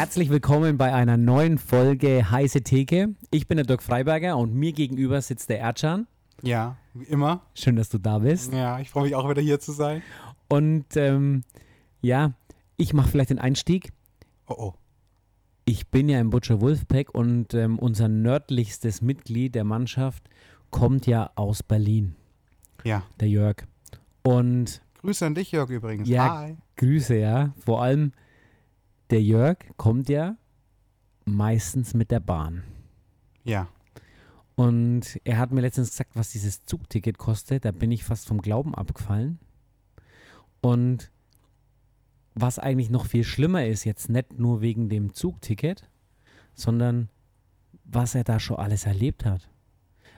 [0.00, 3.14] Herzlich willkommen bei einer neuen Folge Heiße Theke.
[3.30, 6.06] Ich bin der Dirk Freiberger und mir gegenüber sitzt der Erdschan.
[6.40, 7.42] Ja, wie immer.
[7.52, 8.50] Schön, dass du da bist.
[8.54, 10.02] Ja, ich freue mich auch wieder hier zu sein.
[10.48, 11.44] Und ähm,
[12.00, 12.32] ja,
[12.78, 13.92] ich mache vielleicht den Einstieg.
[14.48, 14.74] Oh oh.
[15.66, 20.30] Ich bin ja im Butcher Wolfpack und ähm, unser nördlichstes Mitglied der Mannschaft
[20.70, 22.16] kommt ja aus Berlin,
[22.84, 23.02] Ja.
[23.20, 23.66] der Jörg.
[24.22, 26.08] Und Grüße an dich, Jörg, übrigens.
[26.08, 26.38] Ja.
[26.38, 26.56] Hi.
[26.76, 27.52] Grüße, ja.
[27.62, 28.12] Vor allem
[29.10, 30.36] der Jörg kommt ja
[31.24, 32.62] meistens mit der Bahn.
[33.44, 33.68] Ja.
[34.54, 37.64] Und er hat mir letztens gesagt, was dieses Zugticket kostet.
[37.64, 39.38] Da bin ich fast vom Glauben abgefallen.
[40.60, 41.10] Und
[42.34, 45.88] was eigentlich noch viel schlimmer ist, jetzt nicht nur wegen dem Zugticket,
[46.54, 47.08] sondern
[47.84, 49.48] was er da schon alles erlebt hat.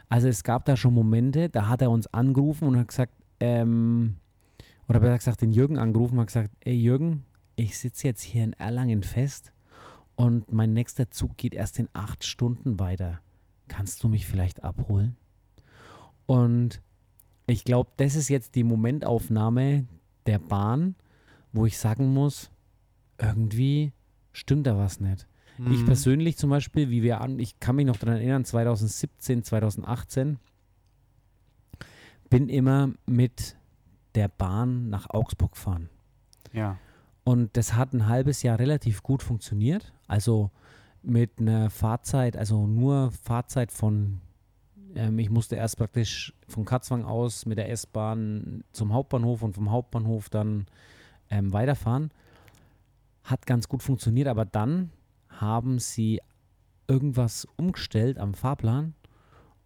[0.09, 4.16] Also es gab da schon Momente, da hat er uns angerufen und hat gesagt, ähm,
[4.88, 7.24] oder besser gesagt, den Jürgen angerufen und hat gesagt, ey Jürgen,
[7.62, 9.53] ich sitze jetzt hier in Erlangen fest
[10.17, 13.20] und mein nächster Zug geht erst in acht Stunden weiter.
[13.69, 15.17] Kannst du mich vielleicht abholen?
[16.27, 16.83] Und
[17.47, 19.86] ich glaube, das ist jetzt die Momentaufnahme
[20.27, 20.97] der Bahn,
[21.53, 22.51] wo ich sagen muss,
[23.19, 23.92] irgendwie
[24.33, 25.29] stimmt da was nicht.
[25.70, 25.86] Ich Mhm.
[25.86, 30.39] persönlich zum Beispiel, wie wir an, ich kann mich noch daran erinnern, 2017, 2018,
[32.29, 33.56] bin immer mit
[34.17, 35.89] der Bahn nach Augsburg gefahren.
[36.53, 36.79] Ja.
[37.25, 39.92] Und das hat ein halbes Jahr relativ gut funktioniert.
[40.06, 40.51] Also
[41.03, 44.20] mit einer Fahrzeit, also nur Fahrzeit von,
[44.95, 49.70] ähm, ich musste erst praktisch von Katzwang aus mit der S-Bahn zum Hauptbahnhof und vom
[49.70, 50.67] Hauptbahnhof dann
[51.31, 52.11] ähm, weiterfahren.
[53.25, 54.91] Hat ganz gut funktioniert, aber dann
[55.29, 56.20] haben sie
[56.89, 58.95] irgendwas umgestellt am Fahrplan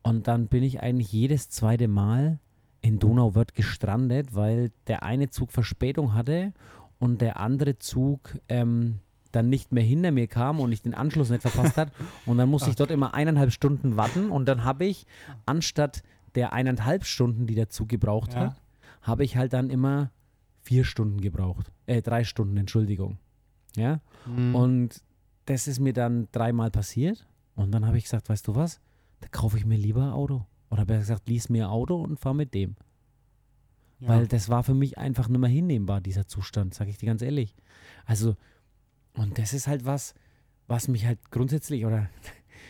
[0.02, 2.38] und dann bin ich eigentlich jedes zweite Mal
[2.80, 6.52] in Donauwörth gestrandet, weil der eine Zug Verspätung hatte
[6.98, 9.00] und der andere Zug ähm,
[9.32, 11.92] dann nicht mehr hinter mir kam und ich den Anschluss nicht verpasst hat.
[12.26, 15.06] Und dann musste ich dort immer eineinhalb Stunden warten und dann habe ich
[15.44, 16.02] anstatt
[16.36, 18.40] der eineinhalb Stunden, die der Zug gebraucht Ja.
[18.40, 18.62] hat,
[19.02, 20.10] habe ich halt dann immer
[20.62, 21.70] vier Stunden gebraucht.
[21.86, 23.18] Äh, drei Stunden, Entschuldigung.
[23.76, 24.00] Ja.
[24.26, 24.54] Mhm.
[24.54, 25.02] Und
[25.44, 27.26] das ist mir dann dreimal passiert.
[27.56, 28.80] Und dann habe ich gesagt, weißt du was?
[29.20, 30.46] Da kaufe ich mir lieber ein Auto.
[30.70, 32.74] Oder besser gesagt, lies mir ein Auto und fahr mit dem.
[33.98, 37.22] Weil das war für mich einfach nicht mehr hinnehmbar, dieser Zustand, sage ich dir ganz
[37.22, 37.54] ehrlich.
[38.04, 38.36] Also,
[39.14, 40.14] und das ist halt was,
[40.66, 42.10] was mich halt grundsätzlich, oder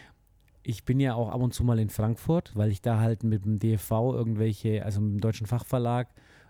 [0.63, 3.45] ich bin ja auch ab und zu mal in Frankfurt, weil ich da halt mit
[3.45, 6.09] dem DFV irgendwelche, also mit dem Deutschen Fachverlag,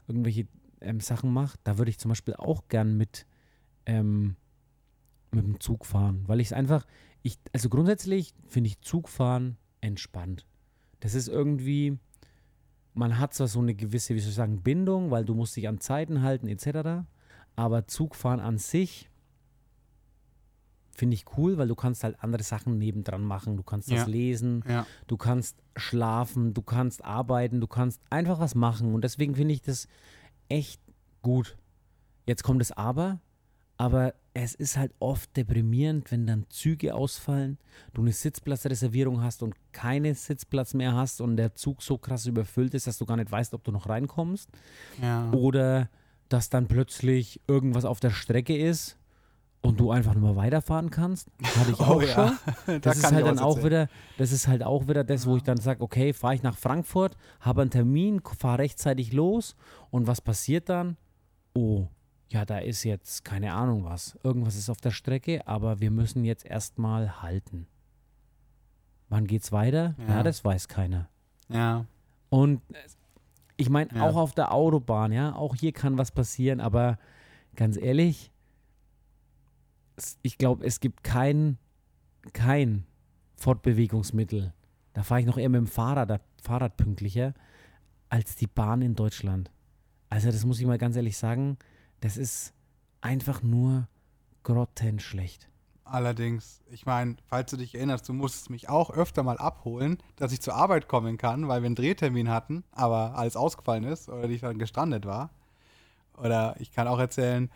[0.09, 0.47] irgendwelche
[0.81, 1.59] ähm, Sachen mache.
[1.65, 3.27] Da würde ich zum Beispiel auch gern mit,
[3.87, 4.37] ähm,
[5.33, 6.87] mit dem Zug fahren, weil ich es einfach,
[7.23, 10.47] ich, also grundsätzlich finde ich Zugfahren entspannt.
[11.01, 11.99] Das ist irgendwie,
[12.97, 15.69] man hat zwar so eine gewisse, wie soll ich sagen, Bindung, weil du musst dich
[15.69, 17.07] an Zeiten halten etc.
[17.55, 19.09] Aber Zugfahren an sich
[20.91, 23.57] finde ich cool, weil du kannst halt andere Sachen nebendran machen.
[23.59, 24.07] Du kannst das Ja.
[24.07, 24.87] lesen, ja.
[25.07, 28.95] du kannst schlafen, du kannst arbeiten, du kannst einfach was machen.
[28.95, 29.89] Und deswegen finde ich das
[30.49, 30.81] echt
[31.21, 31.57] gut.
[32.27, 33.21] Jetzt kommt das Aber,
[33.79, 37.59] aber es ist halt oft deprimierend, wenn dann Züge ausfallen,
[37.95, 42.75] du eine Sitzplatzreservierung hast und keinen Sitzplatz mehr hast und der Zug so krass überfüllt
[42.75, 44.51] ist, dass du gar nicht weißt, ob du noch reinkommst.
[45.01, 45.31] ja.
[45.33, 45.89] Oder
[46.29, 48.99] dass dann plötzlich irgendwas auf der Strecke ist
[49.63, 51.29] und du einfach nur mal weiterfahren kannst.
[51.57, 52.09] Hatte ich auch Oh schon.
[52.09, 52.39] ja.
[52.67, 53.65] Da Das ist kann ich halt dann auch erzählen.
[53.67, 53.89] wieder,
[54.19, 57.17] das ist halt auch wieder das, wo ich dann sage, okay, fahre ich nach Frankfurt,
[57.41, 59.55] habe einen Termin, fahre rechtzeitig los
[59.91, 60.97] und was passiert dann?
[61.55, 61.87] Oh,
[62.29, 64.19] ja, da ist jetzt keine Ahnung was.
[64.23, 67.67] Irgendwas ist auf der Strecke, aber wir müssen jetzt erstmal halten.
[69.09, 69.95] Wann geht's weiter?
[69.99, 70.23] Ja, Ja.
[70.23, 71.09] das weiß keiner.
[71.49, 71.87] Ja.
[72.29, 72.61] Und
[73.57, 74.03] ich meine, Ja.
[74.09, 76.99] auch auf der Autobahn, ja, auch hier kann was passieren, aber
[77.55, 78.33] ganz ehrlich,
[80.23, 81.57] ich glaube, es gibt kein,
[82.33, 82.85] kein
[83.37, 84.53] Fortbewegungsmittel.
[84.93, 87.35] Da fahre ich noch eher mit dem Fahrrad, Fahrrad pünktlicher,
[88.09, 89.51] als die Bahn in Deutschland.
[90.11, 91.57] Also, das muss ich mal ganz ehrlich sagen,
[92.01, 92.53] das ist
[93.01, 93.89] einfach nur
[94.43, 95.49] grottenschlecht.
[95.85, 100.33] Allerdings, ich meine, falls du dich erinnerst, du musstest mich auch öfter mal abholen, dass
[100.33, 104.29] ich zur Arbeit kommen kann, weil wir einen Drehtermin hatten, aber alles ausgefallen ist oder
[104.29, 105.31] ich dann gestrandet war.
[106.17, 107.51] Oder ich kann auch erzählen,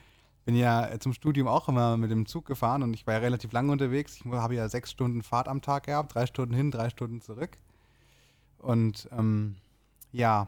[0.44, 3.52] bin ja zum Studium auch immer mit dem Zug gefahren und ich war ja relativ
[3.52, 4.16] lange unterwegs.
[4.16, 7.58] Ich habe ja sechs Stunden Fahrt am Tag gehabt, drei Stunden hin, drei Stunden zurück.
[8.58, 9.56] Und ähm,
[10.12, 10.46] ja,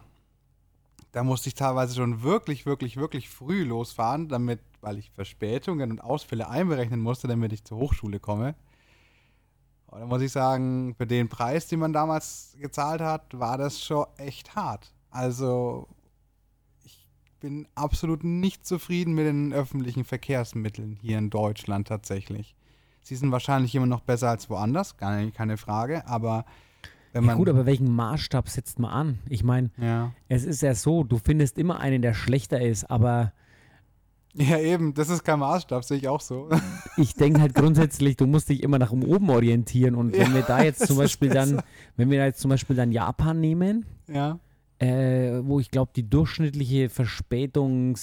[1.12, 6.00] da musste ich teilweise schon wirklich, wirklich, wirklich früh losfahren, damit, weil ich Verspätungen und
[6.00, 8.54] Ausfälle einberechnen musste, damit ich zur Hochschule komme.
[9.86, 13.82] Und da muss ich sagen, für den Preis, den man damals gezahlt hat, war das
[13.82, 14.94] schon echt hart.
[15.10, 15.86] Also,
[16.82, 17.06] ich
[17.40, 22.54] bin absolut nicht zufrieden mit den öffentlichen Verkehrsmitteln hier in Deutschland tatsächlich.
[23.02, 26.46] Sie sind wahrscheinlich immer noch besser als woanders, keine, keine Frage, aber
[27.14, 29.18] Ja gut, aber welchen Maßstab setzt man an?
[29.28, 30.12] Ich meine, ja.
[30.28, 33.32] es ist ja so, du findest immer einen, der schlechter ist, aber
[34.34, 36.48] ja, eben, das ist kein Maßstab, sehe ich auch so.
[36.96, 39.94] ich denke halt grundsätzlich, du musst dich immer nach oben orientieren.
[39.94, 41.60] Und wenn Ja, wir da jetzt zum Beispiel dann,
[41.96, 44.38] wenn wir da jetzt zum Beispiel dann Japan nehmen, ja.
[44.78, 47.98] äh, wo ich glaube, die durchschnittliche Verspätung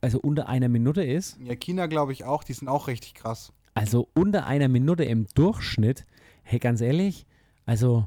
[0.00, 3.52] also unter einer Minute ist, Ja, China glaube ich auch, die sind auch richtig krass.
[3.74, 6.06] also unter einer Minute im Durchschnitt,
[6.42, 7.26] hey, ganz ehrlich,
[7.66, 8.06] also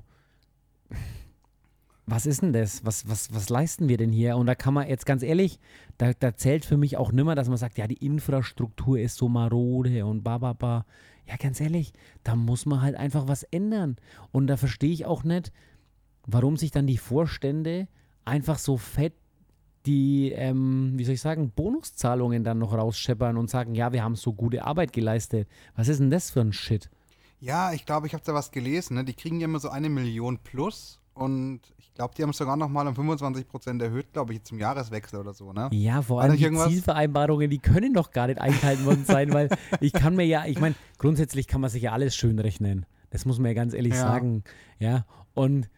[2.05, 2.85] was ist denn das?
[2.85, 4.37] Was, was, was leisten wir denn hier?
[4.37, 5.59] Und da kann man jetzt ganz ehrlich,
[5.97, 9.29] da, da zählt für mich auch nimmer, dass man sagt, ja, die Infrastruktur ist so
[9.29, 10.85] marode und ba, ba, ba.
[11.27, 11.93] Ja, ganz ehrlich,
[12.23, 13.97] da muss man halt einfach was ändern.
[14.31, 15.51] Und da verstehe ich auch nicht,
[16.25, 17.87] warum sich dann die Vorstände
[18.25, 19.13] einfach so fett
[19.85, 24.15] die, ähm, wie soll ich sagen, Bonuszahlungen dann noch rausscheppern und sagen, ja, wir haben
[24.15, 25.47] so gute Arbeit geleistet.
[25.75, 26.89] Was ist denn das für ein Shit?
[27.39, 28.95] Ja, ich glaube, ich habe da was gelesen.
[28.95, 29.05] Ne?
[29.05, 32.55] Die kriegen ja immer so eine Million plus und ich glaube, die haben es sogar
[32.57, 35.51] noch mal um 25 Prozent erhöht, glaube ich, zum Jahreswechsel oder so.
[35.53, 35.69] Ne?
[35.71, 36.67] Ja, vor allem die irgendwas?
[36.69, 39.49] Zielvereinbarungen, die können doch gar nicht eingehalten worden sein, weil
[39.81, 42.85] ich kann mir ja, ich meine, grundsätzlich kann man sich ja alles schön rechnen.
[43.09, 44.01] Das muss man ja ganz ehrlich Ja.
[44.01, 44.43] sagen.
[44.79, 45.69] Ja, und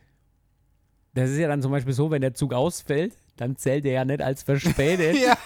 [1.14, 4.06] das ist ja dann zum Beispiel so, wenn der Zug ausfällt, dann zählt er ja
[4.06, 5.16] nicht als verspätet.
[5.22, 5.38] Ja,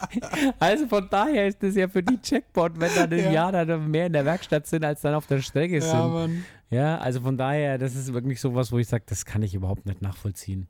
[0.58, 3.30] Also von daher ist das ja für die Checkpot, wenn dann im Ja.
[3.32, 6.12] Jahr dann mehr in der Werkstatt sind, als dann auf der Strecke ja, sind.
[6.12, 6.44] Mann.
[6.70, 9.86] Ja, also von daher, das ist wirklich sowas, wo ich sage, das kann ich überhaupt
[9.86, 10.66] nicht nachvollziehen.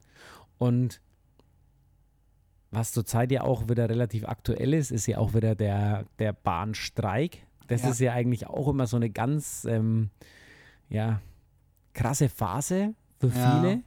[0.59, 1.01] Und
[2.71, 7.39] was zurzeit ja auch wieder relativ aktuell ist, ist ja auch wieder der, der Bahnstreik.
[7.67, 7.91] Das Ja.
[7.91, 10.11] ist ja eigentlich auch immer so eine ganz ähm,
[10.89, 11.21] ja,
[11.95, 13.61] krasse Phase für Ja.
[13.61, 13.83] viele.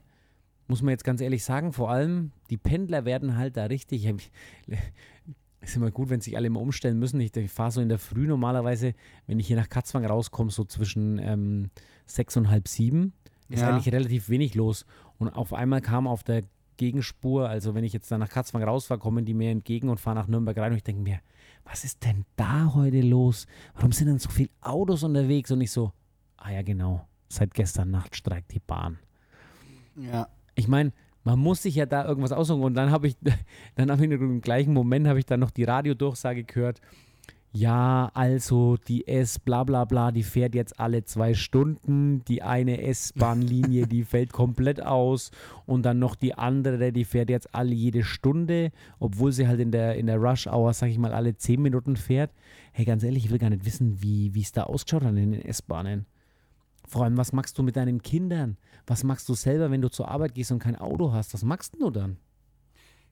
[0.72, 4.08] Muss man jetzt ganz ehrlich sagen, vor allem die Pendler werden halt da richtig.
[5.60, 7.20] Ist immer gut, wenn sich alle immer umstellen müssen.
[7.20, 8.94] Ich, ich fahre so in der Früh normalerweise,
[9.28, 11.72] wenn ich hier nach Katzwang rauskomme, so zwischen ähm,
[12.06, 13.12] sechs und halb sieben,
[13.50, 13.68] ist Ja.
[13.70, 14.86] eigentlich relativ wenig los.
[15.20, 16.44] Und auf einmal kam auf der
[16.78, 20.16] Gegenspur, also wenn ich jetzt dann nach Katzwang rausfahre, kommen die mir entgegen und fahren
[20.16, 21.20] nach Nürnberg rein und ich denke mir,
[21.66, 23.46] was ist denn da heute los?
[23.76, 25.52] Warum sind denn so viele Autos unterwegs?
[25.52, 25.92] Und ich so,
[26.38, 28.98] ah ja genau, seit gestern Nacht streikt die Bahn.
[29.98, 30.30] Ja.
[30.62, 30.92] Ich meine,
[31.24, 33.16] man muss sich ja da irgendwas aussuchen und dann habe ich,
[33.76, 36.82] dann habe ich im gleichen Moment habe ich dann noch die Radiodurchsage gehört.
[37.52, 42.24] Ja, also die S bla bla bla, die fährt jetzt alle zwei Stunden.
[42.26, 45.32] Die eine S-Bahn-Linie, die fällt komplett aus.
[45.66, 49.72] Und dann noch die andere, die fährt jetzt alle jede Stunde, obwohl sie halt in
[49.72, 52.32] der, in der Rush-Hour, sag ich mal, alle zehn Minuten fährt.
[52.72, 55.32] Hey, ganz ehrlich, ich will gar nicht wissen, wie wie es da ausgeschaut hat in
[55.32, 56.06] den S-Bahnen.
[56.92, 58.58] Vor allem, was machst du mit deinen Kindern?
[58.86, 61.34] Was machst du selber, wenn du zur Arbeit gehst und kein Auto hast?
[61.34, 62.18] Was machst du dann?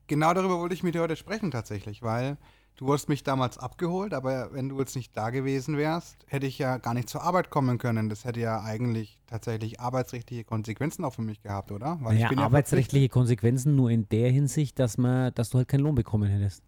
[0.06, 2.36] Genau darüber wollte ich mit dir heute sprechen tatsächlich, weil
[2.76, 6.58] du wurdest mich damals abgeholt, aber wenn du jetzt nicht da gewesen wärst, hätte ich
[6.58, 8.10] ja gar nicht zur Arbeit kommen können.
[8.10, 11.96] Das hätte ja eigentlich tatsächlich arbeitsrechtliche Konsequenzen auch für mich gehabt, oder?
[12.02, 15.68] Weil Naja, bin ja arbeitsrechtliche Konsequenzen nur in der Hinsicht, dass, man, dass du halt
[15.68, 16.62] keinen Lohn bekommen hättest.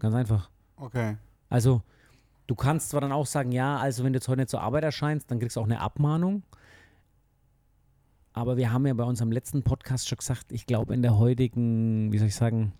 [0.00, 0.50] Ganz einfach.
[0.74, 1.16] Okay.
[1.48, 1.82] Also,
[2.46, 4.84] du kannst zwar dann auch sagen, ja, also wenn du jetzt heute nicht zur Arbeit
[4.84, 6.42] erscheinst, dann kriegst du auch eine Abmahnung.
[8.32, 12.12] Aber wir haben ja bei unserem letzten Podcast schon gesagt, ich glaube, in der heutigen,
[12.12, 12.72] wie soll ich sagen,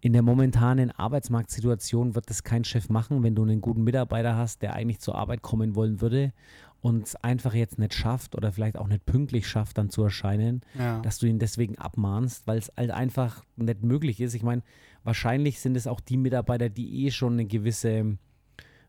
[0.00, 4.62] in der momentanen Arbeitsmarktsituation wird das kein Chef machen, wenn du einen guten Mitarbeiter hast,
[4.62, 6.32] der eigentlich zur Arbeit kommen wollen würde
[6.80, 10.60] und es einfach jetzt nicht schafft oder vielleicht auch nicht pünktlich schafft, dann zu erscheinen,
[10.78, 11.00] Ja.
[11.00, 14.34] dass du ihn deswegen abmahnst, weil es halt einfach nicht möglich ist.
[14.34, 14.62] Ich meine,
[15.02, 18.18] wahrscheinlich sind es auch die Mitarbeiter, die eh schon eine gewisse,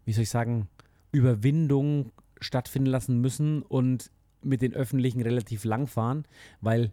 [0.10, 0.68] wie soll ich sagen,
[1.12, 2.12] Überwindung
[2.42, 4.10] stattfinden lassen müssen und
[4.42, 6.26] mit den Öffentlichen relativ lang fahren,
[6.62, 6.92] weil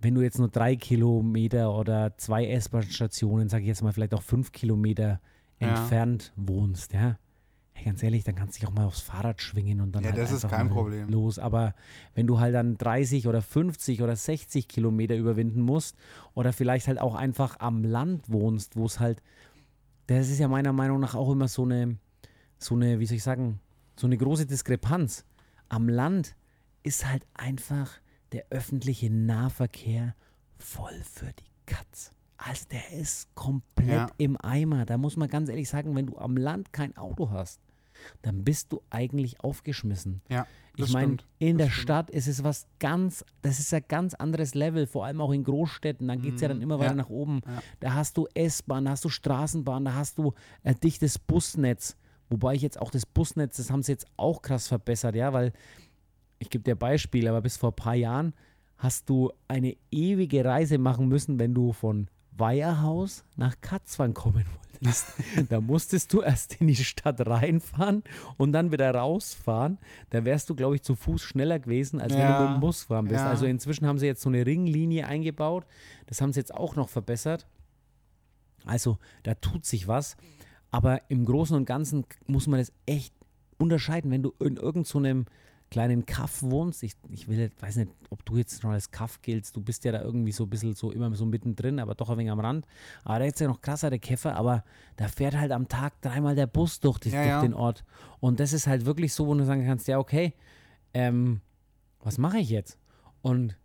[0.00, 4.22] wenn du jetzt nur drei Kilometer oder zwei S-Bahn-Stationen, sage ich jetzt mal vielleicht auch
[4.22, 5.20] fünf Kilometer
[5.58, 5.66] Ja.
[5.70, 7.18] entfernt wohnst, ja,
[7.72, 10.10] hey, ganz ehrlich, dann kannst du dich auch mal aufs Fahrrad schwingen und dann Ja,
[10.10, 11.08] halt das ist kein Problem.
[11.08, 11.40] los.
[11.40, 11.74] Aber
[12.14, 15.96] wenn du halt dann 30 oder 50 oder 60 Kilometer überwinden musst
[16.34, 19.20] oder vielleicht halt auch einfach am Land wohnst, wo es halt,
[20.06, 21.96] das ist ja meiner Meinung nach auch immer so eine,
[22.60, 23.58] so eine, wie soll ich sagen,
[23.96, 25.24] so eine große Diskrepanz.
[25.68, 26.36] Am Land
[26.82, 27.90] ist halt einfach
[28.32, 30.14] der öffentliche Nahverkehr
[30.58, 32.10] voll für die Katz.
[32.36, 34.08] Also der ist komplett Ja.
[34.18, 34.86] im Eimer.
[34.86, 37.60] Da muss man ganz ehrlich sagen, wenn du am Land kein Auto hast,
[38.22, 40.22] dann bist du eigentlich aufgeschmissen.
[40.28, 41.82] Ja, Ich meine, in Das der stimmt.
[41.82, 45.44] Stadt ist es was ganz, das ist ein ganz anderes Level, vor allem auch in
[45.44, 46.08] Großstädten.
[46.08, 47.42] Dann geht es ja dann Mhm, immer weiter ja, nach oben.
[47.46, 47.62] ja.
[47.80, 50.32] Da hast du S-Bahn, da hast du Straßenbahn, da hast du
[50.64, 51.96] ein dichtes Busnetz.
[52.30, 55.52] Wobei ich jetzt auch das Busnetz, das haben sie jetzt auch krass verbessert, ja, weil
[56.38, 58.32] ich gebe dir Beispiel, aber bis vor ein paar Jahren
[58.78, 62.08] hast du eine ewige Reise machen müssen, wenn du von
[62.38, 64.46] Weiherhaus nach Katzwang kommen
[64.80, 65.12] wolltest.
[65.50, 68.02] da musstest du erst in die Stadt reinfahren
[68.38, 69.76] und dann wieder rausfahren.
[70.08, 72.60] Da wärst du, glaube ich, zu Fuß schneller gewesen, als wenn Ja, du mit dem
[72.60, 73.16] Bus fahren bist.
[73.20, 73.28] ja.
[73.28, 75.66] Also inzwischen haben sie jetzt so eine Ringlinie eingebaut.
[76.06, 77.46] Das haben sie jetzt auch noch verbessert.
[78.64, 80.16] Also da tut sich was.
[80.70, 83.14] Aber im Großen und Ganzen muss man das echt
[83.58, 85.30] unterscheiden, wenn du in irgendeinem so
[85.70, 86.82] kleinen Kaff wohnst.
[86.82, 89.54] Ich, ich will, jetzt- weiß nicht, ob du jetzt noch als Kaff giltst.
[89.54, 92.18] Du bist ja da irgendwie so ein bisschen so immer so mittendrin, aber doch ein
[92.18, 92.66] wenig am Rand.
[93.04, 94.64] Aber da ist ja noch krassere Käfer, aber
[94.96, 97.40] da fährt halt am Tag dreimal der Bus durch, die, Ja, durch ja.
[97.42, 97.84] den Ort.
[98.18, 100.34] Und das ist halt wirklich so, wo du sagen kannst, ja, okay,
[100.92, 101.40] ähm,
[102.02, 102.76] was mache ich jetzt?
[103.22, 103.56] Und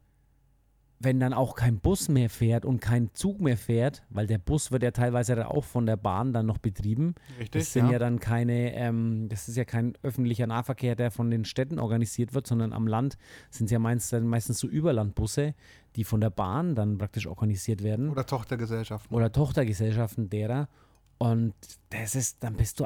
[0.99, 4.71] wenn dann auch kein Bus mehr fährt und kein Zug mehr fährt, weil der Bus
[4.71, 7.15] wird ja teilweise dann auch von der Bahn dann noch betrieben.
[7.37, 7.99] Richtig, Das sind ja, ja.
[7.99, 12.47] dann keine, ähm, das ist ja kein öffentlicher Nahverkehr, der von den Städten organisiert wird,
[12.47, 13.17] sondern am Land
[13.49, 15.53] sind es ja meist, dann meistens so Überlandbusse,
[15.95, 19.15] die von der Bahn dann praktisch organisiert werden Oder Tochtergesellschaften.
[19.15, 20.69] oder Tochtergesellschaften derer.
[21.17, 21.53] Und
[21.89, 22.85] das ist, dann bist du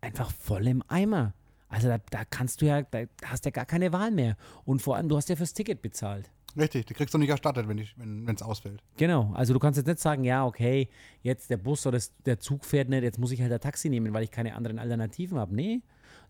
[0.00, 1.34] einfach voll im Eimer.
[1.68, 4.36] Also da, da kannst du ja, da hast ja gar keine Wahl mehr.
[4.64, 6.30] Und vor allem, du hast ja fürs Ticket bezahlt.
[6.56, 8.82] Richtig, die kriegst du nicht erstattet, wenn es wenn, ausfällt.
[8.96, 10.88] Genau, also du kannst jetzt nicht sagen, ja, okay,
[11.22, 13.88] jetzt der Bus oder das, der Zug fährt nicht, jetzt muss ich halt ein Taxi
[13.88, 15.54] nehmen, weil ich keine anderen Alternativen habe.
[15.54, 15.80] Nee,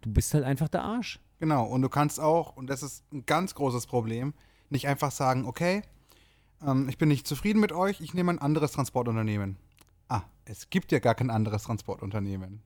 [0.00, 1.18] du bist halt einfach der Arsch.
[1.40, 4.32] Genau, und du kannst auch, und das ist ein ganz großes Problem,
[4.70, 5.82] nicht einfach sagen, okay,
[6.64, 9.56] ähm, ich bin nicht zufrieden mit euch, ich nehme ein anderes Transportunternehmen.
[10.08, 12.62] Ah, es gibt ja gar kein anderes Transportunternehmen.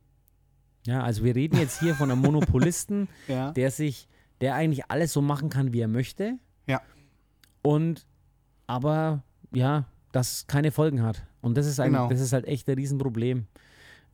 [0.87, 3.53] Ja, also wir reden jetzt hier von einem Monopolisten, Ja.
[3.53, 4.09] der sich,
[4.41, 6.39] der eigentlich alles so machen kann, wie er möchte.
[6.67, 6.83] Ja.
[7.67, 8.07] Und
[8.67, 11.25] aber ja, das keine Folgen hat.
[11.41, 12.09] Und das ist eigentlich, Genau.
[12.09, 13.47] das ist halt echt ein Riesenproblem.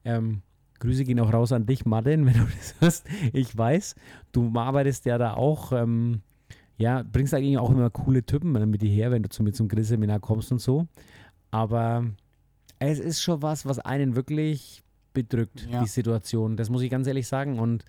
[0.04, 0.42] Ähm,
[0.80, 3.06] Grüße gehen auch raus an dich, Martin, wenn du das hörst.
[3.32, 3.94] Ich weiß,
[4.32, 6.22] du arbeitest ja da auch, ähm,
[6.76, 9.68] ja, bringst eigentlich auch immer coole Typen mit dir her, wenn du zu mir zum
[9.68, 10.86] Grillseminar kommst und so.
[11.50, 12.04] Aber
[12.78, 14.82] es ist schon was, was einen wirklich
[15.12, 15.82] bedrückt, Ja.
[15.82, 16.56] die Situation.
[16.56, 17.58] Das muss ich ganz ehrlich sagen.
[17.58, 17.84] Und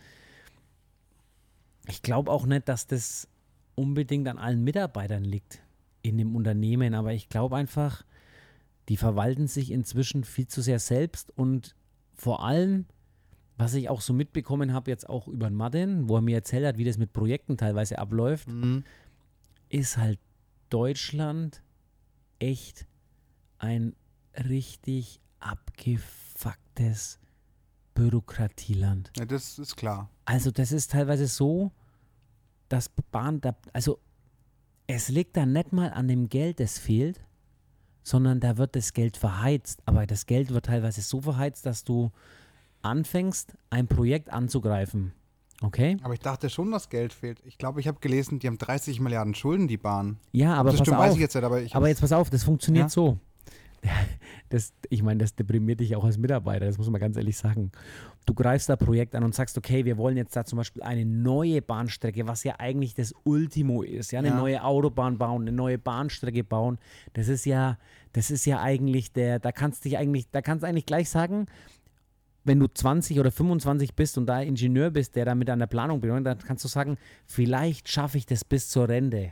[1.87, 3.27] ich glaube auch nicht, dass das
[3.75, 5.61] unbedingt an allen Mitarbeitern liegt
[6.01, 8.03] in dem Unternehmen, aber ich glaube einfach,
[8.89, 11.75] die verwalten sich inzwischen viel zu sehr selbst und
[12.15, 12.85] vor allem,
[13.57, 16.65] was ich auch so mitbekommen habe, jetzt auch über den Martin, wo er mir erzählt
[16.65, 18.83] hat, wie das mit Projekten teilweise abläuft, Mhm.
[19.69, 20.19] ist halt
[20.69, 21.61] Deutschland
[22.39, 22.85] echt
[23.59, 23.95] ein
[24.49, 27.19] richtig abgefucktes
[27.93, 29.11] Bürokratieland.
[29.17, 30.09] ja, das ist klar.
[30.25, 31.71] Also das ist teilweise so,
[32.73, 33.99] dass Bahn, da, also
[34.87, 37.21] es liegt da nicht mal an dem Geld, das fehlt,
[38.01, 39.81] sondern da wird das Geld verheizt.
[39.85, 42.11] Aber das Geld wird teilweise so verheizt, dass du
[42.81, 45.13] anfängst, ein Projekt anzugreifen.
[45.61, 45.97] Okay?
[46.03, 47.39] Aber ich dachte schon, dass Geld fehlt.
[47.45, 50.17] Ich glaube, ich habe gelesen, die haben 30 Milliarden Schulden, die Bahn.
[50.31, 51.03] Ja, aber das pass stimmt, auf.
[51.05, 52.89] weiß ich jetzt nicht, aber ich Aber jetzt pass auf, das funktioniert Ja.
[52.89, 53.19] so.
[54.49, 57.71] Das, ich meine, das deprimiert dich auch als Mitarbeiter, das muss man ganz ehrlich sagen.
[58.27, 60.83] Du greifst da ein Projekt an und sagst, okay, wir wollen jetzt da zum Beispiel
[60.83, 64.37] eine neue Bahnstrecke, was ja eigentlich das Ultimo ist, ja, eine Ja.
[64.37, 66.77] neue Autobahn bauen, eine neue Bahnstrecke bauen.
[67.13, 67.79] Das ist ja,
[68.11, 71.09] das ist ja eigentlich der, da kannst du dich eigentlich, da kannst du eigentlich gleich
[71.09, 71.47] sagen,
[72.43, 75.67] wenn du 20 oder 25 bist und da Ingenieur bist, der da mit an der
[75.67, 79.31] Planung bin, dann kannst du sagen, vielleicht schaffe ich das bis zur Rente.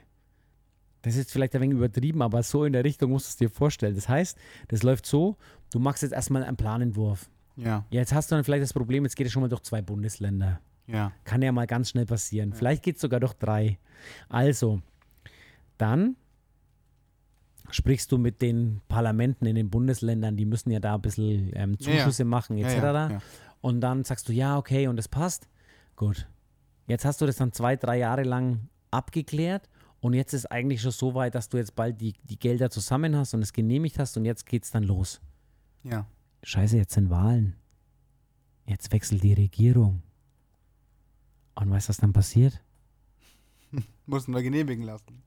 [1.03, 3.49] Das ist vielleicht ein wenig übertrieben, aber so in der Richtung musst du es dir
[3.49, 3.95] vorstellen.
[3.95, 5.35] Das heißt, das läuft so,
[5.71, 7.29] du machst jetzt erstmal einen Planentwurf.
[7.55, 9.63] ja, Ja, jetzt hast du dann vielleicht das Problem, jetzt geht es schon mal durch
[9.63, 10.59] zwei Bundesländer.
[10.87, 12.53] ja, Kann ja mal ganz schnell passieren.
[12.53, 13.79] Vielleicht geht es sogar durch drei.
[14.29, 14.81] Also,
[15.77, 16.15] dann
[17.71, 21.77] sprichst du mit den Parlamenten in den Bundesländern, die müssen ja da ein bisschen ähm,
[21.79, 21.97] Ja, ja.
[21.99, 22.83] Zuschüsse machen, ja, etc.
[22.83, 23.21] ja, ja.
[23.61, 25.47] Und dann sagst du, ja, okay, und das passt.
[25.95, 26.27] Gut.
[26.87, 29.69] Jetzt hast du das dann zwei, drei Jahre lang abgeklärt
[30.01, 33.15] und jetzt ist eigentlich schon so weit, dass du jetzt bald die, die Gelder zusammen
[33.15, 35.21] hast und es genehmigt hast und jetzt geht's dann los.
[35.83, 36.05] ja.
[36.43, 37.55] Scheiße, jetzt sind Wahlen.
[38.65, 40.01] Jetzt wechselt die Regierung.
[41.53, 42.63] Und weißt du, was dann passiert?
[44.07, 45.21] Mussten wir genehmigen lassen.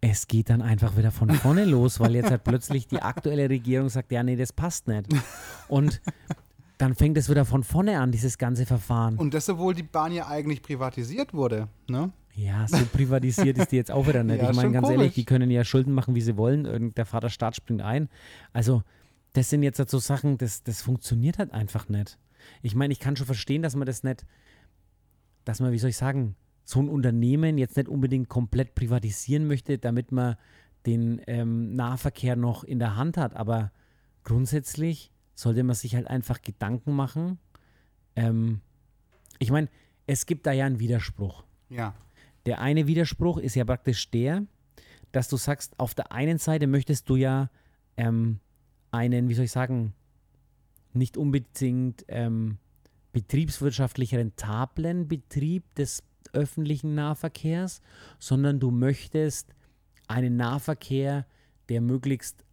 [0.00, 3.90] Es geht dann einfach wieder von vorne los, weil jetzt halt plötzlich die aktuelle Regierung
[3.90, 5.06] sagt, ja, nee, das passt nicht.
[5.68, 6.00] Und
[6.78, 9.18] dann fängt es wieder von vorne an, dieses ganze Verfahren.
[9.18, 12.12] Und das, obwohl die Bahn ja eigentlich privatisiert wurde, ne?
[12.38, 14.38] Ja, so privatisiert ist die jetzt auch wieder nicht.
[14.42, 15.00] Ja, ich meine, ganz komisch.
[15.00, 16.66] ehrlich, die können ja Schulden machen, wie sie wollen.
[16.66, 18.08] Irgend der Vaterstaat springt ein.
[18.52, 18.84] Also,
[19.32, 22.16] das sind jetzt halt so Sachen, das, das funktioniert halt einfach nicht.
[22.62, 24.24] Ich meine, ich kann schon verstehen, dass man das nicht,
[25.44, 29.76] dass man, wie soll ich sagen, so ein Unternehmen jetzt nicht unbedingt komplett privatisieren möchte,
[29.76, 30.36] damit man
[30.86, 33.34] den ähm, Nahverkehr noch in der Hand hat.
[33.34, 33.72] Aber
[34.22, 37.38] grundsätzlich sollte man sich halt einfach Gedanken machen.
[38.14, 38.60] Ähm,
[39.40, 39.68] ich meine,
[40.06, 41.42] es gibt da ja einen Widerspruch.
[41.68, 41.94] Ja,
[42.46, 44.44] Der eine Widerspruch ist ja praktisch der,
[45.12, 47.50] dass du sagst, auf der einen Seite möchtest du ja
[47.96, 48.40] ähm,
[48.90, 49.94] einen, wie soll ich sagen,
[50.92, 52.58] nicht unbedingt ähm,
[53.12, 56.02] betriebswirtschaftlich rentablen Betrieb des
[56.32, 57.80] öffentlichen Nahverkehrs,
[58.18, 59.54] sondern du möchtest
[60.06, 61.26] einen Nahverkehr,
[61.68, 62.44] der möglichst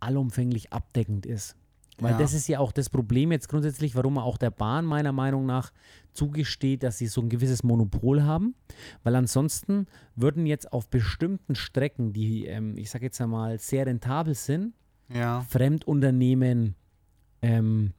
[0.00, 1.56] allumfänglich abdeckend ist.
[2.00, 2.18] Weil Ja.
[2.18, 5.44] das ist ja auch das Problem jetzt grundsätzlich, warum man auch der Bahn meiner Meinung
[5.46, 5.70] nach
[6.12, 8.54] zugesteht, dass sie so ein gewisses Monopol haben.
[9.02, 14.34] Weil ansonsten würden jetzt auf bestimmten Strecken, die, ähm, ich sage jetzt einmal, sehr rentabel
[14.34, 14.74] sind,
[15.08, 15.42] Ja.
[15.48, 16.74] Fremdunternehmen,
[17.42, 17.92] ähm,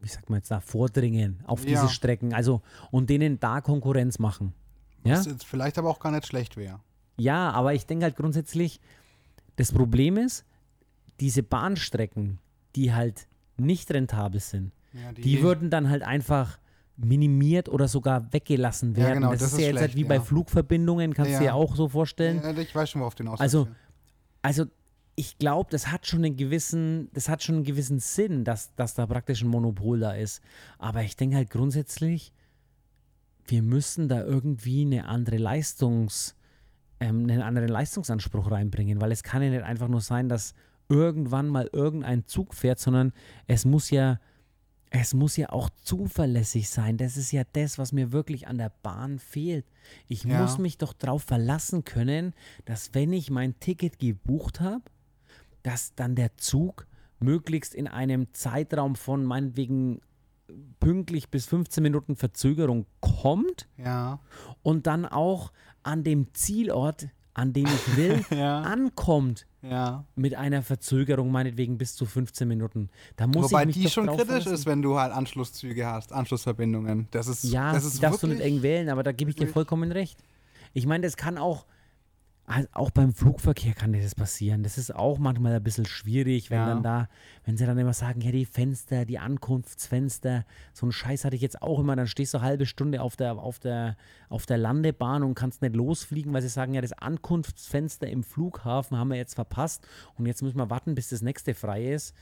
[0.00, 1.70] wie sagt man jetzt da, vordringen auf Ja.
[1.70, 4.52] diese Strecken, also und denen da Konkurrenz machen.
[5.04, 5.18] Ja?
[5.18, 6.80] Was jetzt vielleicht aber auch gar nicht schlecht wäre.
[7.18, 8.80] Ja, aber ich denke halt grundsätzlich,
[9.56, 10.44] das Problem ist,
[11.20, 12.38] diese Bahnstrecken,
[12.74, 16.58] die halt nicht rentabel sind, Ja, die würden dann halt einfach
[16.96, 19.14] minimiert oder sogar weggelassen Ja, werden.
[19.20, 20.20] genau, das, das ist ja jetzt halt wie bei ja.
[20.20, 21.40] Flugverbindungen, kannst du Ja.
[21.40, 22.40] dir auch so vorstellen.
[22.42, 23.68] Ja, ich weiß schon, worauf du hinaus Also,
[24.42, 24.66] Also
[25.16, 28.94] ich glaube, das hat schon einen gewissen, das hat schon einen gewissen Sinn, dass, dass
[28.94, 30.42] da praktisch ein Monopol da ist.
[30.78, 32.32] Aber ich denke halt grundsätzlich,
[33.46, 36.34] wir müssen da irgendwie eine andere Leistungs,
[37.00, 40.54] ähm, einen anderen Leistungsanspruch reinbringen, weil es kann ja nicht einfach nur sein, dass
[40.88, 43.12] irgendwann mal irgendein Zug fährt, sondern
[43.46, 44.20] es muss ja,
[44.90, 46.96] es muss ja auch zuverlässig sein.
[46.96, 49.66] Das ist ja das, was mir wirklich an der Bahn fehlt.
[50.08, 50.40] Ich Ja.
[50.40, 54.82] muss mich doch darauf verlassen können, dass wenn ich mein Ticket gebucht habe,
[55.62, 56.86] dass dann der Zug
[57.18, 60.00] möglichst in einem Zeitraum von meinetwegen
[60.78, 64.20] pünktlich bis 15 Minuten Verzögerung kommt Ja.
[64.62, 65.52] und dann auch
[65.82, 68.60] an dem Zielort, an dem ich will, Ja.
[68.62, 70.04] ankommt Ja.
[70.14, 72.88] mit einer Verzögerung meinetwegen bis zu 15 Minuten.
[73.16, 74.52] Da muss Wobei ich mich die schon kritisch verlassen.
[74.54, 77.08] ist, wenn du halt Anschlusszüge hast, Anschlussverbindungen.
[77.10, 79.48] Das ist, Ja, das ist darfst du nicht eng wählen, aber da gebe ich dir
[79.48, 80.18] vollkommen recht.
[80.72, 81.66] Ich meine, das kann auch,
[82.48, 84.62] also auch beim Flugverkehr kann das passieren.
[84.62, 86.66] Das ist auch manchmal ein bisschen schwierig, wenn Ja.
[86.66, 87.08] dann da,
[87.44, 91.42] wenn sie dann immer sagen, ja, die Fenster, die Ankunftsfenster, so einen Scheiß hatte ich
[91.42, 93.96] jetzt auch immer, dann stehst du eine halbe Stunde auf der, auf der,
[94.28, 98.96] auf der Landebahn und kannst nicht losfliegen, weil sie sagen, ja, das Ankunftsfenster im Flughafen
[98.96, 102.14] haben wir jetzt verpasst und jetzt müssen wir warten, bis das nächste frei ist.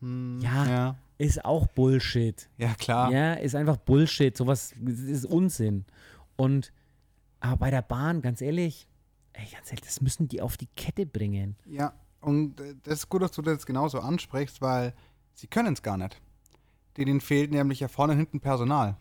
[0.00, 0.96] Hm, Ja, ja.
[1.18, 2.48] ist auch Bullshit.
[2.58, 3.10] Ja, klar.
[3.12, 4.36] Ja, ist einfach Bullshit.
[4.36, 5.84] Sowas ist Unsinn.
[6.36, 6.72] Und
[7.40, 8.86] aber bei der Bahn, ganz ehrlich,
[9.32, 11.56] ey, ganz ehrlich, das müssen die auf die Kette bringen.
[11.66, 14.94] Ja, und äh, das ist gut, dass du das genauso ansprichst, weil
[15.34, 16.20] sie können es gar nicht.
[16.96, 18.96] Denen fehlt nämlich ja vorne und hinten Personal.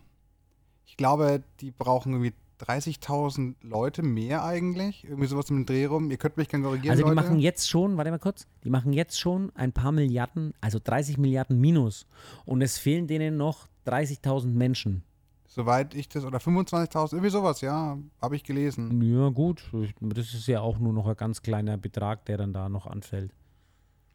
[0.86, 5.04] Ich glaube, die brauchen irgendwie 30.000 Leute mehr eigentlich.
[5.04, 6.12] Irgendwie sowas im Dreh rum.
[6.12, 7.16] Ihr könnt mich gerne korrigieren, Also die Leute.
[7.16, 11.18] machen jetzt schon, warte mal kurz, die machen jetzt schon ein paar Milliarden, also 30
[11.18, 12.06] Milliarden minus.
[12.46, 15.04] Und es fehlen denen noch 30.000 Menschen.
[15.52, 19.02] Soweit ich das, oder 25.000, irgendwie sowas, ja, habe ich gelesen.
[19.02, 22.54] Ja gut, ich- das ist ja auch nur noch ein ganz kleiner Betrag, der dann
[22.54, 23.34] da noch anfällt.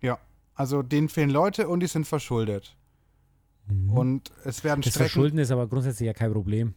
[0.01, 0.19] Ja,
[0.55, 2.77] also denen fehlen Leute und die sind verschuldet.
[3.89, 4.83] Und es werden Mhm.
[4.83, 5.09] Das Strecken.
[5.09, 6.75] Verschulden ist aber grundsätzlich ja kein Problem,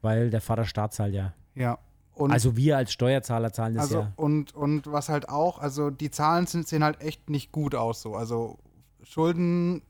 [0.00, 1.34] weil der Vaterstaat zahlt ja.
[1.54, 1.78] Ja.
[2.14, 4.12] Und Also wir als Steuerzahler zahlen das Also ja.
[4.16, 8.00] und, und was halt auch, also die Zahlen sind, sehen halt echt nicht gut aus
[8.02, 8.14] so.
[8.14, 8.58] Also
[9.02, 9.82] Schulden,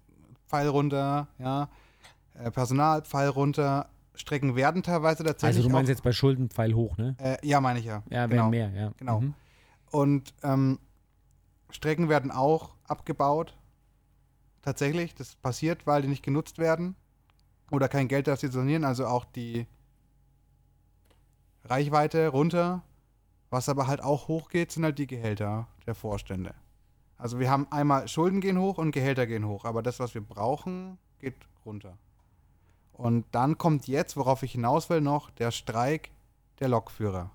[0.49, 1.69] Pfeil runter, ja,
[2.35, 6.51] äh, Personal, Pfeil runter, Strecken werden teilweise tatsächlich Also du meinst auch, jetzt bei Schulden
[6.51, 7.17] Pfeil hoch, ne?
[7.19, 8.03] äh, ja, meine ich ja.
[8.11, 8.51] Ja, genau.
[8.51, 8.93] werden mehr, ja.
[8.99, 9.21] Genau.
[9.21, 9.35] Mhm.
[9.91, 10.79] Und ähm,
[11.71, 13.57] Strecken werden auch abgebaut.
[14.63, 16.97] Tatsächlich, das passiert, weil die nicht genutzt werden
[17.71, 19.67] oder kein Geld dafür sanieren, also auch die
[21.65, 22.83] Reichweite runter.
[23.51, 26.55] Was aber halt auch hochgeht, sind halt die Gehälter der Vorstände.
[27.17, 30.21] Also wir haben einmal Schulden gehen hoch und Gehälter gehen hoch, aber das, was wir
[30.21, 31.97] brauchen, geht runter.
[32.99, 36.11] Und dann kommt jetzt, worauf ich hinaus will, noch der Streik
[36.59, 37.31] der Lokführer,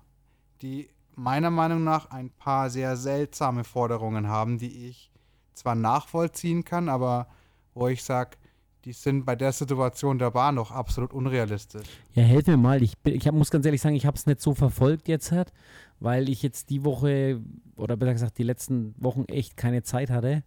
[0.60, 5.10] die meiner Meinung nach ein paar sehr seltsame Forderungen haben, die ich
[5.54, 7.28] zwar nachvollziehen kann, aber
[7.72, 8.36] wo ich sage,
[8.84, 11.88] die sind bei der Situation der Bahn noch absolut unrealistisch.
[12.12, 12.82] Ja, helf mir mal.
[12.82, 15.50] Ich, ich hab, muss ganz ehrlich sagen, ich habe es nicht so verfolgt jetzt, halt,
[15.98, 17.40] weil ich jetzt die Woche
[17.76, 20.42] oder besser gesagt die letzten Wochen echt keine Zeit hatte.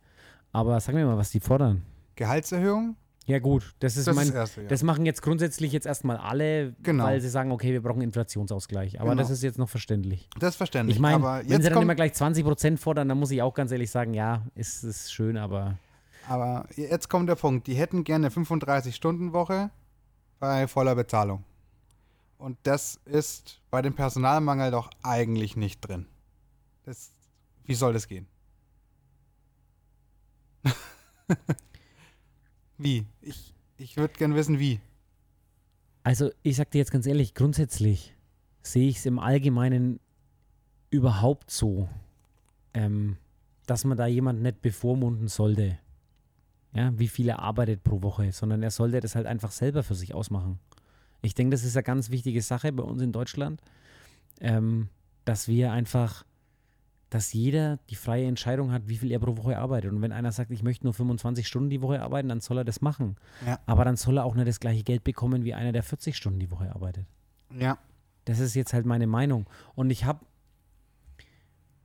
[0.52, 1.82] Aber sag mir mal, was die fordern.
[2.16, 2.96] Gehaltserhöhung?
[3.28, 4.68] Ja gut, das ist Das mein, ist das Erste, ja.
[4.70, 7.04] das machen jetzt grundsätzlich jetzt erstmal alle, Genau.
[7.04, 9.02] weil sie sagen, okay, wir brauchen Inflationsausgleich.
[9.02, 9.22] Aber Genau.
[9.22, 10.30] das ist jetzt noch verständlich.
[10.40, 10.96] Das ist verständlich.
[10.96, 13.92] Ich meine, wenn sie dann immer gleich 20% fordern, dann muss ich auch ganz ehrlich
[13.92, 15.78] sagen, ja, ist, ist schön, aber
[16.30, 17.68] aber jetzt kommt der Punkt.
[17.68, 19.70] Die hätten gerne 35-Stunden-Woche
[20.40, 21.44] bei voller Bezahlung.
[22.38, 26.06] Und das ist bei dem Personalmangel doch eigentlich nicht drin.
[26.86, 27.12] Das,
[27.66, 28.28] wie soll das gehen?
[32.78, 33.06] wie?
[33.22, 34.80] Ich, ich würde gern wissen, wie.
[36.04, 38.16] Also, ich sag dir jetzt ganz ehrlich, grundsätzlich
[38.62, 40.00] sehe ich es im Allgemeinen
[40.90, 41.90] überhaupt so,
[42.74, 43.18] ähm,
[43.66, 45.78] dass man da jemanden nicht bevormunden sollte.
[46.74, 49.96] ja, wie viel er arbeitet pro Woche, sondern er sollte das halt einfach selber für
[49.96, 50.60] sich ausmachen.
[51.24, 53.62] Ich denke, das ist eine ganz wichtige Sache bei uns in Deutschland,
[54.40, 54.90] ähm,
[55.26, 56.24] dass wir einfach,
[57.10, 59.92] dass jeder die freie Entscheidung hat, wie viel er pro Woche arbeitet.
[59.94, 62.66] Und wenn einer sagt, ich möchte nur 25 Stunden die Woche arbeiten, dann soll er
[62.66, 63.16] das machen.
[63.46, 63.60] Ja.
[63.66, 66.40] Aber dann soll er auch nicht das gleiche Geld bekommen wie einer, der 40 Stunden
[66.40, 67.06] die Woche arbeitet.
[67.58, 67.78] Ja.
[68.26, 69.46] Das ist jetzt halt meine Meinung.
[69.76, 70.20] Und ich habe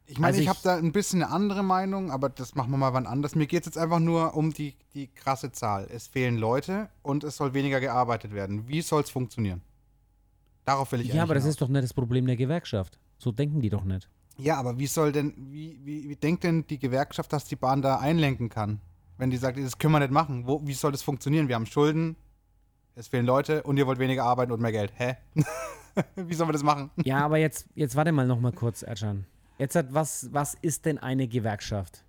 [0.07, 2.71] Ich meine, Also ich ich- habe da ein bisschen eine andere Meinung, aber das machen
[2.73, 3.35] wir mal wann anders.
[3.37, 5.87] Mir geht es jetzt einfach nur um die, die krasse Zahl.
[5.91, 8.67] Es fehlen Leute und es soll weniger gearbeitet werden.
[8.69, 9.63] Wie soll es funktionieren?
[10.65, 11.55] Darauf will ich Ja, aber das hinaus.
[11.55, 12.99] ist doch nicht das Problem der Gewerkschaft.
[13.19, 14.11] So denken die doch nicht.
[14.39, 17.83] Ja, aber wie soll denn, wie, wie, wie denkt denn die Gewerkschaft, dass die Bahn
[17.83, 18.81] da einlenken kann?
[19.19, 20.47] Wenn die sagt, das können wir nicht machen.
[20.47, 21.49] Wo, wie soll das funktionieren?
[21.49, 22.17] Wir haben Schulden,
[22.95, 24.93] es fehlen Leute und ihr wollt weniger arbeiten und mehr Geld.
[24.97, 25.17] Hä?
[26.17, 26.91] wie sollen wir das machen?
[27.05, 29.27] Ja, aber jetzt, jetzt warte mal noch mal kurz, Ercan.
[29.59, 32.05] Jetzt hat was, was ist denn eine Gewerkschaft?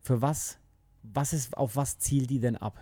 [0.00, 0.58] Für was,
[1.02, 2.78] was ist, auf was zielt die denn ab?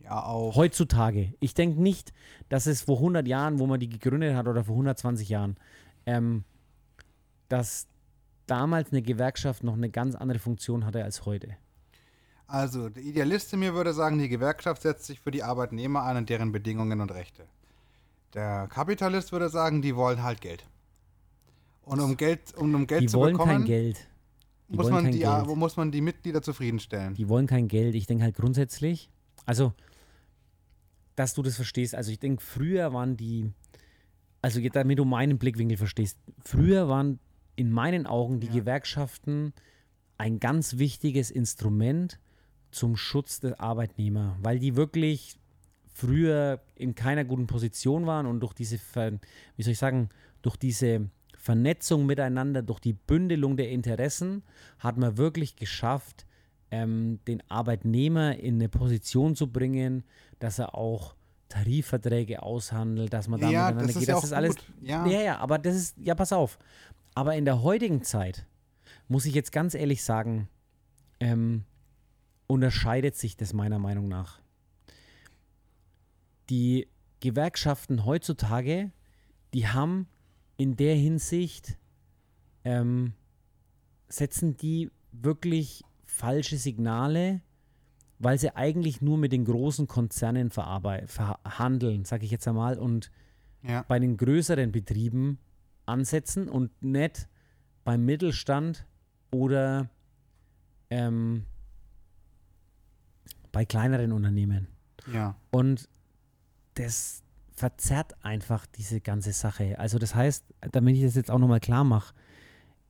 [0.00, 0.56] Ja, auch.
[0.56, 1.34] Heutzutage.
[1.40, 2.12] Ich denke nicht,
[2.48, 5.56] dass es vor 100 Jahren, wo man die gegründet hat, oder vor 120 Jahren,
[6.06, 6.44] ähm,
[7.52, 7.86] dass
[8.46, 11.54] damals eine Gewerkschaft noch eine ganz andere Funktion hatte als heute.
[12.46, 16.16] Also, der Idealist in mir würde sagen, die Gewerkschaft setzt sich für die Arbeitnehmer ein
[16.16, 17.44] und deren Bedingungen und Rechte.
[18.32, 20.64] Der Kapitalist würde sagen, die wollen halt Geld.
[21.82, 24.08] Und um Geld, um, um Geld Die zu wollen bekommen, kein Geld.
[24.70, 25.46] Die muss, wollen man kein die, Geld.
[25.46, 27.12] wo muss man die Mitglieder zufriedenstellen.
[27.12, 27.94] Die wollen kein Geld.
[27.94, 29.10] Ich denke halt grundsätzlich,
[29.44, 29.74] also,
[31.16, 31.94] dass du das verstehst.
[31.94, 33.52] Also, ich denke, früher waren die,
[34.40, 37.18] also, damit du meinen Blickwinkel verstehst, früher waren
[37.56, 38.54] in meinen Augen die Ja.
[38.54, 39.52] Gewerkschaften
[40.18, 42.18] ein ganz wichtiges Instrument
[42.70, 45.36] zum Schutz der Arbeitnehmer, weil die wirklich
[45.92, 48.78] früher in keiner guten Position waren und durch diese,
[49.56, 50.08] wie soll ich sagen,
[50.40, 54.42] durch diese Vernetzung miteinander, durch die Bündelung der Interessen,
[54.78, 56.24] hat man wirklich geschafft,
[56.70, 60.04] ähm, den Arbeitnehmer in eine Position zu bringen,
[60.38, 61.14] dass er auch
[61.50, 64.08] Tarifverträge aushandelt, dass man da Ja, miteinander das ist geht.
[64.08, 64.56] ja das auch ist alles.
[64.56, 64.64] gut.
[64.80, 65.06] Ja.
[65.06, 66.58] ja, ja, aber das ist, ja, pass auf.
[67.14, 68.46] Aber in der heutigen Zeit,
[69.08, 70.48] muss ich jetzt ganz ehrlich sagen,
[71.20, 71.64] ähm,
[72.46, 74.40] unterscheidet sich das meiner Meinung nach.
[76.50, 76.88] Die
[77.20, 78.90] Gewerkschaften heutzutage,
[79.54, 80.06] die haben
[80.56, 81.76] in der Hinsicht,
[82.64, 83.14] ähm,
[84.08, 87.40] setzen die wirklich falsche Signale,
[88.18, 93.10] weil sie eigentlich nur mit den großen Konzernen verhandeln, sage ich jetzt einmal, und
[93.62, 93.82] Ja.
[93.88, 95.38] bei den größeren Betrieben
[95.86, 97.28] ansetzen und nicht
[97.84, 98.86] beim Mittelstand
[99.30, 99.88] oder
[100.90, 101.46] ähm,
[103.50, 104.68] bei kleineren Unternehmen.
[105.12, 105.36] ja.
[105.50, 105.88] Und
[106.74, 107.22] das
[107.54, 109.78] verzerrt einfach diese ganze Sache.
[109.78, 112.14] Also das heißt, damit ich das jetzt auch nochmal klar mache,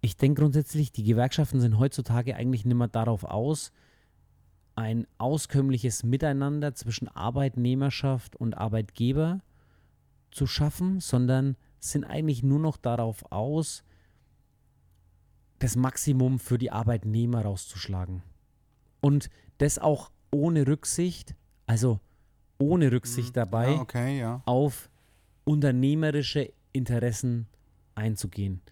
[0.01, 3.73] ich denke grundsätzlich, die Gewerkschaften sind heutzutage eigentlich nicht mehr darauf aus,
[4.75, 9.41] ein auskömmliches Miteinander zwischen Arbeitnehmerschaft und Arbeitgeber
[10.31, 11.57] zu schaffen, sondern
[11.91, 13.85] sind eigentlich nur noch darauf aus,
[15.59, 18.23] das Maximum für die Arbeitnehmer rauszuschlagen.
[19.01, 21.35] Und das auch ohne Rücksicht,
[21.67, 22.01] also
[22.59, 24.43] ohne Rücksicht dabei ja, okay, ja.
[24.47, 24.91] auf
[25.45, 27.47] unternehmerische Interessen
[27.95, 28.63] einzugehen.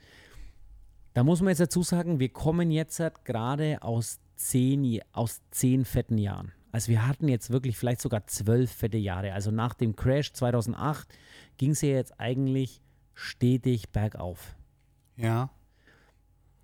[1.13, 5.85] Da muss man jetzt dazu sagen, wir kommen jetzt halt gerade aus zehn, aus zehn
[5.85, 6.53] fetten Jahren.
[6.73, 9.33] Also wir hatten jetzt wirklich vielleicht sogar zwölf fette Jahre.
[9.33, 11.09] Also nach dem Crash 2008
[11.57, 12.81] ging es ja jetzt eigentlich
[13.21, 14.57] stetig bergauf.
[15.17, 15.51] Ja.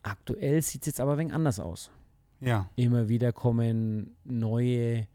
[0.03, 1.91] Aktuell sieht es jetzt aber ein wenig anders aus.
[2.41, 2.71] Ja.
[2.77, 5.07] Immer wieder kommen neue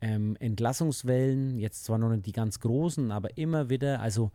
[0.00, 4.00] ähm, Entlassungswellen, jetzt zwar noch nicht die ganz großen, aber immer wieder.
[4.00, 4.30] Also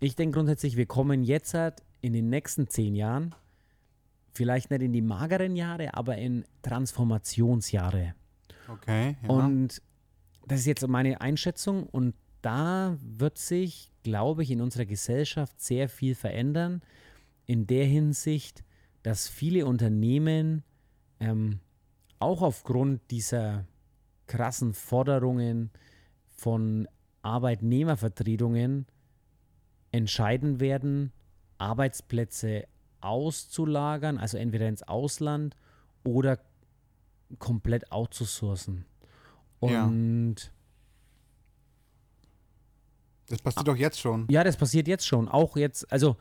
[0.00, 3.34] ich denke grundsätzlich, wir kommen jetzt halt in den nächsten zehn Jahren,
[4.32, 8.14] vielleicht nicht in die mageren Jahre, aber in Transformationsjahre.
[8.68, 9.16] Okay.
[9.22, 9.28] Ja.
[9.28, 9.80] Und
[10.46, 15.88] das ist jetzt meine Einschätzung und da wird sich, glaube ich, in unserer Gesellschaft sehr
[15.88, 16.82] viel verändern.
[17.46, 18.62] In der Hinsicht,
[19.02, 20.62] dass viele Unternehmen
[21.18, 21.58] ähm,
[22.20, 23.66] auch aufgrund dieser
[24.26, 25.70] krassen Forderungen
[26.28, 26.86] von
[27.22, 28.86] Arbeitnehmervertretungen
[29.90, 31.12] entscheiden werden,
[31.58, 32.66] Arbeitsplätze
[33.00, 35.56] auszulagern, also entweder ins Ausland
[36.04, 36.38] oder
[37.38, 38.84] komplett outzusourcen.
[40.44, 40.53] Ja.
[43.28, 44.26] Das passiert doch jetzt schon.
[44.30, 45.28] ja, das passiert jetzt schon.
[45.28, 46.16] Auch jetzt, also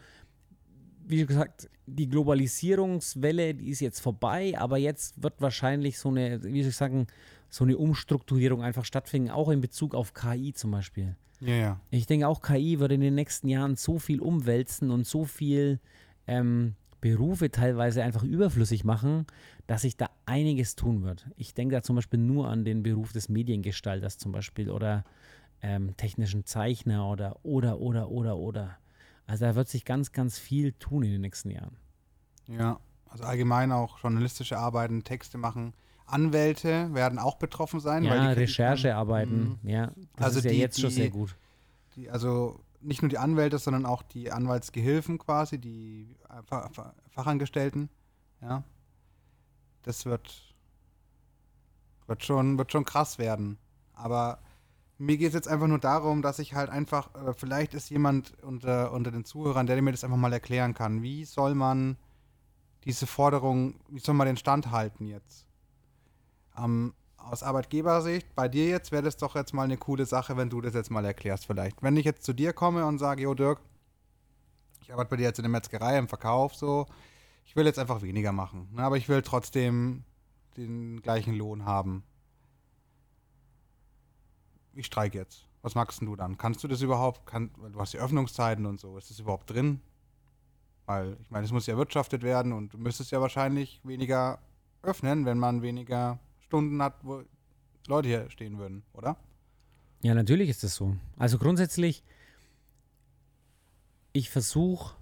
[1.06, 6.62] wie gesagt, die Globalisierungswelle, die ist jetzt vorbei, aber jetzt wird wahrscheinlich so eine, wie
[6.62, 7.08] soll ich sagen,
[7.50, 11.16] so eine Umstrukturierung einfach stattfinden, auch in Bezug auf KI zum Beispiel.
[11.40, 11.80] Ja, ja.
[11.92, 15.80] Ich denke auch, KI wird in den nächsten Jahren so viel umwälzen und so viel
[16.26, 19.28] ähm, Berufe teilweise einfach überflüssig machen,
[19.68, 21.28] dass sich da einiges tun wird.
[21.36, 25.04] Ich denke da zum Beispiel nur an den Beruf des Mediengestalters zum Beispiel oder
[25.64, 28.78] ähm, technischen Zeichner oder, oder, oder, oder, oder.
[29.26, 31.78] Also da wird sich ganz, ganz viel tun in den nächsten Jahren.
[32.48, 35.74] Ja, also allgemein auch journalistische Arbeiten, Texte machen.
[36.06, 38.04] Anwälte werden auch betroffen sein.
[38.04, 39.70] Ja, Recherchearbeiten, Mhm.
[39.70, 39.92] ja.
[40.18, 41.36] Das Also ist ja die- jetzt schon die- sehr gut.
[41.96, 47.90] Die, also nicht nur die Anwälte, sondern auch die Anwaltsgehilfen quasi, die Fa- Fa- Fachangestellten.
[48.42, 48.64] Ja.
[49.84, 50.54] Das wird,
[52.08, 53.58] wird, schon, wird schon krass werden.
[53.94, 54.40] Aber
[55.04, 58.34] mir geht es jetzt einfach nur darum, dass ich halt einfach, äh, vielleicht ist jemand
[58.44, 61.02] unter, unter den Zuhörern, der mir das einfach mal erklären kann.
[61.02, 61.98] Wie soll man
[62.86, 65.46] diese Forderung, wie soll man den Stand halten jetzt?
[66.58, 70.50] Ähm, aus Arbeitgebersicht, bei dir jetzt wäre das doch jetzt mal eine coole Sache, wenn
[70.50, 71.82] du das jetzt mal erklärst vielleicht.
[71.82, 73.60] Wenn ich jetzt zu dir komme und sage, jo Dirk,
[74.82, 76.86] ich arbeite bei dir jetzt in der Metzgerei im Verkauf so,
[77.46, 80.04] ich will jetzt einfach weniger machen, ne, aber ich will trotzdem
[80.58, 82.04] den gleichen Lohn haben.
[84.74, 85.48] Ich streike jetzt.
[85.62, 86.38] Was magst du dann?
[86.38, 87.26] Kannst du das überhaupt?
[87.26, 88.98] Kann, du hast die Öffnungszeiten und so.
[88.98, 89.80] Ist das überhaupt drin?
[90.86, 94.40] Weil, ich meine, es muss ja erwirtschaftet werden und du müsstest ja wahrscheinlich weniger
[94.82, 97.24] öffnen, wenn man weniger Stunden hat, wo
[97.88, 99.18] Leute hier stehen würden, oder?
[100.02, 100.98] Ja, natürlich ist das so.
[101.18, 102.04] Also grundsätzlich,
[104.12, 104.96] ich versuche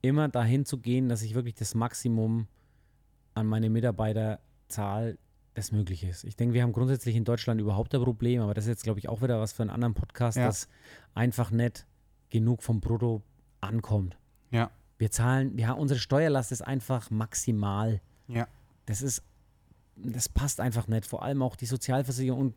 [0.00, 2.46] immer dahin zu gehen, dass ich wirklich das Maximum
[3.34, 4.40] an meine Mitarbeiter
[5.60, 6.24] zahle, das möglich ist.
[6.24, 8.98] Ich denke, wir haben grundsätzlich in Deutschland überhaupt ein Problem, aber das ist jetzt, glaube
[8.98, 10.46] ich, auch wieder was für einen anderen Podcast, Ja.
[10.46, 10.68] dass
[11.14, 11.86] einfach nicht
[12.30, 13.22] genug vom Brutto
[13.60, 14.16] ankommt.
[14.50, 14.70] Ja.
[14.98, 18.00] Wir zahlen, ja, unsere Steuerlast ist einfach maximal.
[18.28, 18.46] Ja.
[18.86, 19.22] Das ist,
[19.96, 21.06] das passt einfach nicht.
[21.06, 22.54] Vor allem auch die Sozialversicherung und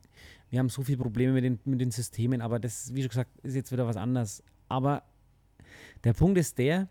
[0.50, 3.32] wir haben so viele Probleme mit den, mit den Systemen, aber das, wie schon gesagt,
[3.44, 4.44] ist jetzt wieder was anderes.
[4.70, 5.04] Aber
[6.04, 6.88] der Punkt ist der,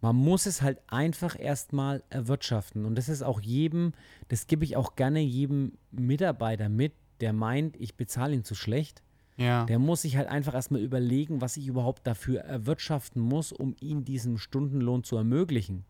[0.00, 2.84] man muss es halt einfach erstmal erwirtschaften.
[2.84, 3.92] Und das ist auch jedem,
[4.28, 9.02] das gebe ich auch gerne jedem Mitarbeiter mit, der meint, ich bezahle ihn zu schlecht.
[9.38, 9.64] Ja.
[9.66, 14.04] Der muss sich halt einfach erstmal überlegen, was ich überhaupt dafür erwirtschaften muss, um ihm
[14.04, 15.84] diesen Stundenlohn zu ermöglichen.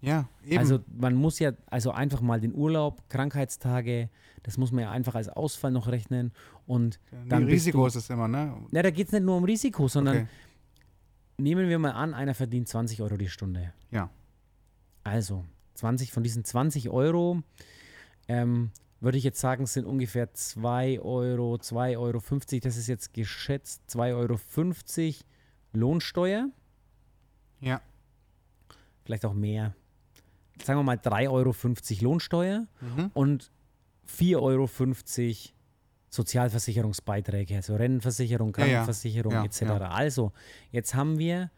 [0.00, 0.58] ja, eben.
[0.58, 4.10] Also man muss ja also einfach mal den Urlaub, Krankheitstage,
[4.42, 6.32] das muss man ja einfach als Ausfall noch rechnen.
[6.66, 8.54] Und Nee, dann Risiko du- ist es immer, ne?
[8.70, 10.26] na, da geht es nicht nur um Risiko, sondern Okay.
[11.38, 13.72] Nehmen wir mal an, einer verdient 20 Euro die Stunde.
[13.90, 14.10] Ja.
[15.02, 15.44] Also
[15.74, 17.42] 20 von diesen 20 Euro
[18.28, 18.70] ähm,
[19.00, 22.20] würde ich jetzt sagen, sind ungefähr 2 Euro, 2,50 Euro,
[22.62, 25.18] das ist jetzt geschätzt 2,50 Euro
[25.72, 26.48] Lohnsteuer,
[27.60, 27.80] Ja.
[29.04, 29.74] vielleicht auch mehr.
[30.62, 31.54] Sagen wir mal 3,50 Euro
[32.12, 33.10] Lohnsteuer Mhm.
[33.12, 33.50] und
[34.06, 34.64] 4,50 Euro
[36.14, 38.66] Sozialversicherungsbeiträge, also Rentenversicherung, Ja, ja.
[38.66, 39.62] Krankenversicherung Ja, etc.
[39.90, 40.32] Also,
[40.70, 41.50] jetzt haben wir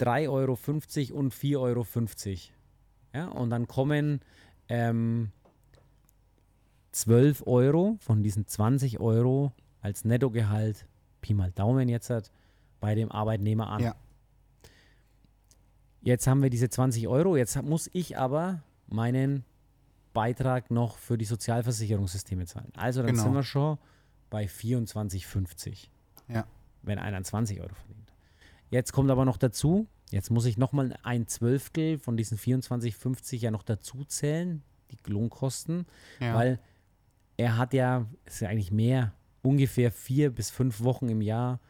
[0.00, 1.86] 3,50 Euro und 4,50 Euro.
[3.14, 4.20] Ja, und dann kommen
[4.68, 5.30] ähm,
[6.92, 10.86] 12 Euro von diesen 20 Euro als Nettogehalt,
[11.20, 12.30] Pi mal Daumen jetzt hat,
[12.80, 13.82] bei dem Arbeitnehmer an.
[13.82, 13.94] Ja.
[16.00, 19.44] Jetzt haben wir diese 20 Euro, jetzt muss ich aber meinen
[20.12, 22.72] Beitrag noch für die Sozialversicherungssysteme zahlen.
[22.76, 23.22] Also dann Genau.
[23.24, 23.78] sind wir schon
[24.30, 25.88] bei 24,50.
[26.28, 26.46] Ja.
[26.82, 28.12] Wenn einer 20 Euro verdient.
[28.70, 33.50] Jetzt kommt aber noch dazu, jetzt muss ich nochmal ein Zwölftel von diesen 24,50 ja
[33.50, 35.86] noch dazu zählen, die Lohnkosten,
[36.20, 36.34] Ja.
[36.34, 36.60] weil
[37.36, 39.12] er hat ja, ist ja eigentlich mehr,
[39.42, 41.60] ungefähr vier bis fünf Wochen im Jahr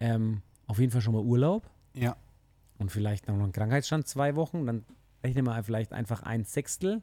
[0.00, 2.16] ähm, auf jeden Fall schon mal Urlaub ja.
[2.78, 4.84] und vielleicht noch einen Krankheitsstand zwei Wochen, dann
[5.24, 7.02] rechnen wir vielleicht einfach ein Sechstel.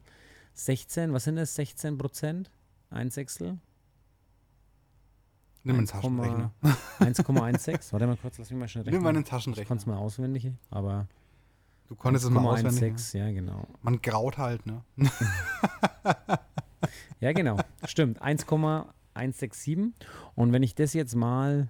[0.54, 1.54] 16, was sind das?
[1.54, 2.50] 16 Prozent?
[2.88, 3.58] Ein Sechstel?
[5.66, 6.52] Nimm einen 1,- Taschenrechner.
[7.00, 7.92] 1,16.
[7.92, 8.94] Warte mal kurz, lass mich mal schnell rechnen.
[8.98, 9.66] Nimm mal einen ich Taschenrechner.
[9.68, 11.08] konnte es mal auswendig, aber
[11.88, 12.80] Du konntest es mal auswendig.
[12.80, 12.88] ne?
[12.96, 13.66] 1,16, ja genau.
[13.82, 14.82] Man graut halt, ne?
[17.20, 18.20] Ja genau, stimmt.
[18.22, 19.92] 1,167
[20.34, 21.68] und wenn ich das jetzt mal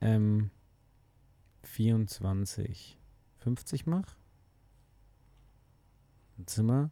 [0.00, 0.50] ähm,
[1.64, 4.16] 24,50 mache,
[6.36, 6.90] dann sind wir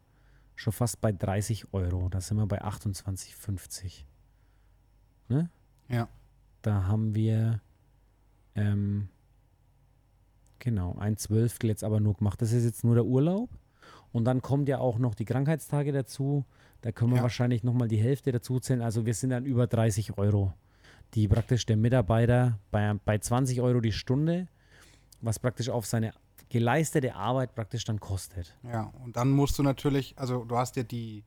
[0.55, 2.09] schon fast bei 30 Euro.
[2.11, 4.05] Da sind wir bei 28,50.
[5.29, 5.51] Ne?
[5.89, 6.09] Ja.
[6.63, 7.61] Da haben wir
[8.55, 9.09] ähm,
[10.59, 12.41] genau ein Zwölftel jetzt aber nur gemacht.
[12.41, 13.51] Das ist jetzt nur der Urlaub.
[14.13, 16.45] Und dann kommt ja auch noch die Krankheitstage dazu.
[16.83, 17.23] Da können wir Ja.
[17.23, 18.81] wahrscheinlich nochmal die Hälfte dazu zählen.
[18.83, 20.53] Also wir sind dann über 30 Euro,
[21.15, 24.47] die praktisch der Mitarbeiter bei, bei 20 Euro die Stunde,
[25.21, 26.13] was praktisch auf seine
[26.49, 28.57] geleistete Arbeit praktisch dann kostet.
[28.63, 31.25] Ja, und dann musst du natürlich, also du hast ja die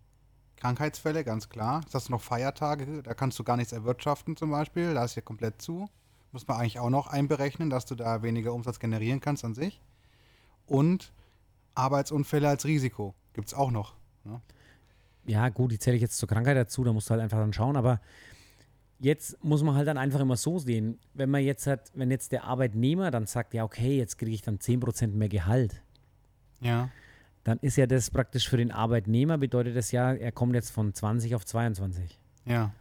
[0.57, 1.81] Krankheitsfälle, ganz klar.
[1.83, 5.15] Jetzt hast du noch Feiertage, da kannst du gar nichts erwirtschaften zum Beispiel, da ist
[5.15, 5.89] ja komplett zu.
[6.31, 9.81] Muss man eigentlich auch noch einberechnen, dass du da weniger Umsatz generieren kannst an sich.
[10.65, 11.13] Und
[11.75, 13.13] Arbeitsunfälle als Risiko.
[13.33, 13.95] Gibt es auch noch.
[14.23, 14.41] Ne?
[15.25, 17.53] Ja, gut, die zähle ich jetzt zur Krankheit dazu, da musst du halt einfach dann
[17.53, 18.01] schauen, aber
[18.99, 22.31] jetzt muss man halt dann einfach immer so sehen, wenn man jetzt hat, wenn jetzt
[22.31, 25.81] der Arbeitnehmer dann sagt, ja, okay, jetzt kriege ich dann 10% mehr Gehalt,
[26.59, 26.89] Ja.
[27.47, 30.93] Dann ist ja das praktisch für den Arbeitnehmer bedeutet das ja, er kommt jetzt von
[30.93, 32.19] 20 auf 22.
[32.43, 32.73] Ja.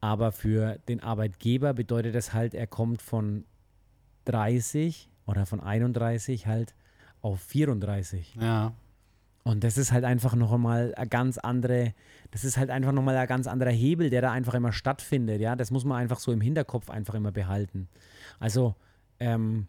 [0.00, 3.44] Aber für den Arbeitgeber bedeutet das halt, er kommt von
[4.24, 6.74] 30 oder von 31 halt
[7.20, 8.36] auf 34.
[8.40, 8.72] Ja.
[9.44, 11.92] Und das ist halt einfach noch einmal eine ganz andere,
[12.30, 15.54] das ist halt einfach nochmal ein ganz anderer Hebel, der da einfach immer stattfindet, ja.
[15.54, 17.88] Das muss man einfach so im Hinterkopf einfach immer behalten.
[18.40, 18.74] Also,
[19.20, 19.66] ähm,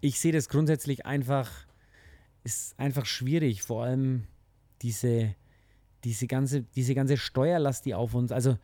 [0.00, 1.67] ich sehe das grundsätzlich einfach,
[2.44, 4.24] ist einfach schwierig, vor allem
[4.82, 5.34] diese,
[6.04, 8.56] diese ganze, diese ganze Steuerlast, die auf uns, also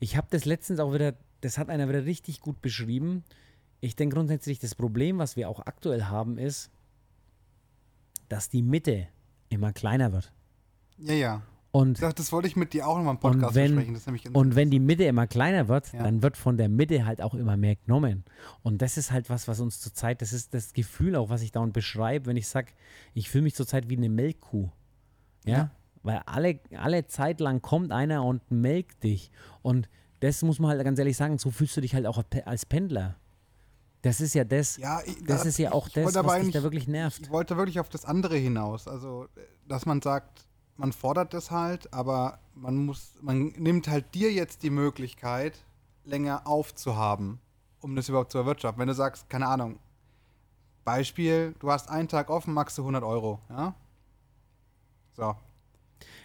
[0.00, 3.24] ich habe das letztens auch wieder, das hat einer wieder richtig gut beschrieben.
[3.80, 6.70] Ich denke grundsätzlich, das Problem, was wir auch aktuell haben, ist,
[8.28, 9.08] dass die Mitte
[9.48, 10.32] immer kleiner wird.
[10.98, 11.42] Ja, ja.
[11.74, 13.94] Und, Das, das wollte ich mit dir auch nochmal im Podcast und, wenn, besprechen.
[13.94, 16.04] Das ist nämlich und wenn die Mitte immer kleiner wird, Ja.
[16.04, 18.24] dann wird von der Mitte halt auch immer mehr genommen.
[18.62, 21.50] Und das ist halt was, was uns zurzeit, das ist das Gefühl auch, was ich
[21.50, 22.68] dauernd beschreibe, wenn ich sage,
[23.12, 24.68] ich fühle mich zurzeit wie eine Melkkuh.
[25.44, 25.56] Ja?
[25.56, 25.70] Ja.
[26.04, 29.32] Weil alle, alle Zeit lang kommt einer und melkt dich.
[29.62, 29.88] Und
[30.20, 33.16] das muss man halt ganz ehrlich sagen, so fühlst du dich halt auch als Pendler.
[34.02, 36.62] Das ist ja das, Ja, ich, das da- ist ja auch das, was dich da
[36.62, 37.22] wirklich nervt.
[37.22, 38.86] Ich wollte wirklich auf das andere hinaus.
[38.86, 39.26] Also,
[39.66, 44.62] dass man sagt, man fordert das halt, aber man muss, man nimmt halt dir jetzt
[44.62, 45.64] die Möglichkeit,
[46.04, 47.40] länger aufzuhaben,
[47.80, 48.80] um das überhaupt zu erwirtschaften.
[48.80, 49.78] Wenn du sagst, keine Ahnung,
[50.84, 53.74] Beispiel, du hast einen Tag offen, magst du 100 Euro, ja?
[55.14, 55.36] So,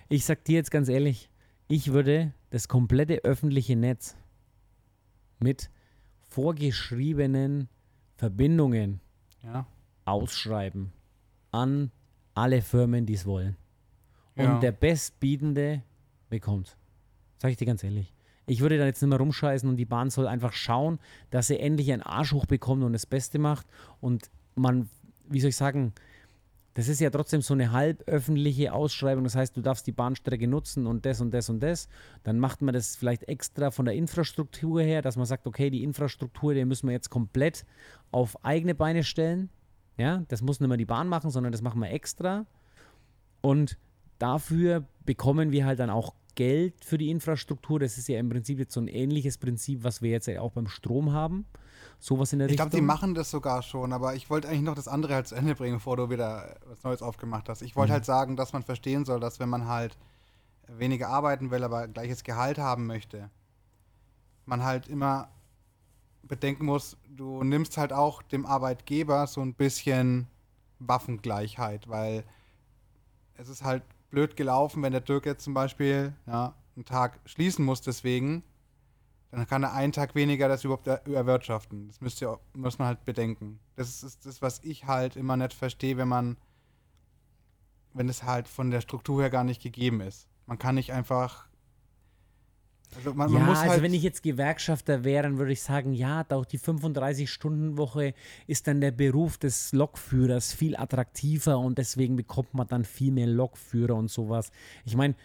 [0.10, 1.30] Ich sag dir jetzt ganz ehrlich,
[1.68, 4.16] ich würde das komplette öffentliche Netz
[5.40, 5.70] mit
[6.28, 7.70] vorgeschriebenen
[8.18, 9.00] Verbindungen
[9.44, 9.66] ja.
[10.06, 10.92] ausschreiben
[11.52, 11.92] an
[12.34, 13.56] alle Firmen, die es wollen.
[14.36, 14.60] Und Ja.
[14.60, 15.82] der Bestbietende
[16.30, 16.78] bekommt.
[17.38, 18.14] Sag ich dir ganz ehrlich.
[18.46, 21.60] Ich würde da jetzt nicht mehr rumscheißen und die Bahn soll einfach schauen, dass sie
[21.60, 23.68] endlich einen Arsch hochbekommt und das Beste macht.
[24.02, 24.90] Und man,
[25.28, 25.94] wie soll ich sagen,
[26.74, 29.24] das ist ja trotzdem so eine halböffentliche Ausschreibung.
[29.24, 31.90] Das heißt, du darfst die Bahnstrecke nutzen und das und das und das.
[32.24, 35.84] Dann macht man das vielleicht extra von der Infrastruktur her, dass man sagt, okay, die
[35.84, 37.66] Infrastruktur, die müssen wir jetzt komplett
[38.12, 39.50] auf eigene Beine stellen.
[39.98, 42.46] Ja, das muss nicht mehr die Bahn machen, sondern das machen wir extra.
[43.42, 43.78] Und
[44.20, 47.80] dafür bekommen wir halt dann auch Geld für die Infrastruktur.
[47.80, 50.68] Das ist ja im Prinzip jetzt so ein ähnliches Prinzip, was wir jetzt auch beim
[50.68, 51.46] Strom haben.
[52.00, 54.76] Sowas in der Ich glaube, die machen das sogar schon, aber ich wollte eigentlich noch
[54.76, 57.62] das andere halt zu Ende bringen, bevor du wieder was Neues aufgemacht hast.
[57.62, 57.96] Ich wollte Mhm.
[57.96, 59.98] halt sagen, dass man verstehen soll, dass wenn man halt
[60.68, 63.30] weniger arbeiten will, aber gleiches Gehalt haben möchte,
[64.46, 65.30] man halt immer
[66.24, 70.28] bedenken muss, du nimmst halt auch dem Arbeitgeber so ein bisschen
[70.80, 72.24] Waffengleichheit, weil
[73.36, 77.64] es ist halt blöd gelaufen, wenn der Dirk jetzt zum Beispiel ja, einen Tag schließen
[77.64, 78.44] muss deswegen,
[79.32, 81.88] dann kann er einen Tag weniger das überhaupt er erwirtschaften.
[81.88, 83.60] Das müsst ihr, muss man halt bedenken.
[83.76, 86.38] Das ist das, was ich halt immer nicht verstehe, wenn man,
[87.94, 90.28] wenn es halt von der Struktur her gar nicht gegeben ist.
[90.48, 91.48] Man kann nicht einfach,
[92.96, 95.62] also man, ja, man muss also halt, wenn ich jetzt Gewerkschafter wäre, dann würde ich
[95.62, 98.14] sagen, ja, auch die 35-Stunden-Woche
[98.48, 103.28] ist dann der Beruf des Lokführers viel attraktiver und deswegen bekommt man dann viel mehr
[103.28, 104.52] Lokführer und sowas.
[104.86, 105.16] Ich meine,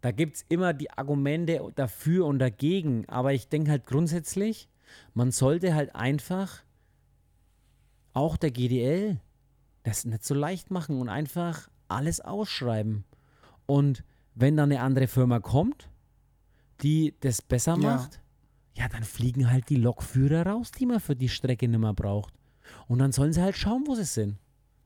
[0.00, 4.68] da gibt es immer die Argumente dafür und dagegen, aber ich denke halt grundsätzlich,
[5.14, 6.62] man sollte halt einfach
[8.12, 9.20] auch der GDL
[9.82, 13.04] das nicht so leicht machen und einfach alles ausschreiben.
[13.66, 15.89] Und wenn dann eine andere Firma kommt,
[16.82, 17.96] die das besser Ja.
[17.96, 18.20] macht,
[18.74, 22.32] ja, dann fliegen halt die Lokführer raus, die man für die Strecke nicht mehr braucht.
[22.88, 24.38] Und dann sollen sie halt schauen, wo sie sind.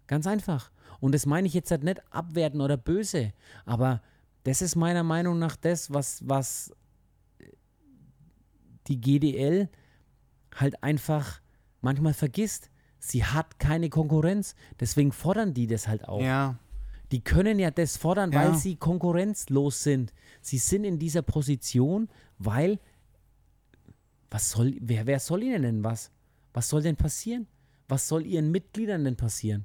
[0.07, 0.71] Ganz einfach.
[1.01, 3.33] Und das meine ich jetzt halt nicht abwerten oder böse,
[3.67, 4.03] aber
[4.45, 6.73] das ist meiner Meinung nach das, was, was
[8.87, 9.69] die GDL
[10.55, 11.41] halt einfach
[11.81, 12.71] manchmal vergisst.
[12.99, 16.21] Sie hat keine Konkurrenz, deswegen fordern die das halt auch.
[16.23, 16.57] ja,
[17.15, 18.41] Die können ja das fordern, Ja.
[18.41, 20.13] weil sie konkurrenzlos sind.
[20.41, 22.09] Sie sind in dieser Position,
[22.39, 22.81] weil
[24.33, 26.11] was soll, wer, wer soll ihnen denn was?
[26.53, 27.47] Was soll denn passieren?
[27.87, 29.65] Was soll ihren Mitgliedern denn passieren?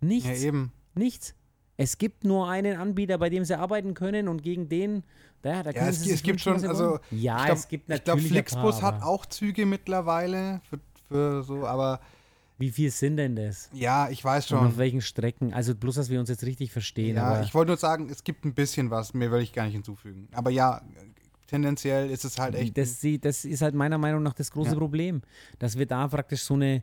[0.00, 0.28] Nichts.
[0.28, 0.70] ja eben.
[0.94, 1.34] Nichts.
[1.76, 5.02] Es gibt nur einen Anbieter, bei dem sie arbeiten können und gegen den,
[5.42, 8.04] da, da Ja, können es, sie es gibt schon, also ja, glaub, es gibt ich
[8.04, 10.78] glaube, natürlich Flixbus paar, hat auch Züge mittlerweile für,
[11.08, 11.98] für so, aber
[12.58, 13.68] Wie viel sind denn das?
[13.74, 14.66] ja, ich weiß Und schon.
[14.68, 15.52] auf welchen Strecken?
[15.52, 17.16] Also bloß, dass wir uns jetzt richtig verstehen.
[17.16, 19.74] Ja, ich wollte nur sagen, es gibt ein bisschen was, mehr will ich gar nicht
[19.74, 20.28] hinzufügen.
[20.32, 20.80] Aber ja,
[21.46, 22.76] tendenziell ist es halt echt.
[22.78, 24.76] Das, das ist halt meiner Meinung nach das große Ja.
[24.78, 25.22] Problem,
[25.58, 26.82] dass wir da praktisch so eine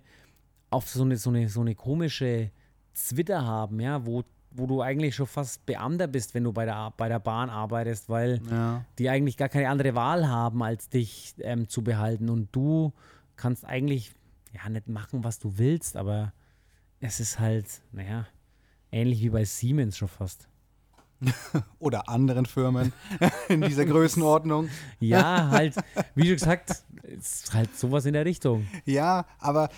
[0.69, 2.49] auf so eine, so eine, so eine komische
[2.95, 6.91] Zwitter haben, ja, wo, wo du eigentlich schon fast Beamter bist, wenn du bei der,
[6.97, 8.83] bei der Bahn arbeitest, weil Ja.
[8.97, 12.27] die eigentlich gar keine andere Wahl haben, als dich ähm, zu behalten.
[12.29, 12.91] Und du
[13.35, 14.13] kannst eigentlich
[14.53, 16.33] ja nicht machen, was du willst, aber
[16.99, 18.27] es ist halt, naja,
[18.91, 20.47] ähnlich wie bei Siemens schon fast.
[21.79, 22.93] Oder anderen Firmen
[23.49, 24.69] in dieser Größenordnung.
[24.99, 25.75] Ja, halt,
[26.15, 28.67] wie schon gesagt, es ist halt sowas in der Richtung.
[28.85, 29.69] Ja, aber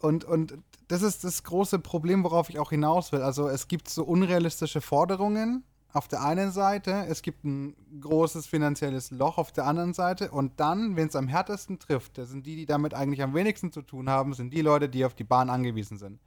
[0.00, 0.58] und, und
[0.88, 3.22] das ist das große Problem, worauf ich auch hinaus will.
[3.22, 9.10] Also es gibt so unrealistische Forderungen auf der einen Seite, es gibt ein großes finanzielles
[9.10, 12.56] Loch auf der anderen Seite und dann, wenn es am härtesten trifft, das sind die,
[12.56, 15.50] die damit eigentlich am wenigsten zu tun haben, sind die Leute, die auf die Bahn
[15.50, 16.20] angewiesen sind.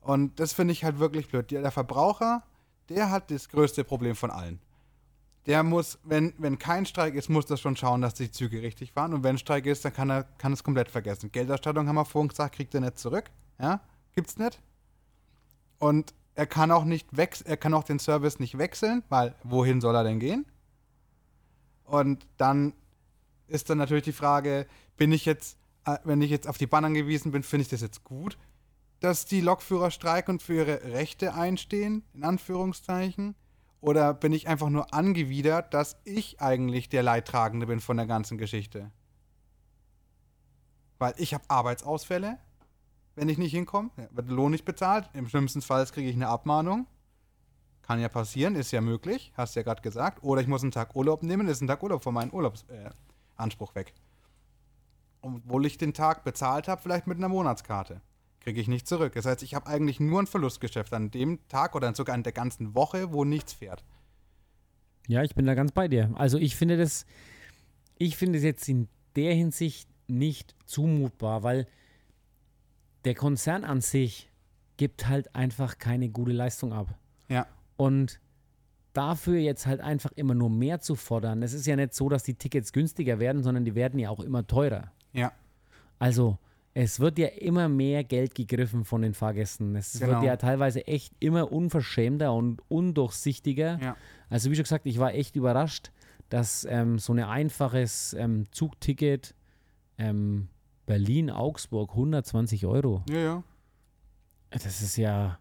[0.00, 1.50] Und das finde ich halt wirklich blöd.
[1.50, 2.42] Der Verbraucher,
[2.90, 4.60] der hat das größte Problem von allen.
[5.46, 8.92] Der muss, wenn, wenn kein Streik ist, muss das schon schauen, dass die Züge richtig
[8.92, 9.14] fahren.
[9.14, 11.32] Und wenn Streik ist, dann kann er kann es komplett vergessen.
[11.32, 13.30] Gelderstattung haben wir vorhin gesagt, kriegt er nicht zurück.
[13.58, 13.80] Ja,
[14.14, 14.60] gibt's nicht.
[15.78, 19.80] Und er kann auch nicht wechseln, er kann auch den Service nicht wechseln, weil wohin
[19.80, 20.46] soll er denn gehen?
[21.84, 22.72] Und dann
[23.46, 24.66] ist dann natürlich die Frage,
[24.96, 27.82] bin ich jetzt, äh, wenn ich jetzt auf die Bahn angewiesen bin, finde ich das
[27.82, 28.38] jetzt gut,
[29.00, 33.34] dass die Lokführer streiken und für ihre Rechte einstehen, in Anführungszeichen?
[33.80, 38.38] Oder bin ich einfach nur angewidert, dass ich eigentlich der Leidtragende bin von der ganzen
[38.38, 38.90] Geschichte?
[40.98, 42.38] Weil ich habe Arbeitsausfälle,
[43.16, 45.08] wenn ich nicht hinkomme, wird der Lohn nicht bezahlt.
[45.14, 46.86] Im schlimmsten Fall kriege ich eine Abmahnung.
[47.82, 50.22] Kann ja passieren, ist ja möglich, hast ja gerade gesagt.
[50.24, 53.74] Oder ich muss einen Tag Urlaub nehmen, ist ein Tag Urlaub von meinem Urlaubsanspruch äh,
[53.74, 53.94] weg.
[55.20, 58.00] Obwohl ich den Tag bezahlt habe, vielleicht mit einer Monatskarte.
[58.40, 59.12] Kriege ich nicht zurück.
[59.14, 62.32] Das heißt, ich habe eigentlich nur ein Verlustgeschäft an dem Tag oder sogar an der
[62.32, 63.84] ganzen Woche, wo nichts fährt.
[65.06, 66.10] Ja, ich bin da ganz bei dir.
[66.14, 67.04] Also ich finde das,
[67.98, 71.66] ich finde es jetzt in der Hinsicht nicht zumutbar, weil
[73.04, 74.30] der Konzern an sich
[74.76, 76.98] gibt halt einfach keine gute Leistung ab.
[77.28, 77.46] Ja.
[77.76, 78.20] Und
[78.92, 82.22] dafür jetzt halt einfach immer nur mehr zu fordern, es ist ja nicht so, dass
[82.22, 84.92] die Tickets günstiger werden, sondern die werden ja auch immer teurer.
[85.12, 85.32] Ja.
[85.98, 86.38] Also,
[86.74, 89.76] es wird ja immer mehr Geld gegriffen von den Fahrgästen.
[89.76, 90.12] Es Genau.
[90.14, 93.78] wird ja teilweise echt immer unverschämter und undurchsichtiger.
[93.80, 93.96] Ja.
[94.28, 95.92] Also, wie schon gesagt, ich war echt überrascht,
[96.30, 99.34] dass ähm, so ein einfaches ähm, Zugticket
[99.98, 100.48] ähm,
[100.86, 103.02] Berlin-Augsburg 120 Euro.
[103.08, 103.42] Ja, ja.
[104.50, 105.38] Das ist ja,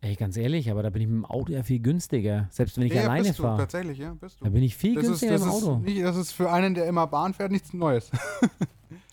[0.00, 2.48] ey, ganz ehrlich, aber da bin ich mit dem Auto ja viel günstiger.
[2.50, 3.58] Selbst wenn ich ja, ja, alleine fahre.
[3.58, 4.52] tatsächlich, ja, bist Da du.
[4.52, 5.78] bin ich viel Das ist, günstiger das, im ist Auto.
[5.78, 8.10] nicht, das ist für einen, der immer Bahn fährt, nichts Neues.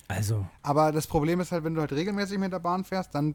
[0.07, 3.33] Also, Aber das Problem ist halt, wenn du halt regelmäßig mit der Bahn fährst, dann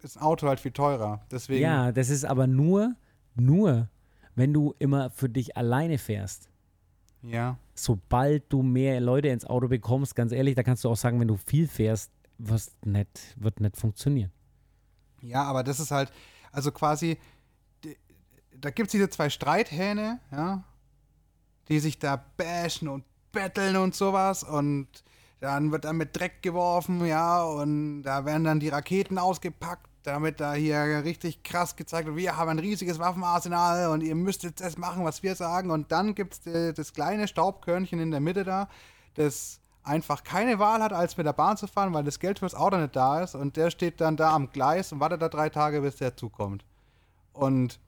[0.00, 1.20] ist ein Auto halt viel teurer.
[1.32, 2.94] Deswegen, ja, das ist aber nur,
[3.34, 3.88] nur,
[4.36, 6.48] wenn du immer für dich alleine fährst.
[7.22, 11.18] ja, sobald du mehr Leute ins Auto bekommst, ganz ehrlich, da kannst du auch sagen,
[11.20, 14.30] wenn du viel fährst, wirst nicht, wird nicht funktionieren.
[15.20, 16.12] Ja, aber das ist halt,
[16.52, 17.18] also quasi,
[18.60, 20.64] da gibt es diese zwei Streithähne, ja,
[21.68, 24.88] die sich da bashen und betteln und sowas und
[25.40, 30.40] dann wird dann mit Dreck geworfen, ja, und da werden dann die Raketen ausgepackt, damit
[30.40, 34.60] da hier richtig krass gezeigt wird, wir haben ein riesiges Waffenarsenal und ihr müsst jetzt
[34.60, 35.70] das machen, was wir sagen.
[35.70, 38.68] Und dann gibt es das kleine Staubkörnchen in der Mitte da,
[39.14, 42.54] das einfach keine Wahl hat, als mit der Bahn zu fahren, weil das Geld fürs
[42.54, 43.34] Auto nicht da ist.
[43.34, 46.64] Und der steht dann da am Gleis und wartet da drei Tage, bis der zukommt.
[47.32, 47.80] Und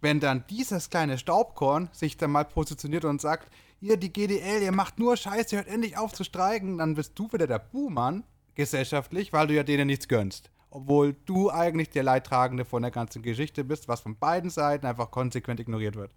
[0.00, 4.72] wenn dann dieses kleine Staubkorn sich dann mal positioniert und sagt, ihr die GDL, ihr
[4.72, 8.24] macht nur Scheiße, hört endlich auf zu streiken, dann bist du wieder der Buhmann
[8.54, 10.50] gesellschaftlich, weil du ja denen nichts gönnst.
[10.74, 15.10] Obwohl du eigentlich der Leidtragende von der ganzen Geschichte bist, was von beiden Seiten einfach
[15.10, 16.10] konsequent ignoriert wird.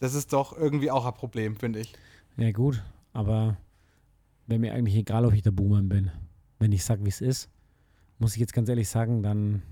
[0.00, 1.94] Das ist doch irgendwie auch ein Problem, finde ich.
[2.36, 2.82] Ja, gut,
[3.14, 3.56] aber
[4.46, 6.10] wäre mir eigentlich egal, ob ich der Boomer bin.
[6.58, 7.48] Wenn ich sage, wie es ist,
[8.18, 9.62] muss ich jetzt ganz ehrlich sagen, dann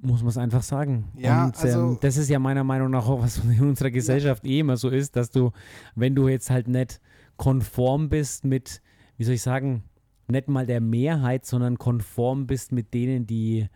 [0.00, 1.12] muss man es einfach sagen.
[1.18, 4.46] Ja, Und also- ähm, das ist ja meiner Meinung nach auch, was in unserer Gesellschaft
[4.46, 5.52] eh immer so ist, dass du,
[5.94, 6.98] wenn du jetzt halt nicht
[7.36, 8.80] konform bist mit,
[9.18, 9.84] wie soll ich sagen,
[10.28, 13.68] nicht mal der Mehrheit, sondern konform bist mit denen, die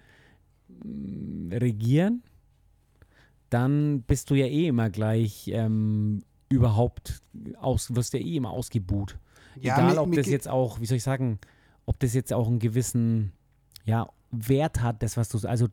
[0.69, 2.23] mm, regieren,
[3.51, 7.23] dann bist du ja eh immer gleich ähm, überhaupt
[7.59, 9.19] aus, wirst ja eh immer ausgebuht.
[9.61, 11.39] Ja, Egal, ob das jetzt auch, wie soll ich sagen,
[11.87, 13.33] ob das jetzt auch einen gewissen
[13.85, 15.69] ja, Wert hat, das, was du, also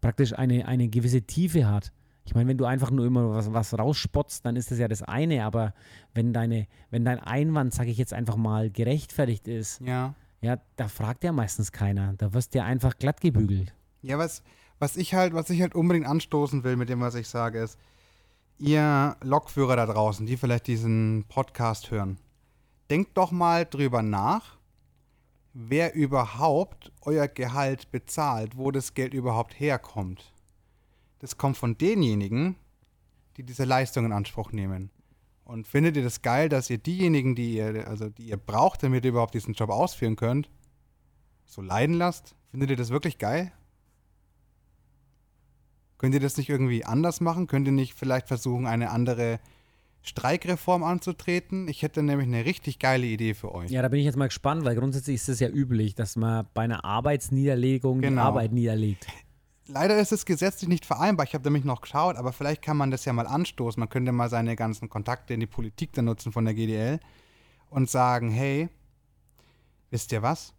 [0.00, 1.92] praktisch eine, eine gewisse Tiefe hat.
[2.30, 5.02] Ich meine, wenn du einfach nur immer was, was rausspotzt, dann ist das ja das
[5.02, 5.74] eine, aber
[6.14, 10.14] wenn deine, wenn dein Einwand, sage ich jetzt einfach mal, gerechtfertigt ist, Ja.
[10.40, 12.12] ja, da fragt ja meistens keiner.
[12.18, 13.74] Da wirst du ja einfach glatt gebügelt.
[14.02, 14.44] Ja, was,
[14.78, 17.76] was ich halt, was ich halt unbedingt anstoßen will mit dem, was ich sage, ist,
[18.58, 22.16] ihr Lokführer da draußen, die vielleicht diesen Podcast hören,
[22.90, 24.56] denkt doch mal drüber nach,
[25.52, 30.32] wer überhaupt euer Gehalt bezahlt, wo das Geld überhaupt herkommt.
[31.20, 32.56] Das kommt von denjenigen,
[33.36, 34.90] die diese Leistung in Anspruch nehmen.
[35.44, 39.04] Und findet ihr das geil, dass ihr diejenigen, die ihr, also die ihr braucht, damit
[39.04, 40.50] ihr überhaupt diesen Job ausführen könnt,
[41.44, 42.34] so leiden lasst?
[42.50, 43.52] Findet ihr das wirklich geil?
[45.98, 47.46] Könnt ihr das nicht irgendwie anders machen?
[47.46, 49.38] Könnt ihr nicht vielleicht versuchen, eine andere
[50.02, 51.68] Streikreform anzutreten?
[51.68, 53.70] Ich hätte nämlich eine richtig geile Idee für euch.
[53.70, 56.46] Ja, da bin ich jetzt mal gespannt, weil grundsätzlich ist es ja üblich, dass man
[56.54, 58.22] bei einer Arbeitsniederlegung Genau.
[58.22, 59.06] die Arbeit niederlegt.
[59.72, 61.24] Leider ist es gesetzlich nicht vereinbar.
[61.24, 63.78] Ich habe nämlich noch geschaut, aber vielleicht kann man das ja mal anstoßen.
[63.78, 66.98] Man könnte mal seine ganzen Kontakte in die Politik dann nutzen von der GDL
[67.68, 68.68] und sagen, hey,
[69.90, 70.54] wisst ihr was?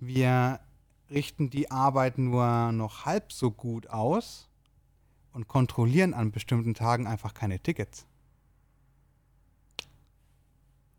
[0.00, 0.58] Wir
[1.08, 4.48] richten die Arbeit nur noch halb so gut aus
[5.32, 8.06] und kontrollieren an bestimmten Tagen einfach keine Tickets.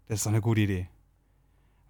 [0.07, 0.88] Das ist doch eine gute Idee.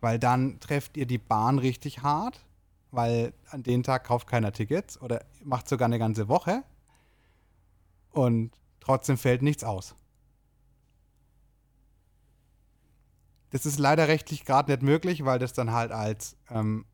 [0.01, 2.43] Weil dann trefft ihr die Bahn richtig hart,
[2.91, 6.63] weil an den Tag kauft keiner Tickets oder macht sogar eine ganze Woche
[8.11, 9.95] und trotzdem fällt nichts aus.
[13.49, 16.85] Das ist leider rechtlich gerade nicht möglich, weil das dann halt als ähm,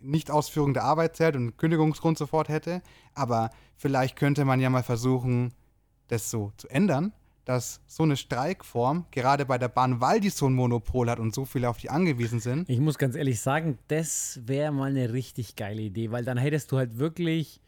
[0.00, 2.82] Nichtausführung der Arbeit zählt und Kündigungsgrund sofort hätte.
[3.14, 5.52] Aber vielleicht könnte man ja mal versuchen,
[6.08, 7.12] das so zu ändern,
[7.44, 11.34] dass so eine Streikform, gerade bei der Bahn, weil die so ein Monopol hat und
[11.34, 15.12] so viele auf die angewiesen sind, Ich muss ganz ehrlich sagen, das wäre mal eine
[15.12, 17.60] richtig geile Idee, weil dann hättest du halt wirklich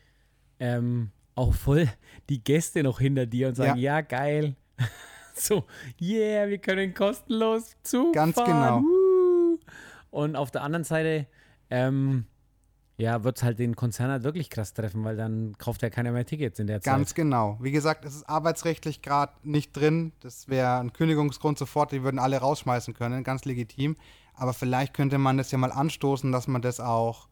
[0.59, 1.89] ähm, auch voll
[2.29, 4.57] die Gäste noch hinter dir und sagen, ja, geil.
[5.35, 5.65] so,
[6.01, 8.83] yeah, wir können kostenlos Zug Ganz fahren.
[8.83, 9.59] genau.
[10.11, 11.27] Und auf der anderen Seite,
[11.69, 12.25] ähm,
[12.99, 16.13] ja, wird es halt den Konzern halt wirklich krass treffen, weil dann kauft ja keiner
[16.13, 17.17] mehr Tickets in der Ganz Zeit.
[17.17, 17.59] genau.
[17.61, 20.13] Wie gesagt, es ist arbeitsrechtlich gerade nicht drin.
[20.21, 23.97] Das wäre ein Kündigungsgrund sofort, die würden alle rausschmeißen können, ganz legitim.
[24.35, 27.29] Aber vielleicht könnte man das ja mal anstoßen, dass man das auch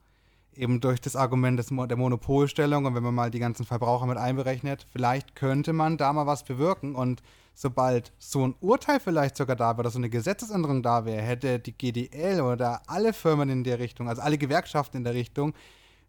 [0.57, 4.18] eben durch das Argument des, der Monopolstellung und wenn man mal die ganzen Verbraucher mit
[4.18, 7.22] einberechnet, vielleicht könnte man da mal was bewirken und
[7.55, 11.59] sobald so ein Urteil vielleicht sogar da wäre oder so eine Gesetzesänderung da wäre, hätte
[11.59, 15.55] die GDL oder alle Firmen in der Richtung, also alle Gewerkschaften in der Richtung,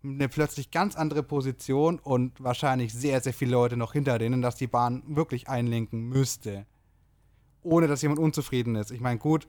[0.03, 4.55] eine plötzlich ganz andere Position und wahrscheinlich sehr, sehr viele Leute noch hinter denen, dass
[4.55, 6.65] die Bahn wirklich einlenken müsste.
[7.63, 8.91] Ohne dass jemand unzufrieden ist.
[8.91, 9.47] Ich meine, gut,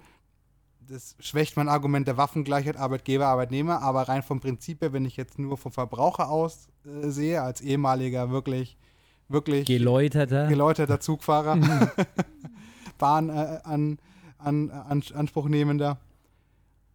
[0.89, 5.17] das schwächt mein Argument der Waffengleichheit Arbeitgeber, Arbeitnehmer, aber rein vom Prinzip her, wenn ich
[5.17, 8.77] jetzt nur vom Verbraucher aus äh, sehe, als ehemaliger wirklich,
[9.29, 10.47] wirklich Geläuterter.
[10.49, 11.59] geläuterter Zugfahrer,
[12.99, 13.99] Bahn äh, an,
[14.39, 15.99] an, an Anspruchnehmender,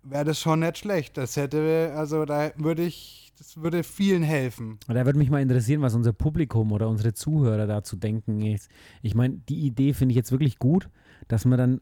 [0.04, 1.18] wäre das schon nicht schlecht.
[1.18, 4.80] Das hätte, also da würde ich, das würde vielen helfen.
[4.88, 8.42] Und da würde mich mal interessieren, was unser Publikum oder unsere Zuhörer dazu denken.
[8.42, 8.62] Ich,
[9.02, 10.90] ich meine, die Idee finde ich jetzt wirklich gut,
[11.28, 11.82] dass man dann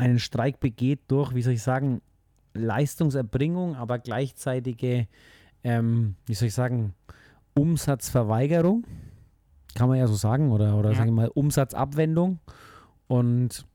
[0.00, 2.00] einen Streik begeht durch, wie soll ich sagen,
[2.54, 5.06] Leistungserbringung, aber gleichzeitige,
[5.62, 6.94] ähm, wie soll ich sagen,
[7.54, 8.84] Umsatzverweigerung.
[9.74, 10.96] Kann man ja so sagen, oder, oder Ja.
[10.96, 12.40] sage ich mal, Umsatzabwendung.
[13.06, 13.66] Und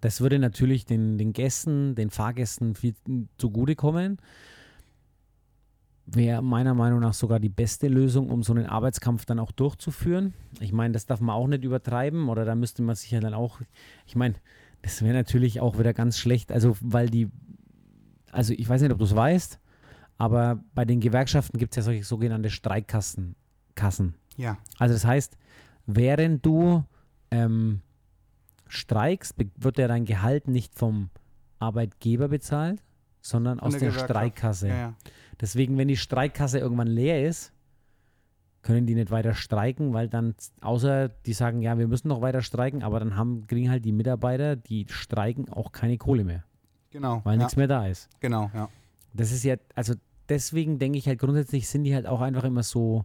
[0.00, 2.94] das würde natürlich den, den Gästen, den Fahrgästen viel
[3.38, 4.18] zugutekommen
[6.14, 10.32] wäre meiner Meinung nach sogar die beste Lösung, um so einen Arbeitskampf dann auch durchzuführen.
[10.60, 13.34] Ich meine, das darf man auch nicht übertreiben oder da müsste man sich ja dann
[13.34, 13.60] auch,
[14.06, 14.34] ich meine,
[14.82, 17.28] das wäre natürlich auch wieder ganz schlecht, also weil die,
[18.30, 19.58] also ich weiß nicht, ob du es weißt,
[20.16, 23.34] aber bei den Gewerkschaften gibt es ja solche sogenannte Streikkassen.
[23.74, 24.14] Kassen.
[24.36, 25.36] Ja, Also das heißt,
[25.86, 26.84] während du
[27.30, 27.80] ähm,
[28.66, 31.10] streikst, wird ja dein Gehalt nicht vom
[31.60, 32.82] Arbeitgeber bezahlt,
[33.20, 33.98] sondern aus der der.
[33.98, 34.68] Streikkasse.
[34.68, 34.94] ja, ja.
[35.40, 37.52] Deswegen, wenn die Streikkasse irgendwann leer ist,
[38.62, 42.42] können die nicht weiter streiken, weil dann, außer die sagen, ja, wir müssen noch weiter
[42.42, 46.44] streiken, aber dann haben, kriegen halt die Mitarbeiter, die streiken, auch keine Kohle mehr,
[46.90, 47.20] Genau.
[47.24, 48.08] weil ja, nichts mehr da ist.
[48.20, 48.68] Genau, ja.
[49.14, 49.94] Das ist ja, also
[50.28, 53.04] deswegen denke ich halt grundsätzlich sind die halt auch einfach immer so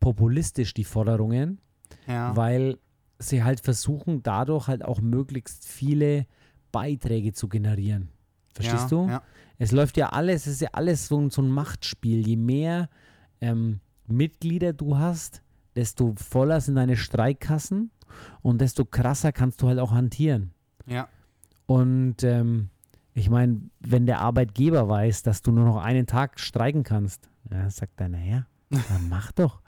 [0.00, 1.58] populistisch, die Forderungen,
[2.06, 2.78] Ja, weil
[3.18, 6.26] sie halt versuchen, dadurch halt auch möglichst viele
[6.72, 8.08] Beiträge zu generieren.
[8.54, 9.08] Verstehst ja, du?
[9.08, 9.22] Ja,
[9.58, 12.26] Es läuft ja alles, es ist ja alles so, ein- so ein Machtspiel.
[12.26, 12.88] Je mehr
[13.40, 15.42] ähm, Mitglieder du hast,
[15.76, 17.90] desto voller sind deine Streikkassen
[18.42, 20.52] und desto krasser kannst du halt auch hantieren.
[20.86, 21.08] ja.
[21.66, 22.68] Und ähm,
[23.14, 27.70] ich meine, wenn der Arbeitgeber weiß, dass du nur noch einen Tag streiken kannst, ja,
[27.70, 29.62] sagt er, naja, dann mach doch.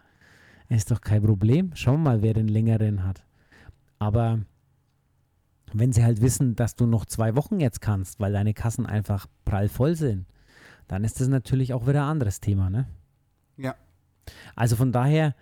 [0.68, 1.70] Ist doch kein Problem.
[1.74, 3.24] Schauen wir mal, wer den längeren hat.
[3.98, 4.40] Aber
[5.72, 9.26] wenn sie halt wissen, dass du noch zwei Wochen jetzt kannst, weil deine Kassen einfach
[9.44, 10.26] prall voll sind,
[10.88, 12.86] dann ist das natürlich auch wieder ein anderes Thema, ne?
[13.56, 13.74] Ja.
[14.54, 15.34] Also von daher,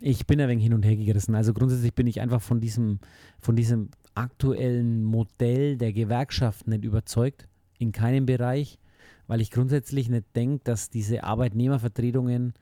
[0.00, 1.34] Ich bin ein wenig hin und her gerissen.
[1.34, 3.00] Also grundsätzlich bin ich einfach von diesem,
[3.40, 7.48] von diesem aktuellen Modell der Gewerkschaft nicht überzeugt,
[7.78, 8.78] in keinem Bereich,
[9.26, 12.54] weil ich grundsätzlich nicht denke, dass diese Arbeitnehmervertretungen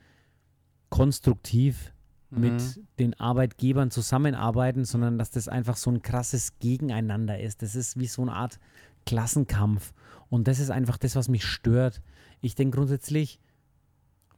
[0.88, 1.92] konstruktiv
[2.30, 2.40] Mhm.
[2.40, 7.62] mit den Arbeitgebern zusammenarbeiten, sondern dass das einfach so ein krasses Gegeneinander ist.
[7.62, 8.58] Das ist wie so eine Art
[9.04, 9.92] Klassenkampf.
[10.28, 12.02] Und das ist einfach das, was mich stört.
[12.40, 13.38] Ich denke grundsätzlich,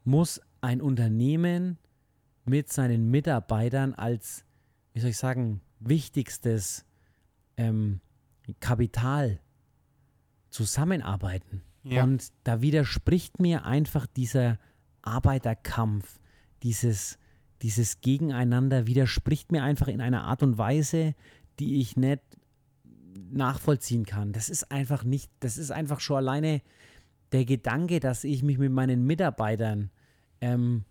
[0.08, 1.78] muss ein Unternehmen
[2.44, 4.44] mit seinen Mitarbeitern als,
[4.94, 6.86] wie soll ich sagen, wichtigstes
[7.58, 8.00] ähm,
[8.58, 9.38] Kapital
[10.48, 11.62] zusammenarbeiten.
[11.82, 12.04] Ja.
[12.04, 14.58] Und da widerspricht mir einfach dieser
[15.02, 16.18] Arbeiterkampf,
[16.62, 17.18] dieses,
[17.60, 21.14] dieses Gegeneinander widerspricht mir einfach in einer Art und Weise,
[21.58, 22.22] die ich nicht
[23.30, 24.32] nachvollziehen kann.
[24.32, 26.62] Das ist einfach nicht, das ist einfach schon alleine
[27.32, 29.90] der Gedanke, dass ich mich mit meinen Mitarbeitern
[30.40, 30.84] ähm,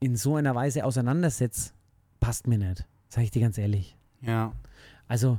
[0.00, 1.72] in so einer Weise auseinandersetze,
[2.20, 2.84] passt mir nicht.
[3.08, 3.96] Sag ich dir ganz ehrlich.
[4.20, 4.52] ja.
[5.08, 5.38] Also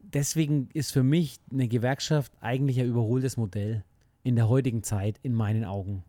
[0.00, 3.84] deswegen ist für mich eine Gewerkschaft eigentlich ein überholtes Modell
[4.22, 6.04] in der heutigen Zeit, in meinen Augen.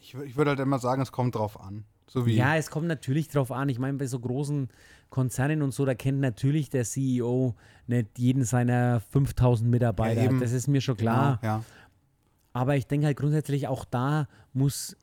[0.00, 1.84] Ich, ich würde halt immer sagen, es kommt drauf an.
[2.08, 2.24] So.
[2.26, 3.68] Ja, es kommt natürlich drauf an.
[3.68, 4.68] Ich meine, bei so großen
[5.10, 7.56] Konzernen und so, da kennt natürlich der CEO
[7.88, 10.22] nicht jeden seiner 5000 Mitarbeiter.
[10.22, 11.40] Ja, das ist mir schon Genau, klar.
[11.42, 11.64] Ja.
[12.52, 14.96] Aber ich denke halt grundsätzlich auch da muss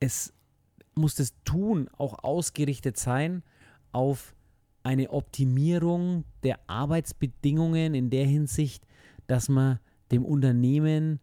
[0.00, 0.32] es
[0.94, 3.42] muss das Tun auch ausgerichtet sein
[3.92, 4.34] auf
[4.82, 8.86] eine Optimierung der Arbeitsbedingungen in der Hinsicht,
[9.26, 9.78] dass man
[10.10, 11.20] dem Unternehmen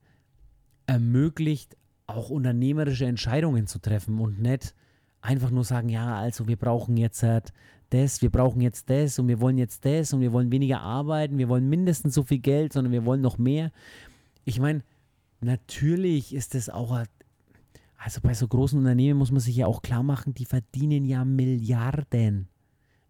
[0.87, 1.75] ermöglicht,
[2.07, 4.75] auch unternehmerische Entscheidungen zu treffen und nicht
[5.21, 7.51] einfach nur sagen, ja, also wir brauchen jetzt halt
[7.89, 11.37] das, wir brauchen jetzt das und wir wollen jetzt das und wir wollen weniger arbeiten,
[11.37, 13.71] wir wollen mindestens so viel Geld, sondern wir wollen noch mehr.
[14.43, 14.83] Ich meine,
[15.41, 17.03] natürlich ist das auch,
[18.05, 21.25] also bei so großen Unternehmen muss man sich ja auch klar machen, die verdienen ja
[21.25, 22.49] Milliarden.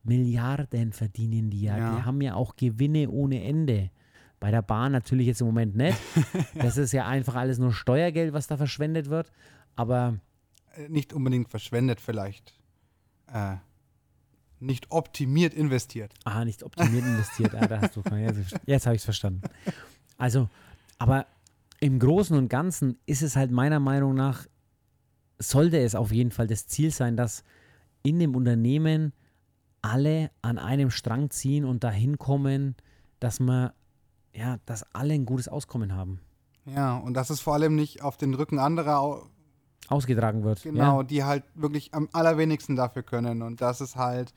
[0.03, 1.77] Milliarden verdienen die ja.
[1.77, 1.95] Ja.
[1.97, 3.91] Die haben ja auch Gewinne ohne Ende.
[4.39, 5.97] Bei der Bahn natürlich jetzt im Moment nicht.
[6.55, 9.33] Das ist ja einfach alles nur Steuergeld, was da verschwendet wird.
[9.75, 10.17] Aber
[10.77, 12.53] Äh, Nicht unbedingt verschwendet, vielleicht.
[13.27, 13.57] Äh,
[14.61, 16.13] nicht optimiert investiert.
[16.23, 17.53] Ah, nicht optimiert investiert.
[17.53, 19.41] Ah, da hast du jetzt, jetzt habe ich es verstanden.
[20.17, 20.47] Also,
[20.99, 21.25] aber
[21.81, 24.45] im Großen und Ganzen ist es halt meiner Meinung nach,
[25.39, 27.43] sollte es auf jeden Fall das Ziel sein, dass
[28.03, 29.13] in dem Unternehmen
[29.81, 32.75] alle an einem Strang ziehen und dahin kommen,
[33.19, 33.71] dass man,
[34.33, 36.19] ja, dass alle ein gutes Auskommen haben.
[36.65, 39.27] Ja, und das ist vor allem nicht auf den Rücken anderer, au-
[39.87, 40.63] Ausgetragen wird.
[40.63, 41.03] genau, Ja.
[41.03, 43.43] die halt wirklich am allerwenigsten dafür können.
[43.43, 44.33] Und das ist halt,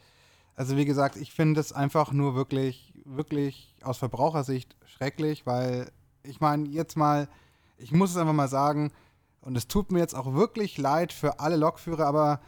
[0.55, 5.90] also wie gesagt, ich finde es einfach nur wirklich, wirklich aus Verbrauchersicht schrecklich, weil
[6.22, 7.28] ich meine, jetzt mal,
[7.78, 8.90] ich muss es einfach mal sagen,
[9.41, 12.41] und es tut mir jetzt auch wirklich leid für alle Lokführer, aber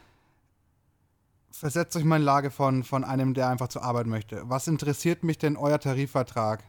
[1.50, 4.42] versetzt euch mal in Lage von, von einem, der einfach zur Arbeit möchte.
[4.48, 6.62] Was interessiert mich denn euer Tarifvertrag?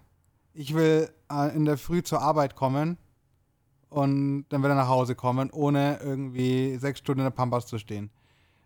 [0.53, 2.97] Ich will äh, in der Früh zur Arbeit kommen
[3.89, 8.09] und dann wieder nach Hause kommen, ohne irgendwie sechs Stunden in der Pampas zu stehen.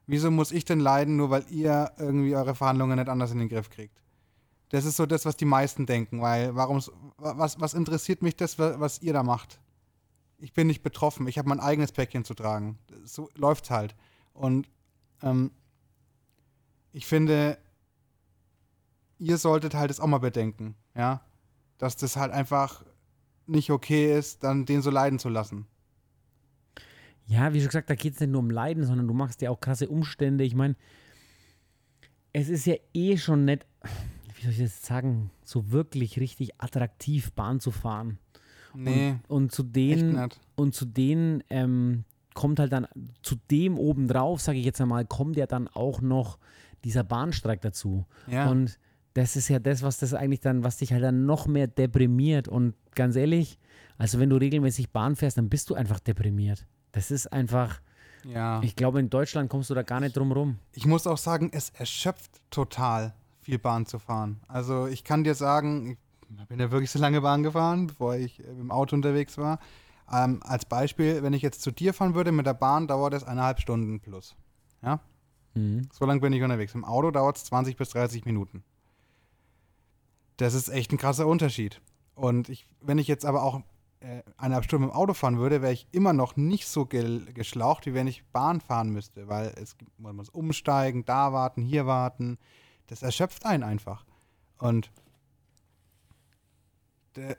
[0.07, 3.49] Wieso muss ich denn leiden, nur weil ihr irgendwie eure Verhandlungen nicht anders in den
[3.49, 4.01] Griff kriegt?
[4.69, 6.81] Das ist so das, was die meisten denken, weil warum,
[7.17, 9.59] was, was interessiert mich das, wa- was ihr da macht?
[10.37, 12.77] Ich bin nicht betroffen, ich habe mein eigenes Päckchen zu tragen.
[13.03, 13.95] So läuft's halt.
[14.33, 14.69] Und
[15.21, 15.51] ähm,
[16.91, 17.57] ich finde,
[19.17, 21.21] ihr solltet halt es auch mal bedenken, ja,
[21.77, 22.83] dass das halt einfach
[23.47, 25.67] nicht okay ist, dann den so leiden zu lassen.
[27.27, 29.49] Ja, wie schon gesagt, da geht es nicht nur um Leiden, sondern du machst ja
[29.49, 30.43] auch krasse Umstände.
[30.43, 30.75] Ich meine,
[32.33, 33.65] es ist ja eh schon nicht,
[34.35, 38.19] wie soll ich das sagen, so wirklich richtig attraktiv, Bahn zu fahren.
[38.75, 42.03] Nee, Und, und zu denen, und zu denen ähm,
[42.33, 42.87] kommt halt dann,
[43.23, 46.37] zu dem obendrauf, sage ich jetzt einmal, kommt ja dann auch noch
[46.83, 48.05] dieser Bahnstreik dazu.
[48.27, 48.49] Ja.
[48.49, 48.77] Und
[49.15, 52.47] das ist ja das, was das eigentlich dann, was dich halt dann noch mehr deprimiert.
[52.47, 53.57] Und ganz ehrlich,
[53.97, 56.67] also wenn du regelmäßig Bahn fährst, dann bist du einfach deprimiert.
[56.91, 57.81] Das ist einfach,
[58.25, 58.61] ja.
[58.61, 60.59] ich glaube, in Deutschland kommst du da gar nicht drum rum.
[60.73, 64.41] Ich muss auch sagen, es erschöpft total, viel Bahn zu fahren.
[64.47, 65.97] Also ich kann dir sagen,
[66.47, 69.59] bin ja wirklich so lange Bahn gefahren, bevor ich äh, im Auto unterwegs war.
[70.11, 73.23] Ähm, als Beispiel, wenn ich jetzt zu dir fahren würde mit der Bahn, dauert es
[73.23, 74.35] eineinhalb Stunden plus.
[74.83, 74.99] Ja,
[75.55, 75.87] Mhm.
[75.93, 76.75] so lange bin ich unterwegs.
[76.75, 78.63] Im Auto dauert es 20 bis 30 Minuten.
[80.37, 81.81] Das ist echt ein krasser Unterschied.
[82.13, 83.61] Und ich, wenn ich jetzt aber auch
[84.01, 87.85] äh, eineinhalb Stunden im Auto fahren würde, wäre ich immer noch nicht so gel geschlaucht,
[87.85, 92.37] wie wenn ich Bahn fahren müsste, weil es man muss umsteigen, da warten, hier warten.
[92.87, 94.05] Das erschöpft einen einfach.
[94.57, 94.91] Und
[97.15, 97.35] da,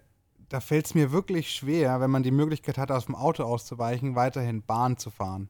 [0.48, 4.14] da fällt es mir wirklich schwer, wenn man die Möglichkeit hat, aus dem Auto auszuweichen,
[4.14, 5.48] weiterhin Bahn zu fahren.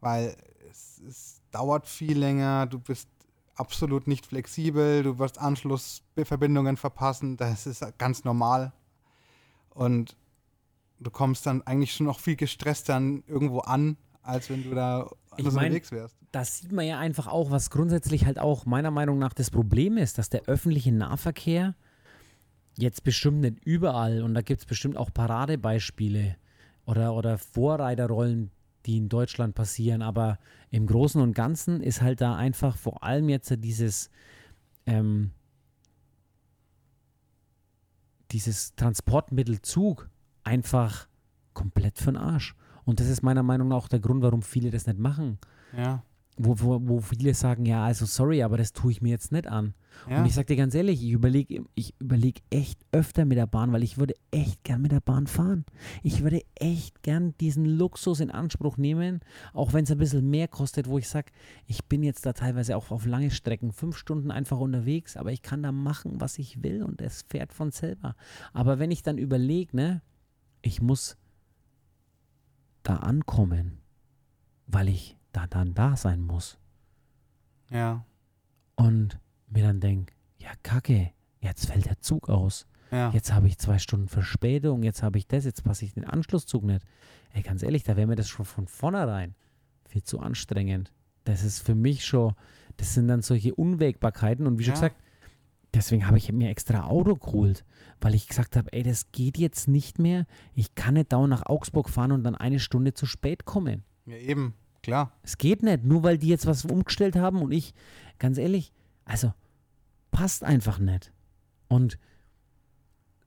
[0.00, 0.36] Weil
[0.70, 3.08] es, es dauert viel länger, du bist
[3.54, 8.72] absolut nicht flexibel, du wirst Anschlussverbindungen verpassen, das ist ganz normal.
[9.70, 10.16] Und
[11.00, 15.44] du kommst dann eigentlich schon noch viel gestresster irgendwo an, als wenn du da ich
[15.44, 16.16] mein, unterwegs wärst.
[16.32, 19.96] Das sieht man ja einfach auch, was grundsätzlich halt auch meiner Meinung nach das Problem
[19.96, 21.74] ist, dass der öffentliche Nahverkehr
[22.78, 26.36] jetzt bestimmt nicht überall und da gibt es bestimmt auch Paradebeispiele
[26.84, 28.50] oder, oder Vorreiterrollen,
[28.84, 30.38] die in Deutschland passieren, aber
[30.70, 34.10] im Großen und Ganzen ist halt da einfach vor allem jetzt dieses
[34.86, 35.30] ähm,
[38.32, 40.10] dieses Transportmittel Zug
[40.44, 41.08] einfach
[41.54, 42.54] komplett für den Arsch.
[42.84, 45.38] Und das ist meiner Meinung nach auch der Grund, warum viele das nicht machen.
[45.76, 46.02] Ja
[46.36, 49.46] wo, wo, wo viele sagen, ja, also sorry, aber das tue ich mir jetzt nicht
[49.46, 49.74] an.
[50.08, 50.20] Ja.
[50.20, 53.72] Und ich sage dir ganz ehrlich, ich überlege ich überleg echt öfter mit der Bahn,
[53.72, 55.64] weil ich würde echt gern mit der Bahn fahren.
[56.02, 59.20] Ich würde echt gern diesen Luxus in Anspruch nehmen,
[59.54, 61.32] auch wenn es ein bisschen mehr kostet, wo ich sage,
[61.66, 65.40] ich bin jetzt da teilweise auch auf lange Strecken, fünf Stunden einfach unterwegs, aber ich
[65.40, 68.14] kann da machen, was ich will und es fährt von selber.
[68.52, 70.02] Aber wenn ich dann überlege, ne,
[70.60, 71.16] ich muss
[72.82, 73.78] da ankommen,
[74.66, 76.58] weil ich da dann da sein muss.
[77.70, 78.04] Ja.
[78.74, 79.18] Und
[79.48, 82.66] mir dann denke, ja, kacke, jetzt fällt der Zug aus.
[82.90, 83.10] Ja.
[83.10, 86.64] Jetzt habe ich zwei Stunden Verspätung, jetzt habe ich das, jetzt passe ich den Anschlusszug
[86.64, 86.86] nicht.
[87.32, 89.34] Ey, ganz ehrlich, da wäre mir das schon von vornherein
[89.86, 90.92] viel zu anstrengend.
[91.24, 92.34] Das ist für mich schon,
[92.76, 94.80] das sind dann solche Unwägbarkeiten und wie schon ja.
[94.80, 95.02] gesagt,
[95.74, 97.64] deswegen habe ich mir extra Auto geholt,
[98.00, 100.26] weil ich gesagt habe, ey, das geht jetzt nicht mehr.
[100.54, 103.82] Ich kann nicht dauernd nach Augsburg fahren und dann eine Stunde zu spät kommen.
[104.06, 104.54] Ja, eben
[104.86, 105.12] klar.
[105.22, 107.74] Es geht nicht, nur weil die jetzt was umgestellt haben und ich,
[108.18, 108.72] ganz ehrlich,
[109.04, 109.32] also
[110.12, 111.12] passt einfach nicht.
[111.68, 111.98] Und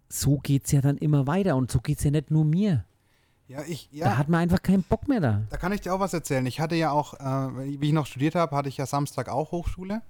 [0.07, 2.85] so geht es ja dann immer weiter und so geht es ja nicht nur mir.
[3.47, 4.05] Ja, ich, ja.
[4.05, 5.41] Da hat man einfach keinen Bock mehr da.
[5.49, 6.45] Da kann ich dir auch was erzählen.
[6.45, 9.51] Ich hatte ja auch, äh, wie ich noch studiert habe, hatte ich ja Samstag auch
[9.51, 10.01] Hochschule.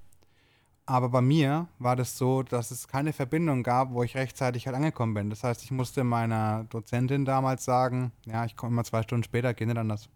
[0.86, 4.76] Aber bei mir war das so, dass es keine Verbindung gab, wo ich rechtzeitig halt
[4.76, 5.30] angekommen bin.
[5.30, 9.54] Das heißt, ich musste meiner Dozentin damals sagen, ja, ich komme mal zwei Stunden später,
[9.54, 10.10] geht nicht anders.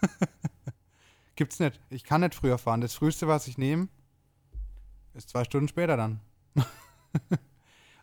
[1.36, 1.80] Gibt's nicht.
[1.90, 2.80] Ich kann nicht früher fahren.
[2.80, 3.88] Das früheste, was ich nehme,
[5.14, 6.20] ist zwei Stunden später dann.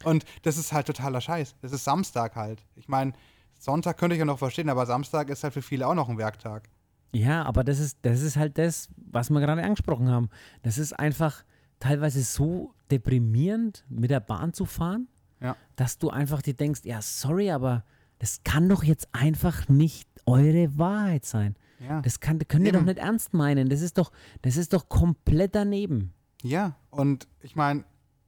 [0.04, 1.56] Und das ist halt totaler Scheiß.
[1.62, 2.66] Das ist Samstag halt.
[2.76, 3.14] Ich meine,
[3.60, 6.18] Sonntag könnte ich ja noch verstehen, aber Samstag ist halt für viele auch noch ein
[6.18, 6.70] Werktag.
[7.12, 10.30] Ja, aber das ist, das ist halt das, was wir gerade angesprochen haben.
[10.62, 11.44] Das ist einfach
[11.80, 15.08] teilweise so deprimierend, mit der Bahn zu fahren,
[15.42, 15.56] ja.
[15.76, 17.84] dass du einfach dir denkst, ja, sorry, aber
[18.20, 21.56] das kann doch jetzt einfach nicht eure Wahrheit sein.
[21.80, 22.02] Ja.
[22.02, 22.80] Das kann, könnt ihr Eben.
[22.80, 23.70] doch nicht ernst meinen.
[23.70, 24.12] Das ist doch,
[24.42, 26.14] das ist doch komplett daneben.
[26.42, 27.84] Ja, und ich meine,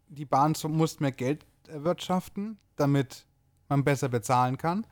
[0.07, 3.25] die Bahn muss mehr Geld erwirtschaften, damit
[3.67, 4.85] man besser bezahlen kann.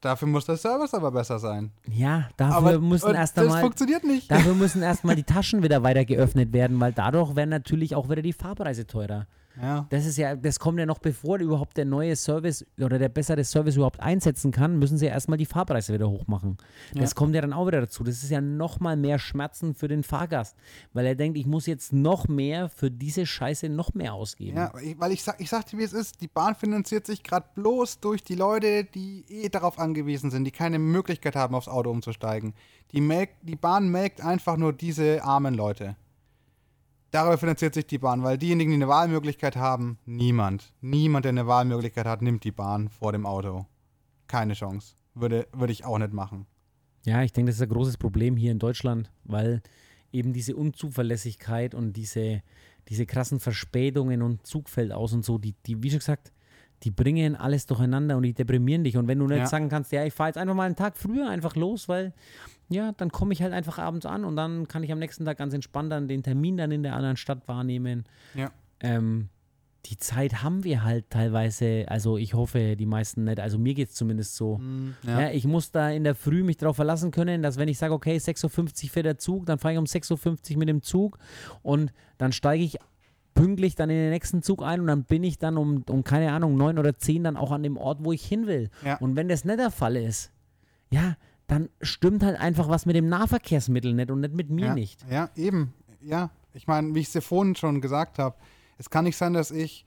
[0.00, 1.72] Dafür muss der Service aber besser sein.
[1.88, 3.54] Ja, dafür aber, müssen erst einmal.
[3.54, 4.30] Das funktioniert nicht.
[4.30, 8.22] Dafür müssen erstmal die Taschen wieder weiter geöffnet werden, weil dadurch werden natürlich auch wieder
[8.22, 9.26] die Fahrpreise teurer.
[9.60, 9.86] Ja.
[9.90, 13.42] Das ist ja, das kommt ja noch bevor überhaupt der neue Service oder der bessere
[13.44, 16.58] Service überhaupt einsetzen kann, müssen sie ja erstmal die Fahrpreise wieder hochmachen.
[16.94, 17.00] Ja.
[17.00, 18.04] Das kommt ja dann auch wieder dazu.
[18.04, 20.56] Das ist ja nochmal mehr Schmerzen für den Fahrgast,
[20.92, 24.56] weil er denkt, ich muss jetzt noch mehr für diese Scheiße noch mehr ausgeben.
[24.56, 27.46] Ja, weil ich sag, ich sag dir, wie es ist, die Bahn finanziert sich gerade
[27.54, 31.90] bloß durch die Leute, die eh darauf angewiesen sind, die keine Möglichkeit haben, aufs Auto
[31.90, 32.54] umzusteigen.
[32.92, 35.96] Die, melkt, die Bahn melkt einfach nur diese armen Leute.
[37.16, 40.74] Darüber finanziert sich die Bahn, weil diejenigen, die eine Wahlmöglichkeit haben, niemand.
[40.82, 43.64] Niemand, der eine Wahlmöglichkeit hat, nimmt die Bahn vor dem Auto.
[44.26, 44.96] Keine Chance.
[45.14, 46.44] Würde, würde ich auch nicht machen.
[47.06, 49.62] Ja, ich denke, das ist ein großes Problem hier in Deutschland, weil
[50.12, 52.42] eben diese Unzuverlässigkeit und diese,
[52.90, 56.34] diese krassen Verspätungen und Zugfeld aus und so, die, die, wie schon gesagt,
[56.82, 58.98] die bringen alles durcheinander und die deprimieren dich.
[58.98, 59.46] Und wenn du nicht ja.
[59.46, 62.12] sagen kannst, ja, ich fahre jetzt einfach mal einen Tag früher einfach los, weil
[62.68, 65.38] ja, dann komme ich halt einfach abends an und dann kann ich am nächsten Tag
[65.38, 68.04] ganz entspannt dann den Termin dann in der anderen Stadt wahrnehmen.
[68.34, 68.50] Ja.
[68.80, 69.28] Ähm,
[69.86, 73.90] die Zeit haben wir halt teilweise, also ich hoffe, die meisten nicht, also mir geht
[73.90, 74.58] es zumindest so.
[74.58, 75.20] Mm, ja.
[75.22, 77.94] Ja, ich muss da in der Früh mich darauf verlassen können, dass wenn ich sage,
[77.94, 81.18] okay, 6.50 Uhr fährt der Zug, dann fahre ich um 6.50 Uhr mit dem Zug
[81.62, 82.78] und dann steige ich
[83.34, 86.32] pünktlich dann in den nächsten Zug ein und dann bin ich dann um, um keine
[86.32, 88.70] Ahnung, neun oder zehn dann auch an dem Ort, wo ich hin will.
[88.84, 88.96] Ja.
[88.96, 90.32] Und wenn das nicht der Fall ist,
[90.90, 94.74] ja, dann stimmt halt einfach was mit dem Nahverkehrsmittel nicht und nicht mit mir ja,
[94.74, 95.04] nicht.
[95.10, 95.72] Ja, eben.
[96.00, 98.36] Ja, ich meine, wie ich es dir vorhin schon gesagt habe,
[98.78, 99.86] es kann nicht sein, dass ich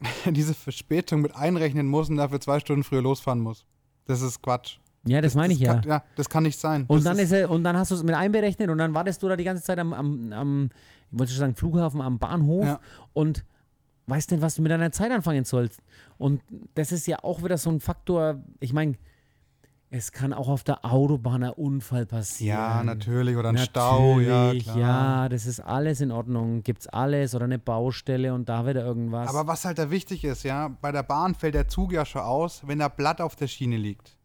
[0.26, 3.64] diese Verspätung mit einrechnen muss und dafür zwei Stunden früher losfahren muss.
[4.06, 4.78] Das ist Quatsch.
[5.04, 5.74] Ja, das, das meine ich das ja.
[5.74, 6.84] Kann, ja, das kann nicht sein.
[6.86, 9.22] Und das dann ist, er, und dann hast du es mit einberechnet und dann wartest
[9.22, 10.70] du da die ganze Zeit am, am, am
[11.10, 12.80] ich wollte schon sagen, Flughafen, am Bahnhof ja.
[13.12, 13.44] und
[14.06, 15.80] weißt nicht, was du mit deiner Zeit anfangen sollst.
[16.18, 16.40] Und
[16.74, 18.96] das ist ja auch wieder so ein Faktor, ich meine,
[19.94, 22.56] Es kann auch auf der Autobahn ein Unfall passieren.
[22.58, 23.36] Ja, natürlich.
[23.36, 24.78] Oder ein Stau, ja, Natürlich, klar.
[24.78, 26.62] ja, das ist alles in Ordnung.
[26.62, 29.28] Gibt's alles oder eine Baustelle und da wieder irgendwas.
[29.28, 32.22] Aber was halt da wichtig ist, ja, bei der Bahn fällt der Zug ja schon
[32.22, 34.16] aus, wenn da Blatt auf der Schiene liegt.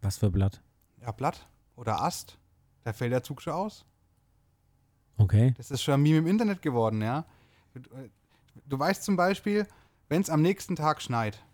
[0.00, 0.62] was für Blatt?
[1.02, 1.46] Ja, Blatt
[1.76, 2.38] oder Ast,
[2.82, 3.84] da fällt der Zug schon aus.
[5.18, 5.52] Okay.
[5.58, 7.26] Das ist schon ein Meme im Internet geworden, ja.
[7.74, 7.80] Du,
[8.64, 9.66] du weißt zum Beispiel,
[10.08, 11.44] wenn es am nächsten Tag schneit,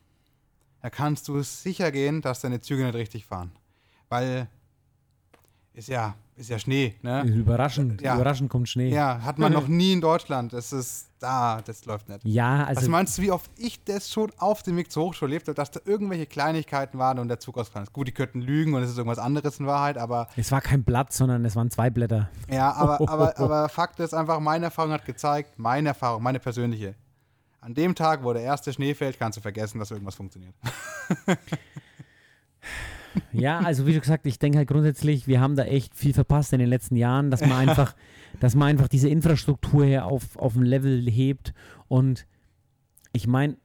[0.83, 3.53] da kannst du sicher gehen, dass deine Züge nicht richtig fahren.
[4.09, 4.49] Weil
[5.73, 7.23] ist ja, ist ja Schnee, ne?
[7.23, 8.15] Überraschend, Ja.
[8.17, 8.91] überraschend kommt Schnee.
[8.91, 10.53] Ja, hat man noch nie in Deutschland.
[10.53, 12.25] Das ist da, das läuft nicht.
[12.25, 15.31] Ja, also Was meinst du, wie oft ich das schon auf dem Weg zur Hochschule
[15.31, 17.93] lebte, dass da irgendwelche Kleinigkeiten waren und der Zug ausgefallen ist?
[17.93, 20.83] Gut, die könnten lügen und es ist irgendwas anderes in Wahrheit, aber es war kein
[20.83, 22.31] Blatt, sondern es waren zwei Blätter.
[22.51, 26.95] ja, aber, aber, aber Fakt ist einfach, meine Erfahrung hat gezeigt, meine Erfahrung, meine persönliche.
[27.61, 30.55] An dem Tag, wo der erste Schnee fällt, kannst du vergessen, dass irgendwas funktioniert.
[33.33, 36.61] Ja, also wie gesagt, ich denke halt grundsätzlich, wir haben da echt viel verpasst in
[36.61, 37.97] den letzten Jahren, dass man einfach,
[38.39, 41.53] dass man einfach diese Infrastruktur hier auf, auf ein Level hebt.
[41.89, 42.27] Und
[43.13, 43.57] ich meine,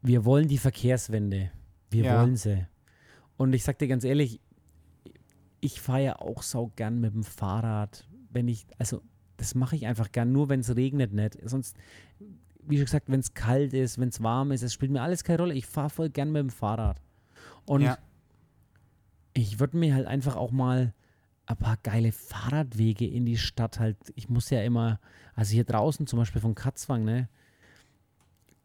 [0.00, 1.50] wir wollen die Verkehrswende.
[1.90, 2.18] Wir Ja.
[2.22, 2.66] wollen sie.
[3.36, 4.40] Und ich sag dir ganz ehrlich,
[5.60, 9.02] ich fahre ja auch sau gern mit dem Fahrrad, wenn ich, also
[9.36, 11.36] das mache ich einfach gern, nur wenn es regnet nicht.
[11.44, 11.76] Sonst,
[12.66, 15.24] wie schon gesagt, wenn es kalt ist, wenn es warm ist, es spielt mir alles
[15.24, 15.54] keine Rolle.
[15.54, 17.00] Ich fahre voll gern mit dem Fahrrad.
[17.66, 17.98] Und Ja.
[19.32, 20.92] ich würde mir halt einfach auch mal
[21.46, 23.96] ein paar geile Fahrradwege in die Stadt halt.
[24.14, 24.98] Ich muss ja immer,
[25.34, 27.28] also hier draußen zum Beispiel von Katzwang, ne,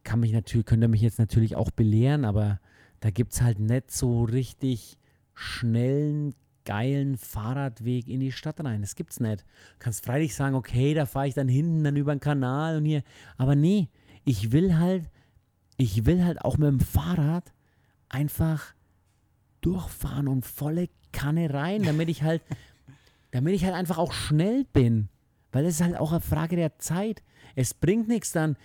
[0.03, 2.59] kann mich natürlich, könnte mich jetzt natürlich auch belehren, aber
[3.01, 4.97] da gibt es halt nicht so richtig
[5.33, 6.35] schnellen,
[6.69, 8.81] geilen Fahrradweg in die Stadt rein.
[8.81, 9.39] Das gibt's nicht.
[9.41, 9.45] Du
[9.79, 13.01] kannst freilich sagen, okay, da fahre ich dann hinten dann über den Kanal und hier.
[13.37, 13.89] Aber nee,
[14.23, 15.09] ich will halt,
[15.77, 17.51] ich will halt auch mit dem Fahrrad
[18.07, 18.75] einfach
[19.61, 22.43] durchfahren und volle Kanne rein, damit ich halt,
[23.31, 25.09] damit ich halt einfach auch schnell bin.
[25.51, 27.23] Weil es ist halt auch eine Frage der Zeit.
[27.55, 28.57] Es bringt nichts dann,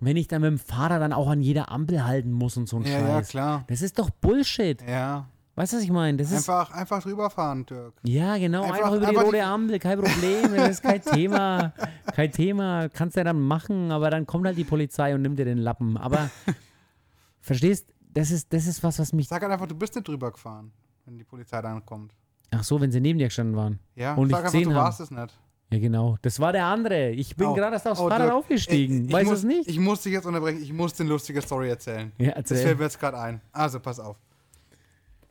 [0.00, 2.78] wenn ich dann mit dem Fahrrad dann auch an jeder Ampel halten muss und so
[2.78, 3.28] ein Ja, ja, Scheiß.
[3.28, 3.64] klar.
[3.68, 4.82] Das ist doch Bullshit.
[4.82, 5.28] Ja.
[5.56, 6.18] Weißt du, was ich meine?
[6.18, 6.48] Das ist.
[6.48, 7.94] Einfach, einfach drüber fahren, Dirk.
[8.02, 11.00] Ja, genau, einfach, Einfach- über die einfach die- rote Ampel, kein Problem, das ist kein
[11.02, 11.72] Thema.
[12.14, 15.36] Kein Thema, kannst du ja dann machen, aber dann kommt halt die Polizei und nimmt
[15.38, 15.96] dir den Lappen.
[15.96, 16.30] Aber
[17.40, 19.28] verstehst, das ist, das ist was, was mich.
[19.28, 20.70] Sag halt einfach, du bist nicht drüber gefahren,
[21.04, 22.12] wenn die Polizei dann kommt.
[22.52, 23.80] Ach so, wenn sie neben dir gestanden waren.
[23.96, 24.74] Ja, Und sag ich einfach, du haben.
[24.84, 25.38] warst es nicht.
[25.72, 26.16] Ja, genau.
[26.22, 27.10] Das war der andere.
[27.10, 29.06] Ich bin Oh, gerade erst aufs oh, Fahrrad Dirk, aufgestiegen.
[29.08, 29.68] ich weißt du es nicht?
[29.68, 30.62] Ich muss dich jetzt unterbrechen.
[30.62, 32.12] Ich muss dir eine lustige Story erzählen.
[32.18, 32.58] ja, Das erzähl.
[32.58, 33.40] fällt mir jetzt gerade ein.
[33.50, 34.16] Also, pass auf.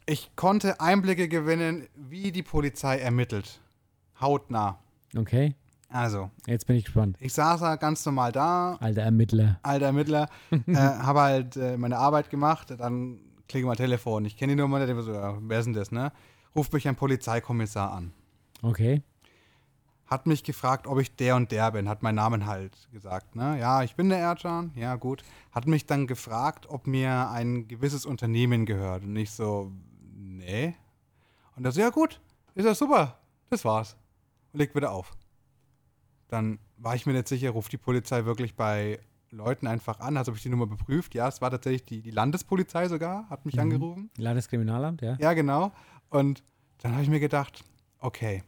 [0.06, 3.60] Ich konnte Einblicke gewinnen, wie die Polizei ermittelt.
[4.20, 4.80] Hautnah.
[5.18, 5.56] Okay,
[5.90, 7.18] Also, jetzt bin ich gespannt.
[7.20, 9.60] ich saß da ganz normal da, Alter Ermittler.
[9.64, 10.28] alter Ermittler,
[10.68, 14.26] äh, habe halt äh, meine Arbeit gemacht, dann klingelt mein Telefon.
[14.26, 16.12] Ich kenne die Nummer, der so, ja, wer ist denn das, ne?
[16.56, 18.12] Ruft mich ein Polizeikommissar an.
[18.62, 19.04] Okay.
[20.08, 23.60] Hat mich gefragt, ob ich der und der bin, hat meinen Namen halt gesagt, ne?
[23.60, 25.24] Ja, ich bin der Erdschan, ja gut.
[25.52, 29.04] Hat mich dann gefragt, ob mir ein gewisses Unternehmen gehört.
[29.04, 29.72] Und ich so,
[30.46, 30.76] nee.
[31.56, 32.20] Und er so, ja gut,
[32.56, 33.20] ist ja super,
[33.50, 33.96] das war's.
[34.52, 35.12] Und legt wieder auf.
[36.28, 40.30] Dann war ich mir nicht sicher, ruft die Polizei wirklich bei Leuten einfach an, also
[40.32, 41.16] habe ich die Nummer beprüft.
[41.16, 43.62] Ja, es war tatsächlich die, die Landespolizei sogar, hat mich Mhm.
[43.62, 44.10] angerufen.
[44.18, 45.18] Landeskriminalamt, ja?
[45.20, 45.72] Ja, genau.
[46.10, 46.44] Und
[46.80, 47.64] dann habe ich mir gedacht,
[48.00, 48.44] okay,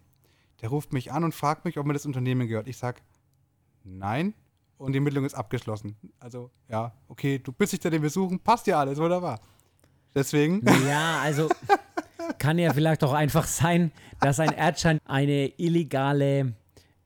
[0.62, 2.68] der ruft mich an und fragt mich, ob mir das Unternehmen gehört.
[2.68, 3.02] Ich sag,
[3.84, 4.34] nein.
[4.78, 5.96] Und die Ermittlung ist abgeschlossen.
[6.20, 9.40] Also, ja, okay, du bist dich da den besuchen, passt ja alles, wunderbar.
[10.16, 11.50] Deswegen, Ja, also
[12.38, 13.92] kann ja vielleicht auch einfach sein,
[14.22, 16.54] dass ein Erdschein eine illegale,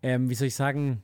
[0.02, 1.02] ähm, wie soll ich sagen,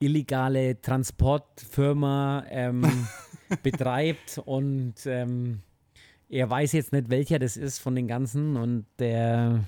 [0.00, 3.06] illegale Transportfirma ähm,
[3.62, 5.60] betreibt und ähm,
[6.28, 9.64] er weiß jetzt nicht, welcher das ist von den ganzen und der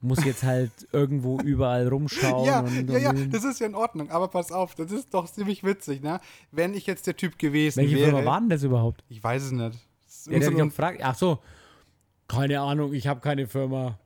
[0.00, 2.44] muss jetzt halt irgendwo überall rumschauen.
[2.46, 4.10] ja, und, ja, ja, das ist ja in Ordnung.
[4.10, 6.20] Aber pass auf, das ist doch ziemlich witzig, ne?
[6.52, 8.10] Wenn ich jetzt der Typ gewesen welche wäre.
[8.10, 9.02] Firma war denn das überhaupt?
[9.08, 9.78] Ich weiß es nicht.
[10.26, 11.38] Das ist Der, ein- gefragt, ach so,
[12.28, 13.98] keine Ahnung, ich habe keine Firma.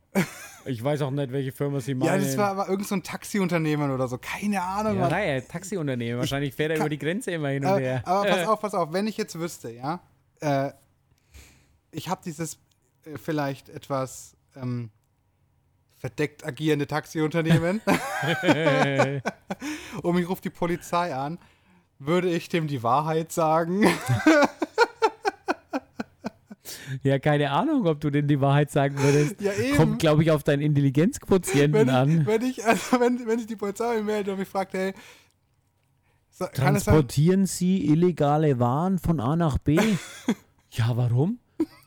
[0.65, 2.09] Ich weiß auch nicht, welche Firma sie meinen.
[2.09, 4.19] ja, das war aber irgend so ein Taxiunternehmen oder so.
[4.19, 4.99] Keine Ahnung.
[4.99, 6.19] Ja, naja, Taxiunternehmen.
[6.19, 8.03] Wahrscheinlich fährt er über die Grenze immer hin und Aber, her.
[8.05, 10.01] aber pass auf, pass auf, wenn ich jetzt wüsste, ja,
[10.41, 10.73] äh,
[11.93, 12.59] ich habe dieses
[13.05, 14.91] äh, vielleicht etwas ähm,
[15.97, 17.81] verdeckt agierende Taxiunternehmen
[20.03, 21.39] und mich ruft die Polizei an,
[21.99, 23.87] würde ich dem die Wahrheit sagen?
[27.03, 29.41] Ja, keine Ahnung, ob du denn die Wahrheit sagen würdest.
[29.41, 29.77] ja, eben.
[29.77, 32.21] Kommt, glaube ich, auf deinen Intelligenzquotienten wenn, an.
[32.21, 34.93] ich, wenn ich, also wenn, wenn sich die Polizei meldet und mich fragt, hey,
[36.31, 36.47] so?
[36.53, 39.77] Transportieren Sie illegale Waren von A nach B?
[40.71, 41.41] ja, warum?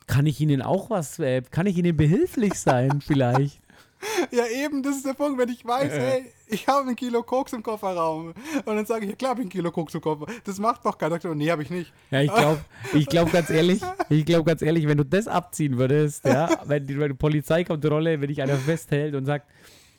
[0.06, 3.61] kann ich Ihnen auch was, äh, kann ich Ihnen behilflich sein vielleicht?
[4.30, 7.52] Ja, eben, das ist der Punkt, wenn ich weiß, hey, ich habe ein Kilo Koks
[7.52, 8.34] im Kofferraum.
[8.64, 10.34] Und dann sage ich, ja klar, habe ich ein Kilo Koks im Kofferraum.
[10.44, 11.18] Das macht doch keiner.
[11.34, 11.92] Nee, habe ich nicht.
[12.10, 15.78] Ja, ich glaube, ich glaube ganz ehrlich, ich glaube ganz ehrlich, wenn du das abziehen
[15.78, 19.48] würdest, ja, wenn die, die Polizeikontrolle, wenn dich einer festhält und sagt,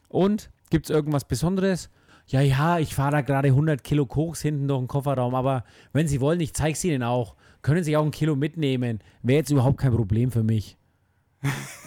[0.09, 1.89] und, gibt es irgendwas Besonderes?
[2.27, 6.07] Ja, ja, ich fahre da gerade 100 Kilo Koks hinten durch den Kofferraum, aber wenn
[6.07, 7.35] Sie wollen, ich zeige es Ihnen auch.
[7.61, 8.99] Können Sie auch ein Kilo mitnehmen.
[9.21, 10.77] Wäre jetzt überhaupt kein Problem für mich.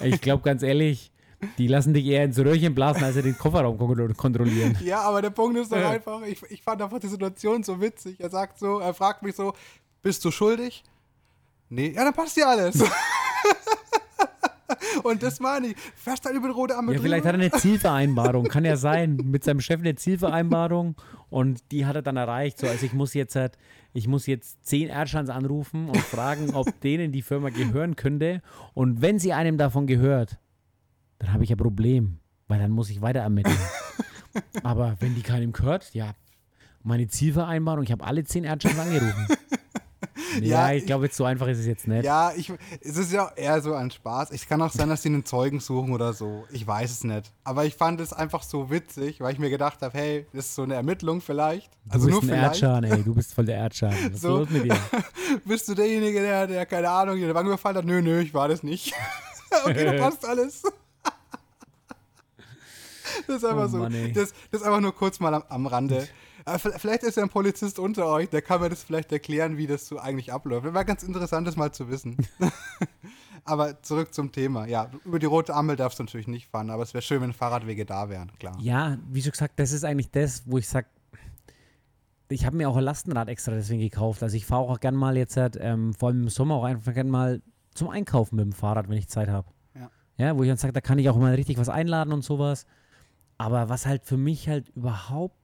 [0.02, 1.12] Ich glaube ganz ehrlich,
[1.59, 3.78] die lassen dich eher ins Röhrchen blasen, als sie den Kofferraum
[4.16, 4.78] kontrollieren.
[4.84, 8.20] Ja, aber der Punkt ist doch einfach, ich, ich fand einfach die Situation so witzig.
[8.20, 9.53] Er sagt so, er fragt mich so,
[10.03, 10.84] bist du schuldig?
[11.68, 12.82] Nee, ja, dann passt ja alles.
[15.03, 15.76] Und das meine ich.
[15.95, 18.47] Fährst halt über die rote Ampel Ja, vielleicht hat er eine Zielvereinbarung.
[18.47, 19.16] Kann ja sein.
[19.16, 20.97] Mit seinem Chef eine Zielvereinbarung.
[21.28, 22.59] Und die hat er dann erreicht.
[22.59, 23.59] So, also ich muss jetzt halt,
[23.93, 28.43] ich muss jetzt zehn Erdschans anrufen und fragen, ob denen die Firma gehören könnte.
[28.74, 30.39] Und wenn sie einem davon gehört,
[31.18, 32.18] dann habe ich ein Problem.
[32.48, 33.58] Weil dann muss ich weiter ermitteln.
[34.62, 36.12] Aber wenn die keinem gehört, ja,
[36.84, 39.26] meine Zielvereinbarung, ich habe alle zehn Erdschans angerufen.
[40.42, 42.04] Ja, ich glaube, so einfach ist es jetzt nicht.
[42.04, 42.52] Ja, ich,
[42.82, 44.30] es ist ja eher so ein Spaß.
[44.32, 46.44] Es kann auch sein, dass sie einen Zeugen suchen oder so.
[46.50, 47.32] Ich weiß es nicht.
[47.44, 50.54] Aber ich fand es einfach so witzig, weil ich mir gedacht habe, hey, das ist
[50.54, 51.72] so eine Ermittlung vielleicht.
[51.86, 52.62] Du Also bist nur ein vielleicht.
[52.62, 53.02] Erdschan, ey.
[53.02, 53.94] Du bist voll der Erdschan.
[54.12, 54.42] Was So.
[54.42, 54.78] ist los mit dir?
[55.46, 57.84] Bist du derjenige, der, der keine Ahnung, der Wangen überfallen hat?
[57.86, 58.92] Nö, nö, ich war das nicht.
[59.64, 60.62] okay, dann passt alles.
[63.26, 63.78] Das ist einfach Oh so.
[63.78, 66.06] Mann, das, das ist einfach nur kurz mal am, am Rande.
[66.44, 69.56] Aber v- vielleicht ist ja ein Polizist unter euch, der kann mir das vielleicht erklären,
[69.56, 70.64] wie das so eigentlich abläuft.
[70.64, 72.16] Wäre ganz interessant, das mal zu wissen.
[73.44, 74.66] aber zurück zum Thema.
[74.66, 77.32] Ja, über die rote Ampel darfst du natürlich nicht fahren, aber es wäre schön, wenn
[77.32, 78.56] Fahrradwege da wären, klar.
[78.60, 80.86] Ja, wie schon gesagt, das ist eigentlich das, wo ich sage,
[82.28, 84.22] ich habe mir auch ein Lastenrad extra deswegen gekauft.
[84.22, 86.92] Also ich fahre auch gern mal jetzt, halt, ähm, vor allem im Sommer auch einfach
[86.92, 87.40] gern mal
[87.74, 89.48] zum Einkaufen mit dem Fahrrad, wenn ich Zeit habe.
[89.74, 89.90] Ja.
[90.16, 92.66] ja, wo ich dann sage, da kann ich auch mal richtig was einladen und sowas.
[93.39, 95.37] Aber was halt für mich halt überhaupt,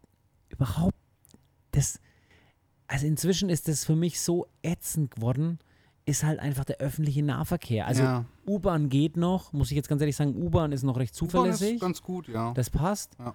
[0.48, 0.96] überhaupt
[1.72, 2.00] das,
[2.86, 5.58] also inzwischen ist das für mich so ätzend geworden,
[6.04, 7.86] ist halt einfach der öffentliche Nahverkehr.
[7.86, 8.24] Also ja.
[8.46, 11.74] U-Bahn geht noch, muss ich jetzt ganz ehrlich sagen, U-Bahn ist noch recht zuverlässig.
[11.74, 12.52] ist ganz gut, ja.
[12.54, 13.16] Das passt.
[13.18, 13.34] Ja.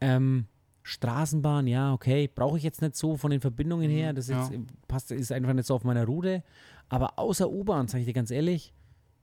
[0.00, 0.46] Ähm,
[0.82, 2.30] Straßenbahn, ja, okay.
[2.32, 4.12] Brauche ich jetzt nicht so von den Verbindungen her.
[4.12, 4.48] Das Ja.
[4.48, 6.44] jetzt, passt, ist einfach nicht so auf meiner Route.
[6.88, 8.72] Aber außer U-Bahn, sage ich dir ganz ehrlich,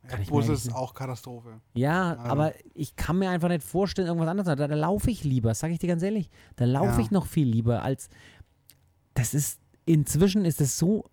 [0.08, 1.62] kann ich mir Bus eigentlich ist nicht- auch Katastrophe.
[1.74, 2.24] ja, Also.
[2.32, 4.48] aber ich kann mir einfach nicht vorstellen, irgendwas anderes.
[4.48, 6.30] Da, da laufe ich lieber, sage ich dir ganz ehrlich.
[6.56, 7.00] Da laufe Ja.
[7.00, 8.10] ich noch viel lieber als.
[9.14, 11.06] Das ist, inzwischen ist es so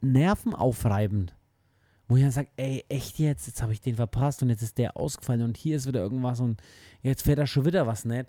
[0.00, 1.34] nervenaufreibend.
[2.06, 4.76] Wo ich dann sage, ey, echt jetzt, jetzt habe ich den verpasst und jetzt ist
[4.76, 6.60] der ausgefallen und hier ist wieder irgendwas und
[7.02, 8.26] jetzt fährt da schon wieder was nicht.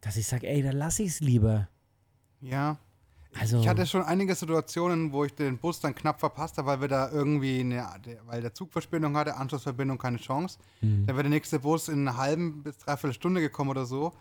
[0.00, 1.68] Dass ich sage, ey, da lasse ich es lieber.
[2.40, 2.78] Ja.
[3.38, 6.80] Also, Ich hatte schon einige Situationen, wo ich den Bus dann knapp verpasst habe, weil
[6.80, 10.58] wir da irgendwie eine, der- weil der Zugverbindung hatte, Anschlussverbindung keine Chance.
[10.80, 11.06] Mhm.
[11.06, 14.12] Dann wäre der nächste Bus in einer halben bis dreiviertel Stunde gekommen oder so.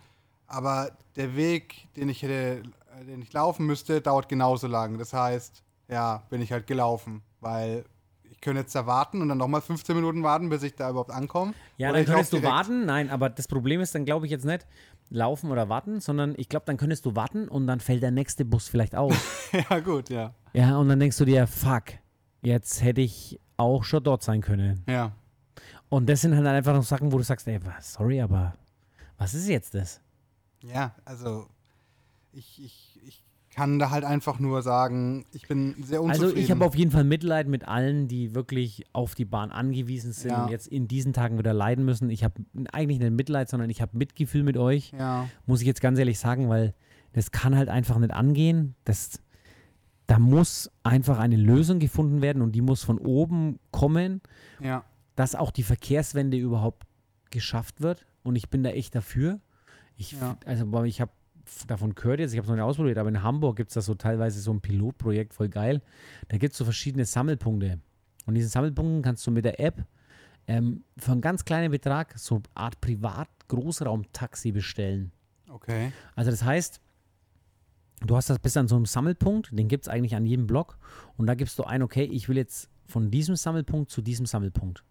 [0.46, 2.64] Aber der Weg, den ich hätte,
[3.08, 4.98] den ich laufen müsste, dauert genauso lang.
[4.98, 7.86] Das heißt, ja, bin ich halt gelaufen, weil
[8.30, 11.12] ich könnte jetzt da warten und dann nochmal 15 Minuten warten, bis ich da überhaupt
[11.12, 11.54] ankomme.
[11.78, 12.86] Ja, dann könntest du warten.
[12.86, 14.68] Nein, aber das Problem ist dann, glaube ich, jetzt nicht
[15.10, 18.46] laufen oder warten, sondern ich glaube, dann könntest du warten und dann fällt der nächste
[18.46, 19.16] Bus vielleicht aus.
[19.70, 20.34] Ja, gut, ja.
[20.52, 21.84] ja, und dann denkst du dir, fuck,
[22.42, 24.84] jetzt hätte ich auch schon dort sein können.
[24.88, 25.14] Ja.
[25.90, 28.56] Und das sind halt einfach noch Sachen, wo du sagst, ey, was, sorry, aber
[29.18, 30.02] was ist jetzt das?
[30.62, 31.48] Ja, also
[32.34, 33.24] ich, ich, ich
[33.58, 36.30] kann da halt einfach nur sagen, ich bin sehr unzufrieden.
[36.30, 40.12] Also ich habe auf jeden Fall Mitleid mit allen, die wirklich auf die Bahn angewiesen
[40.14, 40.44] sind Ja.
[40.44, 42.12] und jetzt in diesen Tagen wieder leiden müssen.
[42.12, 42.36] Ich habe
[42.72, 44.92] eigentlich nicht Mitleid, sondern ich habe Mitgefühl mit euch.
[44.92, 46.76] ja, muss ich jetzt ganz ehrlich sagen, weil
[47.14, 48.76] das kann halt einfach nicht angehen.
[48.86, 49.24] Das,
[50.06, 54.22] da muss einfach eine Lösung gefunden werden und die muss von oben kommen,
[54.62, 54.84] ja,
[55.16, 56.84] dass auch die Verkehrswende überhaupt
[57.32, 58.06] geschafft wird.
[58.22, 59.40] Und ich bin da echt dafür.
[59.96, 60.16] Ich.
[60.46, 61.12] Also ich habe
[61.68, 63.82] davon gehört jetzt, ich habe es noch nicht ausprobiert, aber in Hamburg gibt es da
[63.82, 65.82] so teilweise so ein Pilotprojekt, voll geil.
[66.28, 67.80] Da gibt es so verschiedene Sammelpunkte.
[68.26, 69.86] Und diesen Sammelpunkten kannst du mit der App
[70.48, 75.12] ähm, für einen ganz kleinen Betrag so eine Art Privat-Großraumtaxi bestellen.
[75.50, 75.92] okay.
[76.16, 76.82] Also das heißt,
[78.02, 80.78] du hast das bis an so einem Sammelpunkt, den gibt es eigentlich an jedem Block
[81.18, 84.84] und da gibst du ein, okay, ich will jetzt von diesem Sammelpunkt zu diesem Sammelpunkt.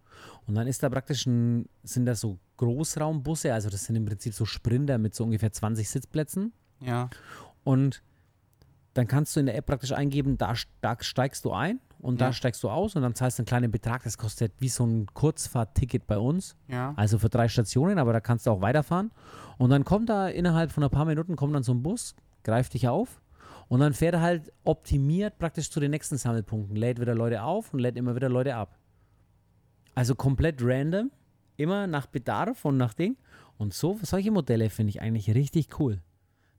[0.47, 4.33] Und dann ist da praktisch ein, sind das so Großraumbusse, also das sind im Prinzip
[4.35, 7.11] so Sprinter mit so ungefähr 20 Sitzplätzen Ja,
[7.65, 8.03] und
[8.95, 12.27] dann kannst du in der App praktisch eingeben, da, da steigst du ein und da
[12.27, 12.33] Ja.
[12.33, 15.07] steigst du aus und dann zahlst du einen kleinen Betrag, das kostet wie so ein
[15.13, 16.57] Kurzfahrtticket bei uns.
[16.69, 19.11] ja, Also für drei Stationen, aber da kannst du auch weiterfahren.
[19.59, 22.73] Und dann kommt da innerhalb von ein paar Minuten kommt dann so ein Bus, greift
[22.75, 23.21] dich auf
[23.69, 27.75] und dann fährt er halt optimiert praktisch zu den nächsten Sammelpunkten, lädt wieder Leute auf
[27.75, 28.79] und lädt immer wieder Leute ab.
[29.97, 31.11] Also komplett random,
[31.57, 33.17] immer nach Bedarf und nach Ding.
[33.57, 36.03] Und so, solche Modelle finde ich eigentlich richtig cool.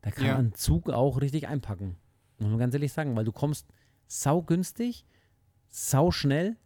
[0.02, 0.54] Da kann Ja.
[0.54, 1.96] Zug auch richtig einpacken.
[2.40, 3.68] Muss man ganz ehrlich sagen, weil du kommst
[4.08, 5.06] saugünstig,
[5.70, 6.58] sauschnell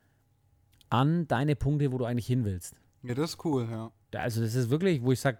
[0.89, 2.75] an deine Punkte, wo du eigentlich hin willst.
[3.03, 3.91] Ja, das ist cool, ja.
[4.17, 5.39] Also das ist wirklich, wo ich sage,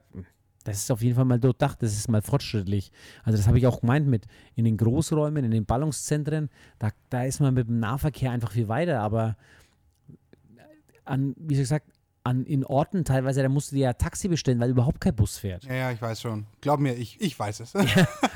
[0.63, 2.91] das ist auf jeden Fall mal durchdacht, das ist mal fortschrittlich.
[3.23, 4.25] Also das habe ich auch gemeint mit
[4.55, 8.67] in den Großräumen, in den Ballungszentren, da, da ist man mit dem Nahverkehr einfach viel
[8.67, 9.38] weiter, aber
[11.06, 11.86] an, wie sagen,
[12.24, 15.38] an, in Orten teilweise, da musst du dir ja Taxi bestellen, weil überhaupt kein Bus
[15.38, 15.64] fährt.
[15.66, 16.45] Ja, ja, ich weiß schon.
[16.62, 17.74] Glaub mir, ich, ich weiß es.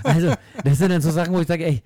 [0.03, 1.83] Also das sind dann so Sachen, wo ich sage, ey,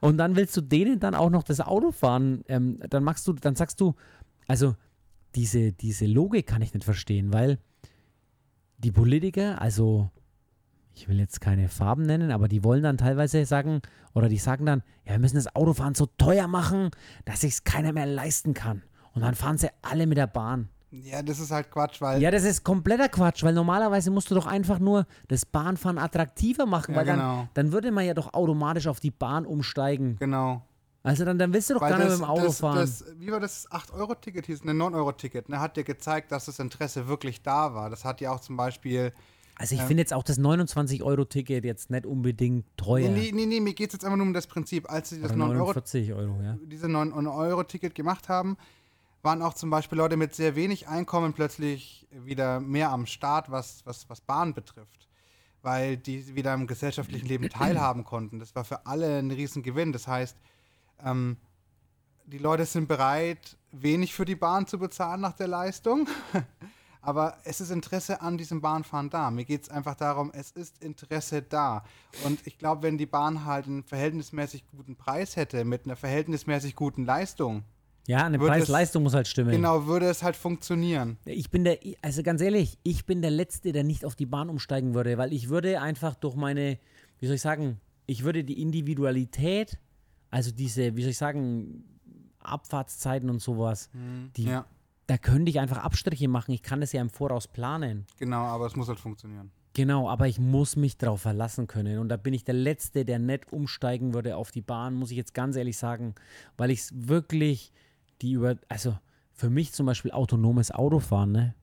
[0.00, 3.32] und dann willst du denen dann auch noch das Auto fahren, ähm, dann machst du,
[3.34, 3.94] dann sagst du,
[4.48, 4.74] also
[5.34, 7.58] diese, diese Logik kann ich nicht verstehen, weil
[8.78, 10.10] die Politiker, also
[10.94, 13.80] ich will jetzt keine Farben nennen, aber die wollen dann teilweise sagen,
[14.14, 16.90] oder die sagen dann, ja, wir müssen das Autofahren so teuer machen,
[17.24, 18.82] dass sich es keiner mehr leisten kann.
[19.14, 20.68] Und dann fahren sie alle mit der Bahn.
[20.90, 22.20] ja, das ist halt Quatsch, weil.
[22.22, 26.66] Ja, das ist kompletter Quatsch, weil normalerweise musst du doch einfach nur das Bahnfahren attraktiver
[26.66, 27.48] machen, Ja, weil dann, genau.
[27.54, 30.16] dann würde man ja doch automatisch auf die Bahn umsteigen.
[30.18, 30.62] Genau.
[31.02, 32.76] Also dann, dann willst du doch Weil gar nicht das, mit dem Auto das, fahren.
[32.76, 34.64] das, wie war das 8-Euro-Ticket hieß?
[34.64, 35.48] Ne, 9-Euro-Ticket.
[35.48, 37.88] Ne, hat dir gezeigt, dass das Interesse wirklich da war.
[37.88, 39.12] Das hat ja auch zum Beispiel.
[39.56, 43.08] also ich finde jetzt auch das 29-Euro-Ticket jetzt nicht unbedingt teuer.
[43.08, 44.90] Nee, nee, nee, mir geht es jetzt einfach nur um das Prinzip.
[44.90, 46.58] Als sie das Oder 9 Euro, 49 Euro, ja.
[46.66, 48.56] diese 9-Euro-Ticket gemacht haben,
[49.22, 53.84] waren auch zum Beispiel Leute mit sehr wenig Einkommen plötzlich wieder mehr am Start, was,
[53.84, 55.08] was, was Bahn betrifft.
[55.62, 58.38] Weil die wieder im gesellschaftlichen Leben teilhaben konnten.
[58.38, 59.92] Das war für alle ein Riesengewinn.
[59.92, 60.36] Das heißt,
[61.04, 61.36] ähm,
[62.24, 66.08] die Leute sind bereit, wenig für die Bahn zu bezahlen nach der Leistung.
[67.02, 69.30] Aber es ist Interesse an diesem Bahnfahren da.
[69.30, 71.82] Mir geht es einfach darum, es ist Interesse da.
[72.24, 76.76] Und ich glaube, wenn die Bahn halt einen verhältnismäßig guten Preis hätte, mit einer verhältnismäßig
[76.76, 77.64] guten Leistung,
[78.06, 79.50] Ja, eine Preis-Leistung muss halt stimmen.
[79.50, 81.18] genau, würde es halt funktionieren.
[81.24, 84.48] Ich bin der, also ganz ehrlich, ich bin der Letzte, der nicht auf die Bahn
[84.48, 86.78] umsteigen würde, weil ich würde einfach durch meine,
[87.20, 89.78] wie soll ich sagen, ich würde die Individualität,
[90.30, 91.84] also diese, wie soll ich sagen,
[92.40, 93.90] Abfahrtszeiten und sowas,
[94.36, 94.64] die, Ja,
[95.06, 96.52] da könnte ich einfach Abstriche machen.
[96.52, 98.06] Ich kann das ja im Voraus planen.
[98.18, 99.50] genau, aber es muss halt funktionieren.
[99.72, 101.98] Genau, aber ich muss mich darauf verlassen können.
[102.00, 105.16] Und da bin ich der Letzte, der nicht umsteigen würde auf die Bahn, muss ich
[105.16, 106.14] jetzt ganz ehrlich sagen,
[106.56, 107.72] weil ich es wirklich
[108.22, 108.96] die über, also
[109.32, 111.54] für mich zum Beispiel autonomes Autofahren, ne?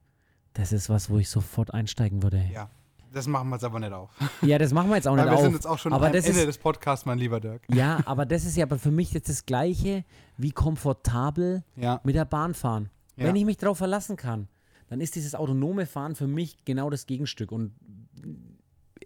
[0.54, 2.44] Das ist was, wo ich sofort einsteigen würde.
[2.52, 2.70] Ja,
[3.14, 4.10] das machen wir jetzt aber nicht auf.
[4.42, 5.42] Ja, das machen wir jetzt auch nicht wir auf.
[5.42, 7.62] sind jetzt auch schon aber am das Ende ist, des Podcasts, mein lieber Dirk.
[7.72, 10.04] ja, aber das ist ja aber für mich jetzt das Gleiche
[10.38, 12.90] wie komfortabel Ja, mit der Bahn fahren.
[13.16, 13.26] Ja.
[13.26, 14.48] Wenn ich mich darauf verlassen kann,
[14.90, 17.52] dann ist dieses autonome Fahren für mich genau das Gegenstück.
[17.52, 17.74] Und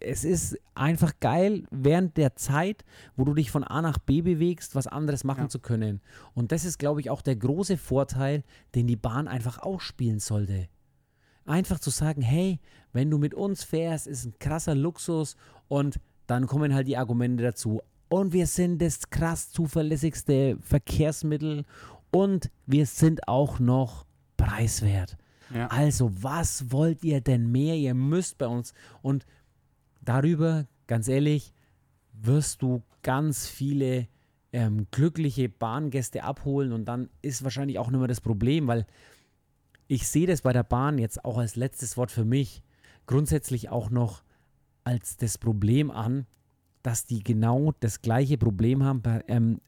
[0.04, 2.84] es ist einfach geil, während der Zeit,
[3.16, 5.50] wo du dich von A nach B bewegst, was anderes machen Ja.
[5.50, 6.02] zu können.
[6.34, 8.44] Und das ist, glaube ich, auch der große Vorteil,
[8.76, 10.68] den die Bahn einfach ausspielen sollte.
[11.46, 12.60] Einfach zu sagen, hey,
[12.94, 15.36] wenn du mit uns fährst, ist ein krasser Luxus
[15.68, 17.82] und dann kommen halt die Argumente dazu.
[18.10, 21.66] Und wir sind das krass zuverlässigste Verkehrsmittel
[22.12, 24.06] und wir sind auch noch
[24.38, 25.18] preiswert.
[25.54, 25.68] ja.
[25.68, 27.76] Also, was wollt ihr denn mehr?
[27.76, 28.74] Ihr müsst bei uns.
[29.02, 29.26] Und
[30.02, 31.54] darüber, ganz ehrlich,
[32.14, 34.08] wirst du ganz viele
[34.54, 38.86] ähm, glückliche Bahngäste abholen und dann ist wahrscheinlich auch nicht mehr das Problem, weil
[39.88, 42.64] ich sehe das bei der Bahn jetzt auch als letztes Wort für mich
[43.06, 44.24] grundsätzlich auch noch
[44.84, 46.26] als das Problem an,
[46.84, 49.62] dass die genau das gleiche Problem haben, ähm,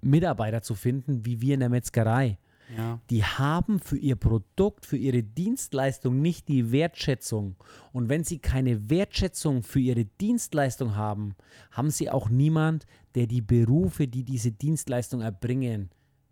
[0.00, 2.38] Mitarbeiter zu finden, wie wir in der Metzgerei
[2.74, 3.00] ja.
[3.10, 7.56] die haben für ihr Produkt, für ihre Dienstleistung nicht die Wertschätzung.
[7.92, 11.34] Und wenn sie keine Wertschätzung für ihre Dienstleistung haben,
[11.70, 15.90] haben sie auch niemand, der die Berufe, die diese Dienstleistung erbringen,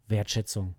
[0.09, 0.75] Wertschätzung.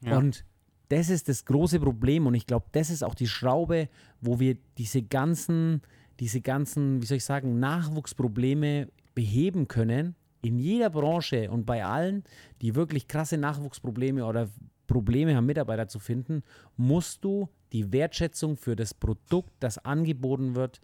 [0.00, 0.18] Ja.
[0.18, 0.44] Und
[0.88, 3.88] das ist das große Problem und ich glaube, das ist auch die Schraube,
[4.20, 5.82] wo wir diese ganzen,
[6.20, 10.14] diese ganzen, wie soll ich sagen, Nachwuchsprobleme beheben können.
[10.42, 12.22] In jeder Branche und bei allen,
[12.60, 14.50] die wirklich krasse Nachwuchsprobleme oder
[14.86, 16.42] Probleme haben, Mitarbeiter zu finden,
[16.76, 20.80] musst du die Wertschätzung für das Produkt, das angeboten wird,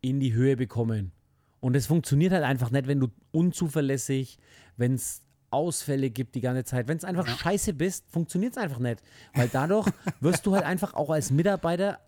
[0.00, 1.12] in die Höhe bekommen.
[1.60, 4.38] Und es funktioniert halt einfach nicht, wenn du unzuverlässig,
[4.76, 5.22] wenn es
[5.54, 6.88] Ausfälle gibt die ganze Zeit.
[6.88, 9.00] Wenn es einfach scheiße bist, funktioniert es einfach nicht.
[9.34, 9.88] Weil dadurch
[10.20, 12.00] wirst du halt einfach auch als Mitarbeiter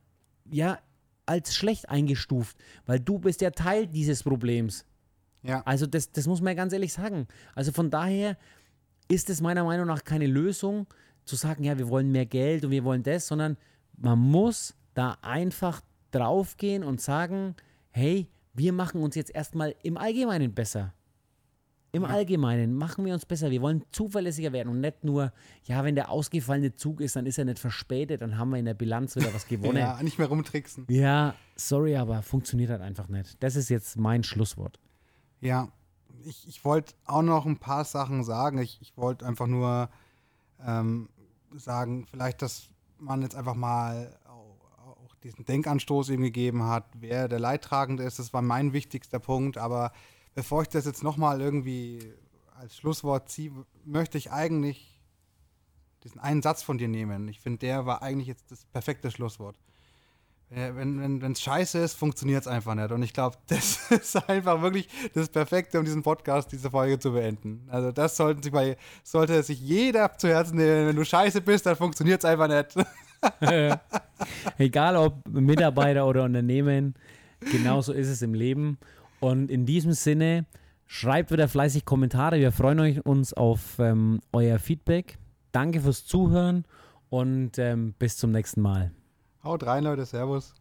[0.50, 0.78] ja
[1.26, 4.84] als schlecht eingestuft, weil du bist ja Teil dieses Problems.
[5.42, 5.62] ja.
[5.64, 7.26] Also das, das muss man ja ganz ehrlich sagen.
[7.54, 8.36] Also von daher
[9.08, 10.86] ist es meiner Meinung nach keine Lösung,
[11.26, 13.56] zu sagen, ja, wir wollen mehr Geld und wir wollen das, sondern
[13.98, 17.54] man muss da einfach draufgehen und sagen,
[17.90, 20.94] hey, wir machen uns jetzt erstmal im Allgemeinen besser.
[21.92, 22.08] Im Ja.
[22.10, 23.50] Allgemeinen machen wir uns besser.
[23.50, 25.32] Wir wollen zuverlässiger werden und nicht nur,
[25.64, 28.64] ja, wenn der ausgefallene Zug ist, dann ist er nicht verspätet, dann haben wir in
[28.66, 29.78] der Bilanz wieder was gewonnen.
[29.78, 30.86] Ja, nicht mehr rumtricksen.
[30.88, 33.42] Ja, sorry, aber funktioniert halt einfach nicht.
[33.42, 34.78] Das ist jetzt mein Schlusswort.
[35.40, 35.68] Ja,
[36.24, 38.58] ich, ich wollte auch noch ein paar Sachen sagen.
[38.58, 39.88] Ich, ich wollte einfach nur
[40.66, 41.08] ähm,
[41.58, 42.68] sagen, vielleicht, dass
[42.98, 48.18] man jetzt einfach mal auch, diesen Denkanstoß ihm gegeben hat, wer der Leidtragende ist.
[48.18, 49.58] Das war mein wichtigster Punkt.
[49.58, 49.92] Aber
[50.34, 52.12] bevor ich das jetzt nochmal irgendwie
[52.54, 53.52] als Schlusswort ziehe,
[53.84, 55.02] möchte ich eigentlich
[56.04, 57.28] diesen einen Satz von dir nehmen.
[57.28, 59.58] Ich finde, der war eigentlich jetzt das perfekte Schlusswort.
[60.50, 62.90] Äh, Wenn es wenn, scheiße ist, funktioniert es einfach nicht.
[62.92, 67.12] Und ich glaube, das ist einfach wirklich das Perfekte, um diesen Podcast, diese Folge zu
[67.12, 67.66] beenden.
[67.68, 70.88] Also das sollten sich bei, sollte sich jeder zu Herzen nehmen.
[70.88, 72.86] Wenn du scheiße bist, dann funktioniert es einfach nicht.
[74.58, 76.94] Egal ob Mitarbeiter oder Unternehmen,
[77.40, 78.78] genauso ist es im Leben.
[79.18, 80.46] Und in diesem Sinne,
[80.86, 82.38] schreibt wieder fleißig Kommentare.
[82.38, 85.18] Wir freuen euch, uns auf ähm, euer Feedback.
[85.52, 86.64] Danke fürs Zuhören
[87.08, 88.95] und ähm, bis zum nächsten Mal.
[89.46, 90.04] Haut rein, Leute.
[90.06, 90.56] Servus.